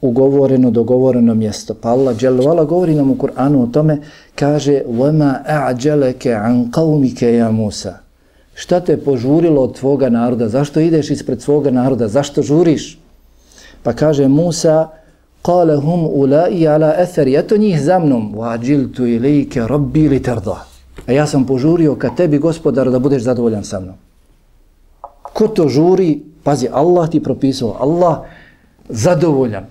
ugovoreno, 0.00 0.70
dogovoreno 0.70 1.34
mjesto. 1.34 1.74
Pa 1.74 1.88
Allah 1.88 2.16
dželovala 2.16 2.64
govori 2.64 2.94
nam 2.94 3.10
u 3.10 3.16
Kur'anu 3.16 3.62
o 3.62 3.66
tome, 3.66 3.98
kaže 4.34 4.82
وَمَا 4.88 5.42
أَعْجَلَكَ 5.48 6.26
عَنْ 6.26 6.70
قَوْمِكَ 6.70 7.22
يَا 7.22 7.50
Musa 7.50 7.98
Šta 8.54 8.80
te 8.80 8.96
požurilo 8.96 9.62
od 9.62 9.78
tvoga 9.78 10.08
naroda? 10.08 10.48
Zašto 10.48 10.80
ideš 10.80 11.10
ispred 11.10 11.42
svoga 11.42 11.70
naroda? 11.70 12.08
Zašto 12.08 12.42
žuriš? 12.42 12.98
Pa 13.82 13.92
kaže 13.92 14.28
Musa, 14.28 14.88
Kale 15.42 15.76
hum 15.76 16.06
ulai 16.06 16.66
ala 16.68 16.94
etheri, 16.98 17.34
eto 17.34 17.56
njih 17.56 17.80
za 17.82 17.98
mnom, 17.98 18.34
vađiltu 18.36 19.06
ilike 19.06 19.66
robbi 19.66 20.08
li 20.08 20.22
terda. 20.22 20.66
A 21.06 21.12
ja 21.12 21.26
sam 21.26 21.46
požurio 21.46 21.94
ka 21.94 22.10
tebi, 22.16 22.38
gospodar, 22.38 22.90
da 22.90 22.98
budeš 22.98 23.22
zadovoljan 23.22 23.64
sa 23.64 23.80
mnom. 23.80 23.94
Ko 25.37 25.47
to 25.47 25.69
žuri? 25.69 26.23
Pazi, 26.43 26.65
Allah 26.73 27.09
ti 27.09 27.19
propisao, 27.23 27.75
Allah 27.79 28.25
zadovoljan, 28.89 29.65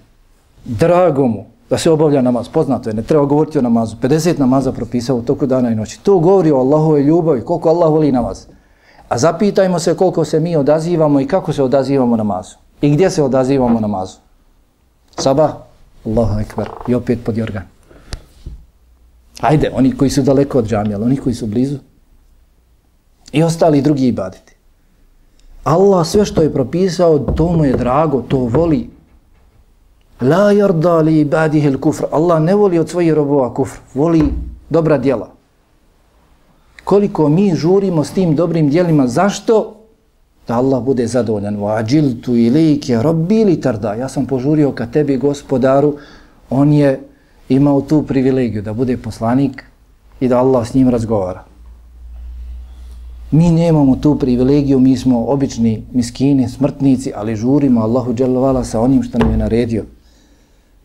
drago 0.64 1.26
mu, 1.26 1.44
da 1.70 1.78
se 1.78 1.90
obavlja 1.90 2.22
namaz. 2.22 2.48
Poznato 2.48 2.90
je, 2.90 2.94
ne 2.94 3.02
treba 3.02 3.24
govoriti 3.24 3.58
o 3.58 3.62
namazu. 3.62 3.96
50 4.02 4.38
namaza 4.38 4.72
propisao 4.72 5.16
u 5.16 5.22
toku 5.22 5.46
dana 5.46 5.70
i 5.70 5.74
noći. 5.74 6.00
To 6.00 6.18
govori 6.18 6.50
o 6.50 6.56
Allahove 6.56 7.02
ljubavi, 7.02 7.44
koliko 7.44 7.68
Allah 7.68 7.90
voli 7.90 8.12
namaz. 8.12 8.46
A 9.08 9.18
zapitajmo 9.18 9.78
se 9.78 9.96
koliko 9.96 10.24
se 10.24 10.40
mi 10.40 10.56
odazivamo 10.56 11.20
i 11.20 11.26
kako 11.26 11.52
se 11.52 11.62
odazivamo 11.62 12.16
namazu. 12.16 12.56
I 12.80 12.90
gdje 12.90 13.10
se 13.10 13.22
odazivamo 13.22 13.80
namazu. 13.80 14.18
Sabah, 15.18 15.50
Allahu 16.06 16.40
ekber, 16.40 16.68
i 16.88 16.94
opet 16.94 17.24
pod 17.24 17.36
jorgan. 17.36 17.62
Ajde, 19.40 19.70
oni 19.74 19.96
koji 19.96 20.10
su 20.10 20.22
daleko 20.22 20.58
od 20.58 20.68
džamija, 20.68 20.98
oni 20.98 21.16
koji 21.16 21.34
su 21.34 21.46
blizu. 21.46 21.78
I 23.32 23.42
ostali 23.42 23.82
drugi 23.82 24.06
ibaditi. 24.06 24.55
Allah 25.66 26.06
sve 26.06 26.24
što 26.24 26.42
je 26.42 26.52
propisao, 26.52 27.18
to 27.18 27.52
mu 27.52 27.64
je 27.64 27.72
drago, 27.76 28.22
to 28.28 28.38
voli. 28.38 28.90
La 30.20 30.52
yarda 30.54 31.00
li 31.02 31.20
ibadihi 31.20 31.70
al-kufr. 31.70 32.04
Allah 32.12 32.42
ne 32.42 32.54
voli 32.54 32.78
od 32.78 32.88
svojih 32.88 33.12
robova 33.12 33.54
kufr, 33.54 33.78
voli 33.94 34.22
dobra 34.70 34.98
djela. 34.98 35.28
Koliko 36.84 37.28
mi 37.28 37.54
žurimo 37.54 38.04
s 38.04 38.10
tim 38.10 38.36
dobrim 38.36 38.70
djelima, 38.70 39.06
zašto? 39.06 39.74
Da 40.48 40.54
Allah 40.54 40.82
bude 40.82 41.06
zadovoljan. 41.06 41.56
Wa 41.56 41.82
ajiltu 41.82 42.36
ilayka 42.36 43.02
rabbi 43.02 43.44
li 43.44 43.60
tarda. 43.60 43.94
Ja 43.94 44.08
sam 44.08 44.26
požurio 44.26 44.72
ka 44.72 44.86
tebi, 44.86 45.16
gospodaru, 45.16 45.96
on 46.50 46.72
je 46.72 47.00
imao 47.48 47.80
tu 47.80 48.02
privilegiju 48.02 48.62
da 48.62 48.72
bude 48.72 48.96
poslanik 48.96 49.64
i 50.20 50.28
da 50.28 50.38
Allah 50.38 50.68
s 50.68 50.74
njim 50.74 50.88
razgovara. 50.88 51.55
Mi 53.31 53.51
nemamo 53.51 53.95
tu 53.95 54.15
privilegiju, 54.15 54.79
mi 54.79 54.97
smo 54.97 55.25
obični 55.25 55.83
miskini, 55.93 56.49
smrtnici, 56.49 57.11
ali 57.15 57.35
žurimo 57.35 57.81
Allahu 57.81 58.13
dželovala 58.13 58.63
sa 58.63 58.81
onim 58.81 59.03
što 59.03 59.17
nam 59.17 59.31
je 59.31 59.37
naredio. 59.37 59.85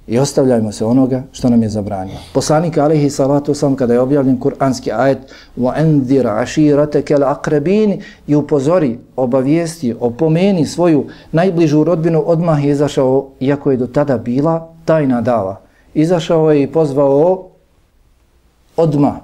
I 0.06 0.18
ostavljajmo 0.18 0.72
se 0.72 0.84
onoga 0.84 1.22
što 1.32 1.48
nam 1.48 1.62
je 1.62 1.68
zabranio. 1.68 2.14
Poslanik 2.34 2.78
alaihi 2.78 3.10
salatu 3.10 3.54
sam 3.54 3.76
kada 3.76 3.92
je 3.92 4.00
objavljen 4.00 4.40
kuranski 4.40 4.92
ajet 4.92 5.18
وَاَنْذِرَ 5.58 6.26
عَشِيرَتَكَ 6.26 7.14
الْأَقْرَبِينِ 7.14 8.00
i 8.26 8.34
upozori, 8.34 8.98
obavijesti, 9.16 9.94
opomeni 10.00 10.66
svoju 10.66 11.06
najbližu 11.32 11.84
rodbinu, 11.84 12.22
odmah 12.26 12.64
je 12.64 12.70
izašao, 12.70 13.28
iako 13.40 13.70
je 13.70 13.76
do 13.76 13.86
tada 13.86 14.18
bila 14.18 14.68
tajna 14.84 15.20
dava. 15.20 15.60
Izašao 15.94 16.52
je 16.52 16.62
i 16.62 16.72
pozvao 16.72 17.48
odmah 18.76 19.14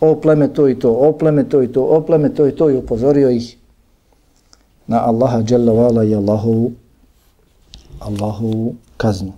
o 0.00 0.14
pleme 0.20 0.48
to 0.48 0.68
i 0.68 0.78
to, 0.78 0.92
o 0.92 1.12
pleme 1.12 1.44
to 1.44 1.62
i 1.62 1.72
to, 1.72 1.84
o 1.84 2.00
pleme 2.00 2.28
to 2.28 2.46
i 2.46 2.52
to 2.52 2.70
i 2.70 2.76
upozorio 2.76 3.30
ih 3.30 3.56
na 4.86 5.02
Allaha 5.06 5.42
Jalla 5.48 5.72
Vala 5.72 6.04
i 6.04 6.14
Allahovu, 6.14 6.72
Allahovu 8.00 8.74
kaznu. 8.96 9.32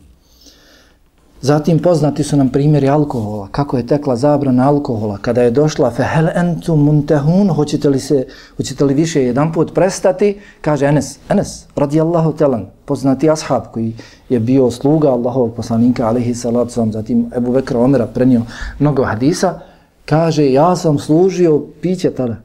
Zatim 1.41 1.79
poznati 1.79 2.25
su 2.25 2.37
nam 2.37 2.49
primjeri 2.49 2.89
alkohola, 2.89 3.49
kako 3.51 3.77
je 3.77 3.87
tekla 3.87 4.17
zabrana 4.17 4.69
alkohola, 4.69 5.19
kada 5.19 5.43
je 5.43 5.51
došla 5.51 5.91
fehel 5.91 6.29
entum 6.35 6.85
muntehun, 6.85 7.49
hoćete 7.49 7.89
li, 7.89 8.01
se, 8.01 8.27
hoćete 8.57 8.85
li 8.85 8.95
više 8.95 9.23
jedan 9.23 9.53
put 9.53 9.75
prestati, 9.75 10.41
kaže 10.61 10.87
Enes, 10.87 11.19
Enes, 11.29 11.67
radijallahu 11.77 12.33
telan, 12.33 12.67
poznati 12.85 13.31
ashab 13.31 13.63
koji 13.73 13.93
je 14.29 14.41
bio 14.41 14.71
sluga 14.71 15.09
Allahovog 15.09 15.55
poslanika, 15.55 16.07
alihi 16.07 16.35
salatu 16.35 16.73
sam, 16.73 16.93
zatim 16.93 17.31
Ebu 17.37 17.53
Bekra 17.53 17.81
Omera 17.81 18.07
prenio 18.07 18.43
mnogo 18.79 19.05
hadisa, 19.05 19.61
kaže, 20.09 20.53
ja 20.53 20.77
sam 20.77 20.99
služio 20.99 21.63
piće 21.81 22.11
tada. 22.11 22.37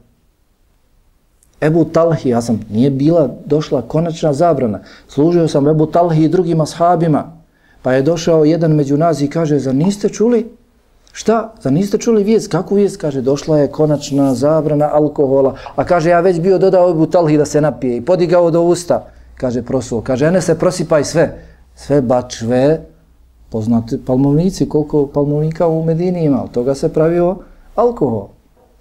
Ebu 1.60 1.84
Talhi, 1.84 2.30
ja 2.30 2.42
sam, 2.42 2.60
nije 2.70 2.90
bila 2.90 3.28
došla 3.46 3.82
konačna 3.82 4.32
zabrana, 4.32 4.80
služio 5.08 5.48
sam 5.48 5.68
Ebu 5.68 5.86
Talhi 5.86 6.24
i 6.24 6.28
drugim 6.28 6.60
ashabima, 6.60 7.32
Pa 7.84 7.92
je 7.92 8.02
došao 8.02 8.44
jedan 8.44 8.72
među 8.72 8.96
nas 8.96 9.20
i 9.20 9.28
kaže, 9.28 9.58
za 9.58 9.72
niste 9.72 10.08
čuli? 10.08 10.46
Šta? 11.12 11.52
Za 11.60 11.70
niste 11.70 11.98
čuli 11.98 12.24
vijest? 12.24 12.50
Kakvu 12.50 12.76
vijest? 12.76 12.96
Kaže, 12.96 13.20
došla 13.20 13.58
je 13.58 13.68
konačna 13.68 14.34
zabrana 14.34 14.88
alkohola. 14.92 15.54
A 15.76 15.84
kaže, 15.84 16.10
ja 16.10 16.20
već 16.20 16.40
bio 16.40 16.58
dodao 16.58 16.90
Ebu 16.90 17.06
talhi 17.06 17.36
da 17.36 17.44
se 17.44 17.60
napije 17.60 17.96
i 17.96 18.00
podigao 18.00 18.50
do 18.50 18.62
usta. 18.62 19.04
Kaže, 19.36 19.62
prosuo. 19.62 20.00
Kaže, 20.00 20.26
ene 20.26 20.40
se 20.40 20.58
prosipaj 20.58 21.04
sve. 21.04 21.44
Sve 21.76 22.00
bačve, 22.02 22.80
poznate 23.50 23.98
palmovnici, 24.06 24.68
koliko 24.68 25.06
palmovnika 25.06 25.68
u 25.68 25.84
Medini 25.84 26.24
ima. 26.24 26.44
Od 26.44 26.50
toga 26.50 26.74
se 26.74 26.88
pravio 26.88 27.36
alkohol. 27.74 28.28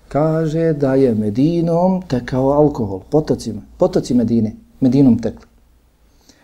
Kaže 0.07 0.73
da 0.73 0.95
je 0.95 1.15
Medinom 1.15 2.01
tekao 2.01 2.51
alkohol. 2.51 2.99
Potocima. 3.09 3.61
Potoci 3.77 4.13
Medine. 4.13 4.55
Medinom 4.79 5.21
tekli. 5.21 5.47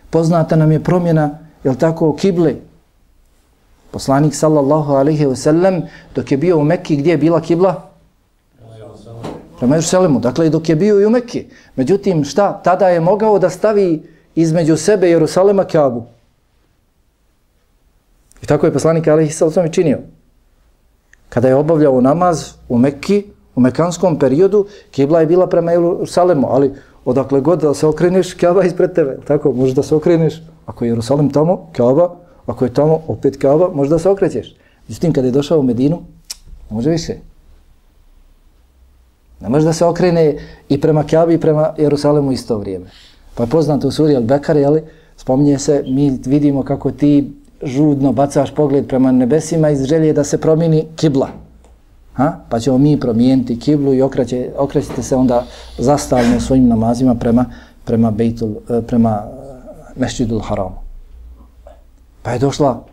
Poznata 0.09 0.55
nam 0.55 0.71
je 0.71 0.83
promjena 0.83 1.37
jel 1.63 1.75
tako, 1.75 2.15
kible. 2.15 2.55
Poslanik 3.91 4.35
sallallahu 4.35 4.93
alaihi 4.93 5.25
wa 5.25 5.35
sallam, 5.35 5.81
dok 6.15 6.31
je 6.31 6.37
bio 6.37 6.57
u 6.57 6.63
Mekki, 6.63 6.95
gdje 6.95 7.11
je 7.11 7.17
bila 7.17 7.41
kibla? 7.41 7.89
Prema 9.59 9.75
Jerusalemu. 9.75 10.19
Dakle, 10.19 10.49
dok 10.49 10.69
je 10.69 10.75
bio 10.75 11.01
i 11.01 11.05
u 11.05 11.09
Mekki. 11.09 11.45
Međutim, 11.75 12.23
šta? 12.23 12.61
Tada 12.63 12.89
je 12.89 12.99
mogao 12.99 13.39
da 13.39 13.49
stavi 13.49 14.03
između 14.35 14.77
sebe 14.77 15.09
Jerusalema 15.09 15.63
Kabu. 15.63 16.05
I 18.41 18.45
tako 18.45 18.65
je 18.65 18.73
poslanik 18.73 19.07
alaihi 19.07 19.31
sallam 19.31 19.65
i 19.65 19.73
činio. 19.73 19.99
Kada 21.29 21.47
je 21.47 21.55
obavljao 21.55 22.01
namaz 22.01 22.53
u 22.69 22.77
Mekki, 22.77 23.23
u 23.55 23.61
mekanskom 23.61 24.19
periodu, 24.19 24.65
kibla 24.91 25.19
je 25.19 25.25
bila 25.25 25.47
prema 25.47 25.71
Jerusalemu, 25.71 26.47
ali 26.51 26.73
odakle 27.05 27.41
god 27.41 27.61
da 27.61 27.73
se 27.73 27.87
okreneš, 27.87 28.33
Kaaba 28.33 28.63
ispred 28.63 28.93
tebe. 28.93 29.17
Tako, 29.27 29.51
možeš 29.51 29.75
da 29.75 29.83
se 29.83 29.95
okreneš 29.95 30.41
Ako 30.69 30.85
je 30.85 30.89
Jerusalim 30.89 31.29
tamo, 31.29 31.69
Kaaba, 31.73 32.15
ako 32.45 32.65
je 32.65 32.73
tamo 32.73 33.01
opet 33.07 33.37
Kaaba, 33.37 33.69
možda 33.73 33.99
se 33.99 34.09
okrećeš. 34.09 34.55
Međutim, 34.87 35.13
kada 35.13 35.27
je 35.27 35.31
došao 35.31 35.59
u 35.59 35.63
Medinu, 35.63 36.01
može 36.69 36.89
više. 36.89 37.15
Ne 39.41 39.49
može 39.49 39.65
da 39.65 39.73
se 39.73 39.85
okrene 39.85 40.37
i 40.69 40.81
prema 40.81 41.03
Kjabi 41.03 41.33
i 41.33 41.39
prema 41.39 41.73
Jerusalimu 41.77 42.31
isto 42.31 42.57
vrijeme. 42.57 42.85
Pa 43.35 43.43
je 43.43 43.49
poznato 43.49 43.87
u 43.87 43.91
suri 43.91 44.15
Al-Bekar, 44.15 44.57
jeli, 44.57 44.83
spominje 45.17 45.59
se, 45.59 45.83
mi 45.87 46.19
vidimo 46.25 46.63
kako 46.63 46.91
ti 46.91 47.31
žudno 47.63 48.11
bacaš 48.11 48.55
pogled 48.55 48.87
prema 48.87 49.11
nebesima 49.11 49.69
iz 49.69 49.83
želje 49.85 50.13
da 50.13 50.23
se 50.23 50.41
promijeni 50.41 50.85
kibla. 50.95 51.27
Ha? 52.13 52.39
Pa 52.49 52.59
ćemo 52.59 52.77
mi 52.77 52.99
promijeniti 52.99 53.59
kiblu 53.59 53.93
i 53.93 54.01
okreće, 54.01 54.51
okrećete 54.57 55.03
se 55.03 55.15
onda 55.15 55.43
zastavljeno 55.77 56.39
svojim 56.39 56.67
namazima 56.67 57.15
prema, 57.15 57.45
prema, 57.85 58.11
Bejtul, 58.11 58.49
e, 58.69 58.81
prema 58.81 59.23
e, 59.23 59.99
Mešćidul 59.99 60.39
Haramu. 60.39 60.75
Pa 62.21 62.31
je 62.31 62.39
došla 62.39 62.83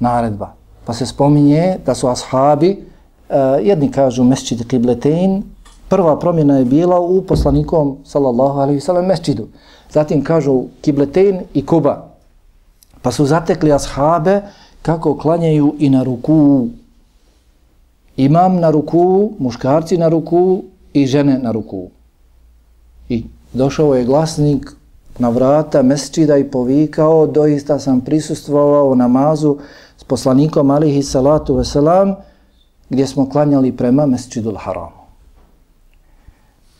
naredba. 0.00 0.52
Pa 0.84 0.92
se 0.92 1.06
spominje 1.06 1.76
da 1.86 1.94
su 1.94 2.08
ashabi, 2.08 2.70
eh, 2.70 3.36
jedni 3.62 3.90
kažu 3.90 4.24
Mešćid 4.24 4.68
Kibletein, 4.68 5.42
prva 5.88 6.18
promjena 6.18 6.58
je 6.58 6.64
bila 6.64 7.00
u 7.00 7.22
poslanikom, 7.22 7.96
sallallahu 8.04 8.58
alaihi 8.58 8.80
sallam, 8.80 9.06
Mešćidu. 9.06 9.48
Zatim 9.90 10.24
kažu 10.24 10.62
Kibletein 10.80 11.40
i 11.54 11.66
Kuba. 11.66 12.13
Pa 13.04 13.12
su 13.12 13.26
zatekli 13.26 13.72
ashabe 13.72 14.40
kako 14.82 15.18
klanjaju 15.18 15.74
i 15.78 15.90
na 15.90 16.02
ruku. 16.02 16.68
Imam 18.16 18.56
na 18.60 18.70
ruku, 18.70 19.32
muškarci 19.38 19.98
na 19.98 20.08
ruku 20.08 20.62
i 20.92 21.06
žene 21.06 21.38
na 21.38 21.52
ruku. 21.52 21.90
I 23.08 23.24
došao 23.52 23.94
je 23.94 24.04
glasnik 24.04 24.72
na 25.18 25.28
vrata 25.28 25.82
mesčida 25.82 26.36
i 26.36 26.50
povikao, 26.50 27.26
doista 27.26 27.78
sam 27.78 28.00
prisustvovao 28.00 28.94
namazu 28.94 29.58
s 29.96 30.04
poslanikom 30.04 30.70
alihi 30.70 31.02
salatu 31.02 31.54
veselam, 31.54 32.14
gdje 32.88 33.06
smo 33.06 33.28
klanjali 33.28 33.76
prema 33.76 34.06
mesčidul 34.06 34.56
haramu. 34.56 35.04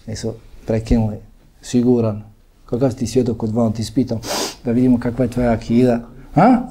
Nisu 0.07 0.33
prekinuli, 0.67 1.17
siguran. 1.63 2.23
Kakav 2.65 2.95
ti 2.95 3.07
svjedok 3.07 3.43
od 3.43 3.51
van, 3.51 3.73
ti 3.73 3.85
spitam, 3.85 4.21
da 4.65 4.73
vidimo 4.73 5.01
kakva 5.01 5.25
je 5.25 5.31
tvoja 5.31 5.53
akida. 5.53 6.14
Ha? 6.35 6.63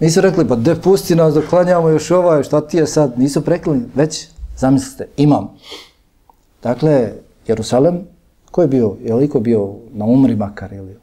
Nisu 0.00 0.20
rekli, 0.20 0.48
pa 0.48 0.56
de 0.56 0.74
pusti 0.74 1.14
nas 1.14 1.34
doklanjamo 1.34 1.88
još 1.88 2.10
ovaj, 2.10 2.42
šta 2.42 2.60
ti 2.60 2.76
je 2.76 2.86
sad? 2.86 3.18
Nisu 3.18 3.44
prekli, 3.44 3.80
već 3.94 4.28
zamislite, 4.56 5.06
imam. 5.16 5.48
Dakle, 6.62 7.12
Jerusalem, 7.46 8.00
Ko 8.54 8.62
je 8.62 8.68
bio, 8.68 8.96
je 9.02 9.14
li 9.14 9.28
ko 9.28 9.40
bio 9.40 9.74
na 9.92 10.04
umri 10.04 10.36
makar 10.36 10.72
ili 10.72 10.96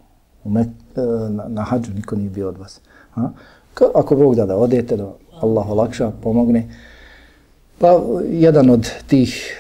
u 0.44 0.50
met, 0.50 0.68
e, 0.96 1.02
na, 1.30 1.48
na 1.48 1.64
hađu, 1.64 1.92
niko 1.94 2.16
nije 2.16 2.30
bio 2.30 2.48
od 2.50 2.58
vas. 2.58 2.80
Ha? 3.12 3.30
Ka, 3.74 3.86
ako 3.96 4.16
Bog 4.16 4.36
da 4.36 4.46
da 4.46 4.56
odete, 4.56 4.98
da 4.98 5.12
Allah 5.42 5.70
olakša, 5.70 6.12
pomogne. 6.24 6.68
Pa 7.80 8.00
jedan 8.30 8.70
od 8.70 8.90
tih, 9.08 9.58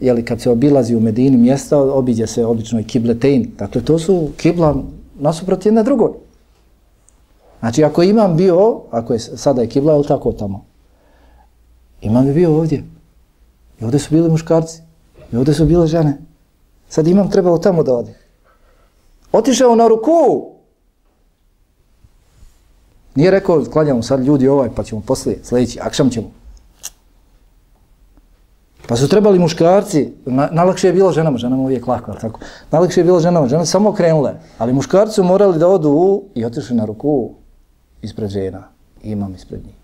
je 0.00 0.12
li 0.12 0.24
kad 0.24 0.40
se 0.40 0.50
obilazi 0.50 0.96
u 0.96 1.00
Medini 1.00 1.36
mjesta, 1.36 1.78
obiđe 1.78 2.26
se 2.26 2.44
obično 2.44 2.80
i 2.80 2.84
kibletein. 2.84 3.50
Dakle, 3.58 3.80
to 3.84 3.98
su 3.98 4.28
kibla 4.36 4.76
nasuprot 5.18 5.66
jedna 5.66 5.82
drugoj. 5.82 6.12
Znači, 7.60 7.84
ako 7.84 8.02
imam 8.02 8.36
bio, 8.36 8.80
ako 8.90 9.12
je 9.12 9.18
sada 9.18 9.62
je 9.62 9.68
kibla, 9.68 9.94
je 9.94 10.02
tako 10.02 10.32
tamo? 10.32 10.64
Imam 12.00 12.26
je 12.26 12.32
bio 12.32 12.56
ovdje. 12.56 12.84
I 13.80 13.84
ovdje 13.84 14.00
su 14.00 14.14
bili 14.14 14.30
muškarci. 14.30 14.82
I 15.32 15.36
ovdje 15.36 15.54
su 15.54 15.64
bile 15.64 15.86
žene. 15.86 16.18
Sad 16.88 17.06
imam 17.06 17.30
trebalo 17.30 17.58
tamo 17.58 17.82
da 17.82 17.94
ode. 17.94 18.14
Otišao 19.32 19.74
na 19.74 19.88
ruku. 19.88 20.46
Nije 23.14 23.30
rekao, 23.30 23.64
klanjamo 23.72 24.02
sad 24.02 24.24
ljudi 24.24 24.48
ovaj, 24.48 24.68
pa 24.76 24.82
ćemo 24.82 25.00
poslije, 25.06 25.38
sljedeći, 25.42 25.78
akšam 25.82 26.10
ćemo. 26.10 26.30
Pa 28.88 28.96
su 28.96 29.08
trebali 29.08 29.38
muškarci, 29.38 30.12
na, 30.24 30.48
najlakše 30.52 30.86
je 30.86 30.92
bilo 30.92 31.12
ženama, 31.12 31.38
ženama 31.38 31.62
uvijek 31.62 31.86
lako, 31.86 32.10
ali 32.10 32.20
tako. 32.20 32.40
Najlakše 32.70 33.00
je 33.00 33.04
bilo 33.04 33.20
ženama, 33.20 33.48
žene 33.48 33.66
samo 33.66 33.92
krenule, 33.92 34.34
ali 34.58 34.72
muškarci 34.72 35.14
su 35.14 35.24
morali 35.24 35.58
da 35.58 35.68
odu 35.68 35.90
u, 35.90 36.24
i 36.34 36.44
otišli 36.44 36.76
na 36.76 36.84
ruku 36.84 37.30
ispred 38.02 38.30
žena. 38.30 38.62
I 39.02 39.10
imam 39.10 39.34
ispred 39.34 39.60
njih. 39.64 39.74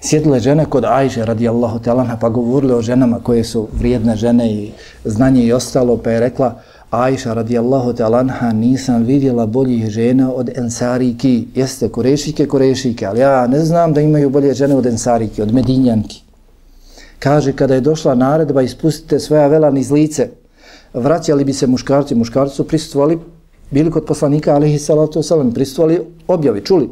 Sjedile 0.00 0.40
žene 0.40 0.64
kod 0.64 0.84
Ajše 0.84 1.24
radijallahu 1.24 1.78
talana 1.78 2.16
pa 2.20 2.28
govorile 2.28 2.74
o 2.74 2.82
ženama 2.82 3.20
koje 3.22 3.44
su 3.44 3.68
vrijedne 3.72 4.16
žene 4.16 4.52
i 4.52 4.72
znanje 5.04 5.44
i 5.44 5.52
ostalo 5.52 5.96
pa 5.96 6.10
je 6.10 6.20
rekla 6.20 6.60
Ajša 6.90 7.34
radijallahu 7.34 7.92
talanha 7.92 8.52
nisam 8.52 9.02
vidjela 9.02 9.46
boljih 9.46 9.90
žena 9.90 10.32
od 10.34 10.50
ensariki. 10.58 11.48
Jeste, 11.54 11.88
korešike, 11.88 12.46
korešike, 12.46 13.06
ali 13.06 13.20
ja 13.20 13.46
ne 13.46 13.64
znam 13.64 13.92
da 13.92 14.00
imaju 14.00 14.30
bolje 14.30 14.54
žene 14.54 14.74
od 14.74 14.86
ensariki, 14.86 15.42
od 15.42 15.54
medinjanki. 15.54 16.22
Kaže, 17.18 17.52
kada 17.52 17.74
je 17.74 17.80
došla 17.80 18.14
naredba, 18.14 18.62
ispustite 18.62 19.18
svoja 19.18 19.46
vela 19.46 19.70
niz 19.70 19.90
lice, 19.90 20.28
vraćali 20.94 21.44
bi 21.44 21.52
se 21.52 21.66
muškarci. 21.66 22.14
Muškarci 22.14 22.56
su 22.56 22.68
prisutovali, 22.68 23.18
bili 23.70 23.90
kod 23.90 24.04
poslanika, 24.04 24.54
alihi 24.54 24.78
salatu 24.78 25.18
wasalam, 25.18 25.54
pristovali 25.54 26.00
objavi, 26.28 26.64
čuli 26.64 26.90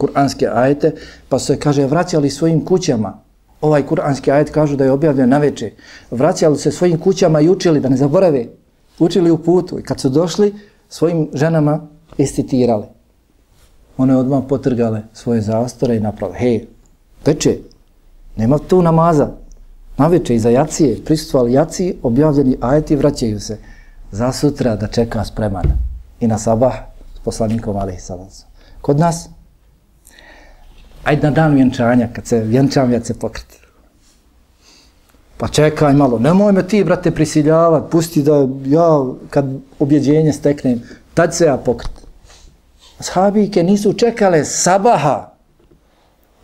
kuranske 0.00 0.48
ajete, 0.48 0.94
pa 1.28 1.38
se, 1.38 1.58
kaže, 1.58 1.86
vraćali 1.86 2.30
svojim 2.30 2.64
kućama. 2.64 3.18
Ovaj 3.60 3.86
kuranski 3.86 4.30
ajet 4.32 4.50
kažu 4.50 4.76
da 4.76 4.84
je 4.84 4.92
objavljen 4.92 5.28
na 5.28 5.38
veče. 5.38 5.72
Vraćali 6.10 6.58
se 6.58 6.72
svojim 6.72 6.98
kućama 6.98 7.40
i 7.40 7.48
učili 7.48 7.80
da 7.80 7.88
ne 7.88 7.96
zaborave 7.96 8.46
učili 8.98 9.30
u 9.30 9.38
putu 9.38 9.78
i 9.78 9.82
kad 9.82 10.00
su 10.00 10.08
došli 10.08 10.54
svojim 10.88 11.28
ženama 11.34 11.80
istitirali. 12.18 12.84
One 13.96 14.16
odmah 14.16 14.44
potrgale 14.48 15.02
svoje 15.12 15.40
zastore 15.40 15.96
i 15.96 16.00
napravile. 16.00 16.38
Hej, 16.38 16.66
veče, 17.26 17.58
nema 18.36 18.58
tu 18.58 18.82
namaza. 18.82 19.28
Na 19.96 20.06
veče 20.06 20.34
iza 20.34 20.50
jacije, 20.50 21.04
prisutovali 21.04 21.52
jaci, 21.52 21.94
objavljeni 22.02 22.56
ajeti 22.60 22.96
vraćaju 22.96 23.40
se 23.40 23.58
za 24.12 24.32
sutra 24.32 24.76
da 24.76 24.86
čeka 24.86 25.24
spreman. 25.24 25.64
I 26.20 26.26
na 26.26 26.38
sabah 26.38 26.74
s 27.14 27.18
poslanikom 27.18 27.76
Ali 27.76 27.98
Salacu. 27.98 28.46
Kod 28.80 28.98
nas, 28.98 29.28
ajde 31.04 31.22
na 31.22 31.30
dan 31.30 31.54
vjenčanja, 31.54 32.08
kad 32.12 32.26
se 32.26 32.40
vjenčam, 32.40 32.92
ja 32.92 33.04
se 33.04 33.18
pokriti. 33.18 33.58
Pa 35.36 35.48
čekaj 35.48 35.94
malo, 35.94 36.18
nemoj 36.18 36.52
me 36.52 36.68
ti, 36.68 36.84
brate, 36.84 37.10
prisiljavati, 37.10 37.90
pusti 37.90 38.22
da 38.22 38.48
ja, 38.64 39.04
kad 39.30 39.44
objeđenje 39.78 40.32
steknem, 40.32 40.82
tad 41.14 41.34
se 41.34 41.44
ja 41.44 41.56
pokret. 41.56 41.90
Sahabike 43.00 43.62
nisu 43.62 43.92
čekale 43.92 44.44
sabaha, 44.44 45.30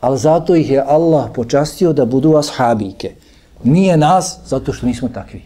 ali 0.01 0.19
zato 0.19 0.57
ih 0.57 0.71
je 0.71 0.85
Allah 0.87 1.31
počastio 1.35 1.93
da 1.93 2.05
budu 2.05 2.37
ashabike. 2.37 3.15
Nije 3.65 3.97
nas, 3.97 4.39
zato 4.47 4.73
što 4.73 4.87
nismo 4.87 5.09
takvi. 5.09 5.43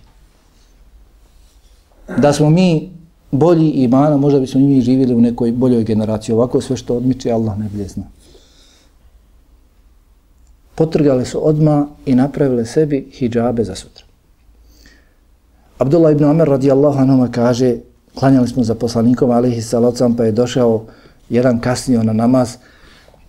Da 2.18 2.32
smo 2.32 2.50
mi 2.50 2.90
bolji 3.30 3.70
imana, 3.70 4.16
možda 4.16 4.40
bismo 4.40 4.60
mi 4.60 4.80
živjeli 4.80 5.14
u 5.14 5.20
nekoj 5.20 5.52
boljoj 5.52 5.84
generaciji. 5.84 6.34
Ovako 6.34 6.60
sve 6.60 6.76
što 6.76 6.96
odmiče, 6.96 7.32
Allah 7.32 7.58
ne 7.58 7.68
bilje 7.72 7.88
zna 7.88 8.04
potrgale 10.80 11.24
su 11.24 11.48
odma 11.48 11.86
i 12.06 12.14
napravile 12.14 12.64
sebi 12.64 13.10
hijabe 13.12 13.64
za 13.64 13.74
sutra. 13.74 14.04
Abdullah 15.78 16.12
ibn 16.12 16.24
Omer 16.24 16.48
radijallahu 16.48 16.98
anhu 16.98 17.28
kaže, 17.32 17.76
klanjali 18.14 18.48
smo 18.48 18.64
za 18.64 18.74
poslanikom 18.74 19.30
alihi 19.30 19.62
salacom, 19.62 20.16
pa 20.16 20.24
je 20.24 20.32
došao 20.32 20.84
jedan 21.28 21.60
kasnio 21.60 22.02
na 22.02 22.12
namaz 22.12 22.56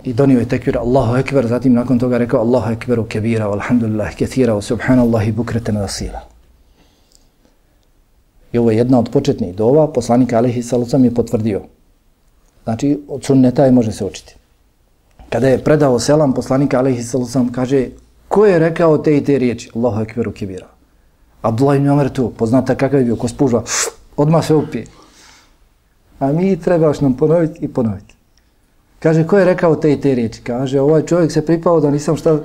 i 0.03 0.13
donio 0.13 0.39
je 0.39 0.47
tekvir 0.47 0.77
Allahu 0.77 1.17
ekber, 1.17 1.47
zatim 1.47 1.73
nakon 1.73 1.99
toga 1.99 2.17
rekao 2.17 2.39
Allahu 2.39 2.71
ekberu 2.71 3.03
kebira, 3.03 3.51
alhamdulillah, 3.51 4.15
kethira, 4.15 4.61
subhanallahi 4.61 5.32
bukreten 5.32 5.77
vasila. 5.77 6.30
I 8.52 8.58
ovo 8.58 8.72
je 8.72 8.78
jedna 8.78 8.99
od 8.99 9.10
početnih 9.10 9.56
dova, 9.56 9.88
poslanik 9.88 10.34
alihi 10.34 10.64
Salucam 10.64 11.04
je 11.04 11.14
potvrdio. 11.14 11.62
Znači, 12.64 12.99
od 13.08 13.24
sunneta 13.24 13.66
je 13.66 13.72
može 13.72 13.91
se 13.91 14.06
učiti 14.06 14.36
kada 15.32 15.47
je 15.47 15.64
predao 15.64 15.99
selam 15.99 16.34
poslanika 16.34 16.80
Alihi 16.80 17.04
Salucam 17.04 17.52
kaže, 17.52 17.88
ko 18.28 18.45
je 18.45 18.60
rekao 18.60 18.97
te 18.97 19.18
i 19.18 19.24
te 19.24 19.38
riječi? 19.38 19.72
Allahu 19.76 20.02
ekberu 20.02 20.32
kibira. 20.32 20.68
Abdullah 21.41 21.78
ibn 21.78 21.89
Omer 21.89 22.10
tu, 22.10 22.30
poznata 22.38 22.76
kakav 22.76 22.99
je 22.99 23.06
bio, 23.06 23.16
ko 23.16 23.28
spužva, 23.28 23.64
odmah 24.18 24.45
se 24.45 24.56
upije. 24.56 24.86
A 26.20 26.32
mi 26.32 26.60
trebaš 26.60 27.02
nam 27.02 27.18
ponoviti 27.18 27.66
i 27.66 27.68
ponoviti. 27.68 28.16
Kaže, 28.99 29.28
ko 29.28 29.38
je 29.38 29.45
rekao 29.45 29.76
te 29.76 29.93
i 29.93 30.02
te 30.02 30.16
riječi? 30.16 30.41
Kaže, 30.43 30.82
ovaj 30.82 31.06
čovjek 31.06 31.32
se 31.32 31.45
pripao 31.45 31.80
da 31.80 31.91
nisam 31.91 32.18
šta... 32.18 32.39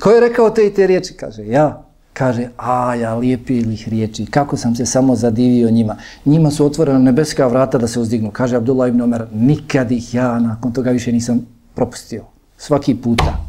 Ko 0.00 0.10
je 0.10 0.20
rekao 0.20 0.50
te 0.50 0.66
i 0.66 0.74
te 0.74 0.86
riječi? 0.86 1.14
Kaže, 1.14 1.46
ja. 1.46 1.87
Kaže, 2.18 2.48
a 2.56 2.94
ja 2.94 3.14
lijepih 3.14 3.88
riječi, 3.88 4.26
kako 4.26 4.56
sam 4.56 4.74
se 4.74 4.86
samo 4.86 5.16
zadivio 5.16 5.70
njima. 5.70 5.96
Njima 6.24 6.50
su 6.50 6.66
otvorena 6.66 6.98
nebeska 6.98 7.46
vrata 7.46 7.78
da 7.78 7.88
se 7.88 8.00
uzdignu. 8.00 8.30
Kaže 8.30 8.56
Abdullah 8.56 8.88
ibn 8.88 9.00
Omer, 9.00 9.26
nikad 9.32 9.92
ih 9.92 10.14
ja 10.14 10.38
nakon 10.38 10.72
toga 10.72 10.90
više 10.90 11.12
nisam 11.12 11.46
propustio. 11.74 12.24
Svaki 12.56 12.94
puta. 12.94 13.44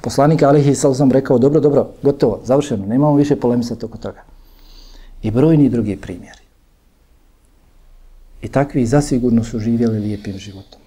Poslanik 0.00 0.42
Alihi 0.42 0.74
Sal 0.74 0.94
sam 0.94 1.12
rekao, 1.12 1.38
dobro, 1.38 1.60
dobro, 1.60 1.90
gotovo, 2.02 2.40
završeno, 2.44 2.86
nemamo 2.86 3.14
više 3.14 3.36
polemisati 3.36 3.84
oko 3.84 3.98
toga. 3.98 4.22
I 5.22 5.30
brojni 5.30 5.68
drugi 5.68 5.96
primjeri. 5.96 6.42
I 8.42 8.48
takvi 8.48 8.86
zasigurno 8.86 9.44
su 9.44 9.58
živjeli 9.58 9.98
lijepim 9.98 10.38
životom. 10.38 10.81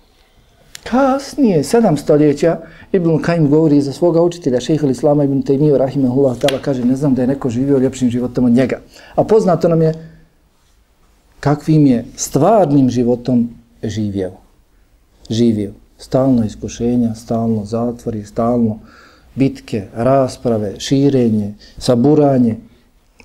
Kasnije, 0.90 1.64
sedam 1.64 1.98
stoljeća, 1.98 2.58
Ibn 2.92 3.18
Kajim 3.22 3.50
govori 3.50 3.82
za 3.82 3.94
svoga 3.94 4.22
učitelja, 4.22 4.60
šeha 4.60 4.88
Islama 4.88 5.24
Ibn 5.24 5.42
Taymiyyah, 5.44 5.78
rahimahullah, 5.78 6.38
tala, 6.38 6.62
kaže, 6.62 6.86
ne 6.86 6.96
znam 6.96 7.16
da 7.16 7.22
je 7.22 7.28
neko 7.28 7.50
živio 7.50 7.78
ljepšim 7.78 8.10
životom 8.10 8.46
od 8.46 8.52
njega. 8.52 8.80
A 9.16 9.24
poznato 9.24 9.68
nam 9.68 9.82
je 9.82 9.94
kakvim 11.40 11.86
je 11.86 12.06
stvarnim 12.16 12.90
životom 12.90 13.50
živio. 13.84 14.32
Živio 15.30 15.74
stalno 15.98 16.46
iskušenja, 16.46 17.16
stalno 17.16 17.66
zatvori, 17.66 18.24
stalno 18.26 18.80
bitke, 19.36 19.88
rasprave, 19.94 20.80
širenje, 20.80 21.54
saburanje. 21.78 22.58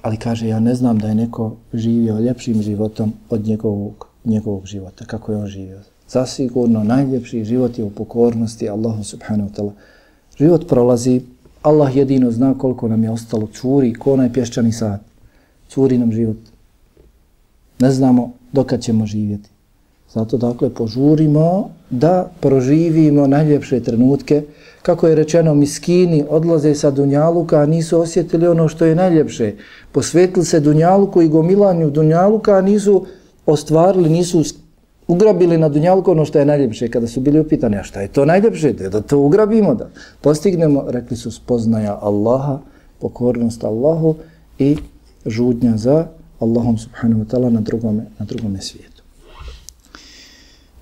Ali 0.03 0.17
kaže, 0.17 0.49
ja 0.49 0.61
ne 0.61 0.75
znam 0.75 0.99
da 0.99 1.09
je 1.09 1.15
neko 1.15 1.57
živio 1.75 2.19
ljepšim 2.19 2.63
životom 2.63 3.13
od 3.31 3.47
njegovog, 3.47 4.07
njegovog 4.25 4.67
života, 4.67 5.05
kako 5.05 5.33
je 5.33 5.39
on 5.39 5.47
živio. 5.47 5.89
Zasigurno, 6.11 6.85
najljepši 6.85 7.45
život 7.45 7.79
je 7.79 7.85
u 7.85 7.91
pokornosti 7.91 8.69
Allahu 8.69 9.05
subhanahu 9.05 9.51
wa 9.51 9.55
ta'ala. 9.55 9.73
Život 10.39 10.69
prolazi, 10.69 11.21
Allah 11.63 11.97
jedino 11.97 12.31
zna 12.31 12.55
koliko 12.59 12.89
nam 12.89 13.05
je 13.05 13.11
ostalo 13.11 13.47
curi, 13.47 13.95
ko 13.95 14.13
onaj 14.13 14.33
pješčani 14.33 14.73
sat. 14.73 15.01
Curi 15.69 15.99
nam 15.99 16.13
život. 16.13 16.37
Ne 17.79 17.91
znamo 17.91 18.33
dokad 18.53 18.83
ćemo 18.83 19.07
živjeti. 19.07 19.51
Zato 20.13 20.37
dakle 20.37 20.71
požurimo 20.71 21.71
da 21.91 22.31
proživimo 22.41 23.27
najljepše 23.27 23.81
trenutke. 23.81 24.43
Kako 24.83 25.09
je 25.09 25.15
rečeno, 25.15 25.55
miskini 25.55 26.25
odlaze 26.29 26.75
sa 26.75 26.91
Dunjaluka, 26.91 27.61
a 27.61 27.67
nisu 27.67 28.01
osjetili 28.01 28.49
ono 28.49 28.69
što 28.69 28.85
je 28.85 28.95
najljepše. 28.95 29.55
Posvetili 29.93 30.45
se 30.45 30.61
Dunjaluku 30.61 31.23
i 31.23 31.29
gomilanju 31.29 31.91
Dunjaluka, 31.91 32.57
a 32.57 32.61
nisu 32.61 33.07
ostvarili, 33.47 34.09
nisu 34.09 34.43
ugrabili 35.11 35.59
na 35.59 35.69
Dunjalku 35.69 36.11
ono 36.11 36.25
što 36.25 36.39
je 36.39 36.47
najljepše. 36.47 36.89
Kada 36.89 37.07
su 37.07 37.21
bili 37.21 37.41
upitani, 37.41 37.77
a 37.77 37.83
šta 37.83 38.01
je 38.01 38.09
to 38.09 38.25
najljepše? 38.25 38.73
Da 38.73 39.01
to 39.01 39.19
ugrabimo, 39.19 39.75
da 39.75 39.91
postignemo, 40.21 40.85
rekli 40.89 41.17
su 41.17 41.31
spoznaja 41.31 41.99
Allaha, 42.03 42.59
pokornost 42.99 43.65
Allahu 43.65 44.15
i 44.59 44.77
žudnja 45.27 45.77
za 45.77 46.07
Allahom 46.41 46.79
subhanahu 46.79 47.25
wa 47.25 47.27
ta'ala 47.27 47.51
na 47.51 47.61
drugome, 47.61 48.07
na 48.19 48.25
drugome 48.25 48.61
svijetu. 48.61 49.03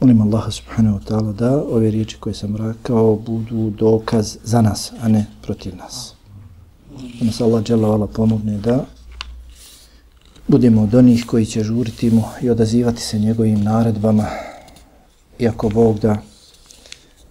Molim 0.00 0.20
Allaha 0.20 0.50
subhanahu 0.50 0.98
wa 0.98 1.04
ta'ala 1.08 1.32
da 1.32 1.62
ove 1.62 1.90
riječi 1.90 2.16
koje 2.20 2.34
sam 2.34 2.56
rakao 2.56 3.16
budu 3.26 3.70
dokaz 3.70 4.36
za 4.44 4.62
nas, 4.62 4.92
a 5.00 5.08
ne 5.08 5.26
protiv 5.42 5.76
nas. 5.76 6.14
Da 7.20 7.26
nas 7.26 7.40
Allah 7.40 7.64
dželavala 7.64 8.06
pomogne 8.06 8.58
da 8.58 8.84
budemo 10.48 10.82
od 10.82 10.94
onih 10.94 11.24
koji 11.26 11.46
će 11.46 11.62
žuriti 11.62 12.10
mu 12.10 12.22
i 12.42 12.50
odazivati 12.50 13.02
se 13.02 13.18
njegovim 13.18 13.62
naredbama, 13.62 14.26
iako 15.38 15.68
Bog 15.68 15.98
da, 15.98 16.16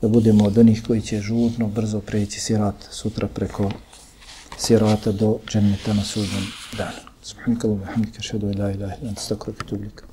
da 0.01 0.07
budemo 0.07 0.45
od 0.45 0.57
onih 0.57 0.84
koji 0.88 1.01
će 1.01 1.22
žurno, 1.22 1.68
brzo 1.68 1.99
preći 1.99 2.39
sirat 2.39 2.76
sutra 2.91 3.28
preko 3.28 3.72
sirata 4.57 5.11
do 5.11 5.38
dženeta 5.47 5.93
na 5.93 6.03
sudnom 6.03 6.43
danu. 6.78 7.07
Subhanakallahu 7.22 7.82
wa 7.82 7.93
hamdika 7.93 8.20
ashhadu 8.20 8.47
an 8.47 8.59
la 8.59 8.72
ilaha 8.72 8.95
illa 9.01 9.09
anta 9.09 9.22
astaghfiruka. 9.22 10.07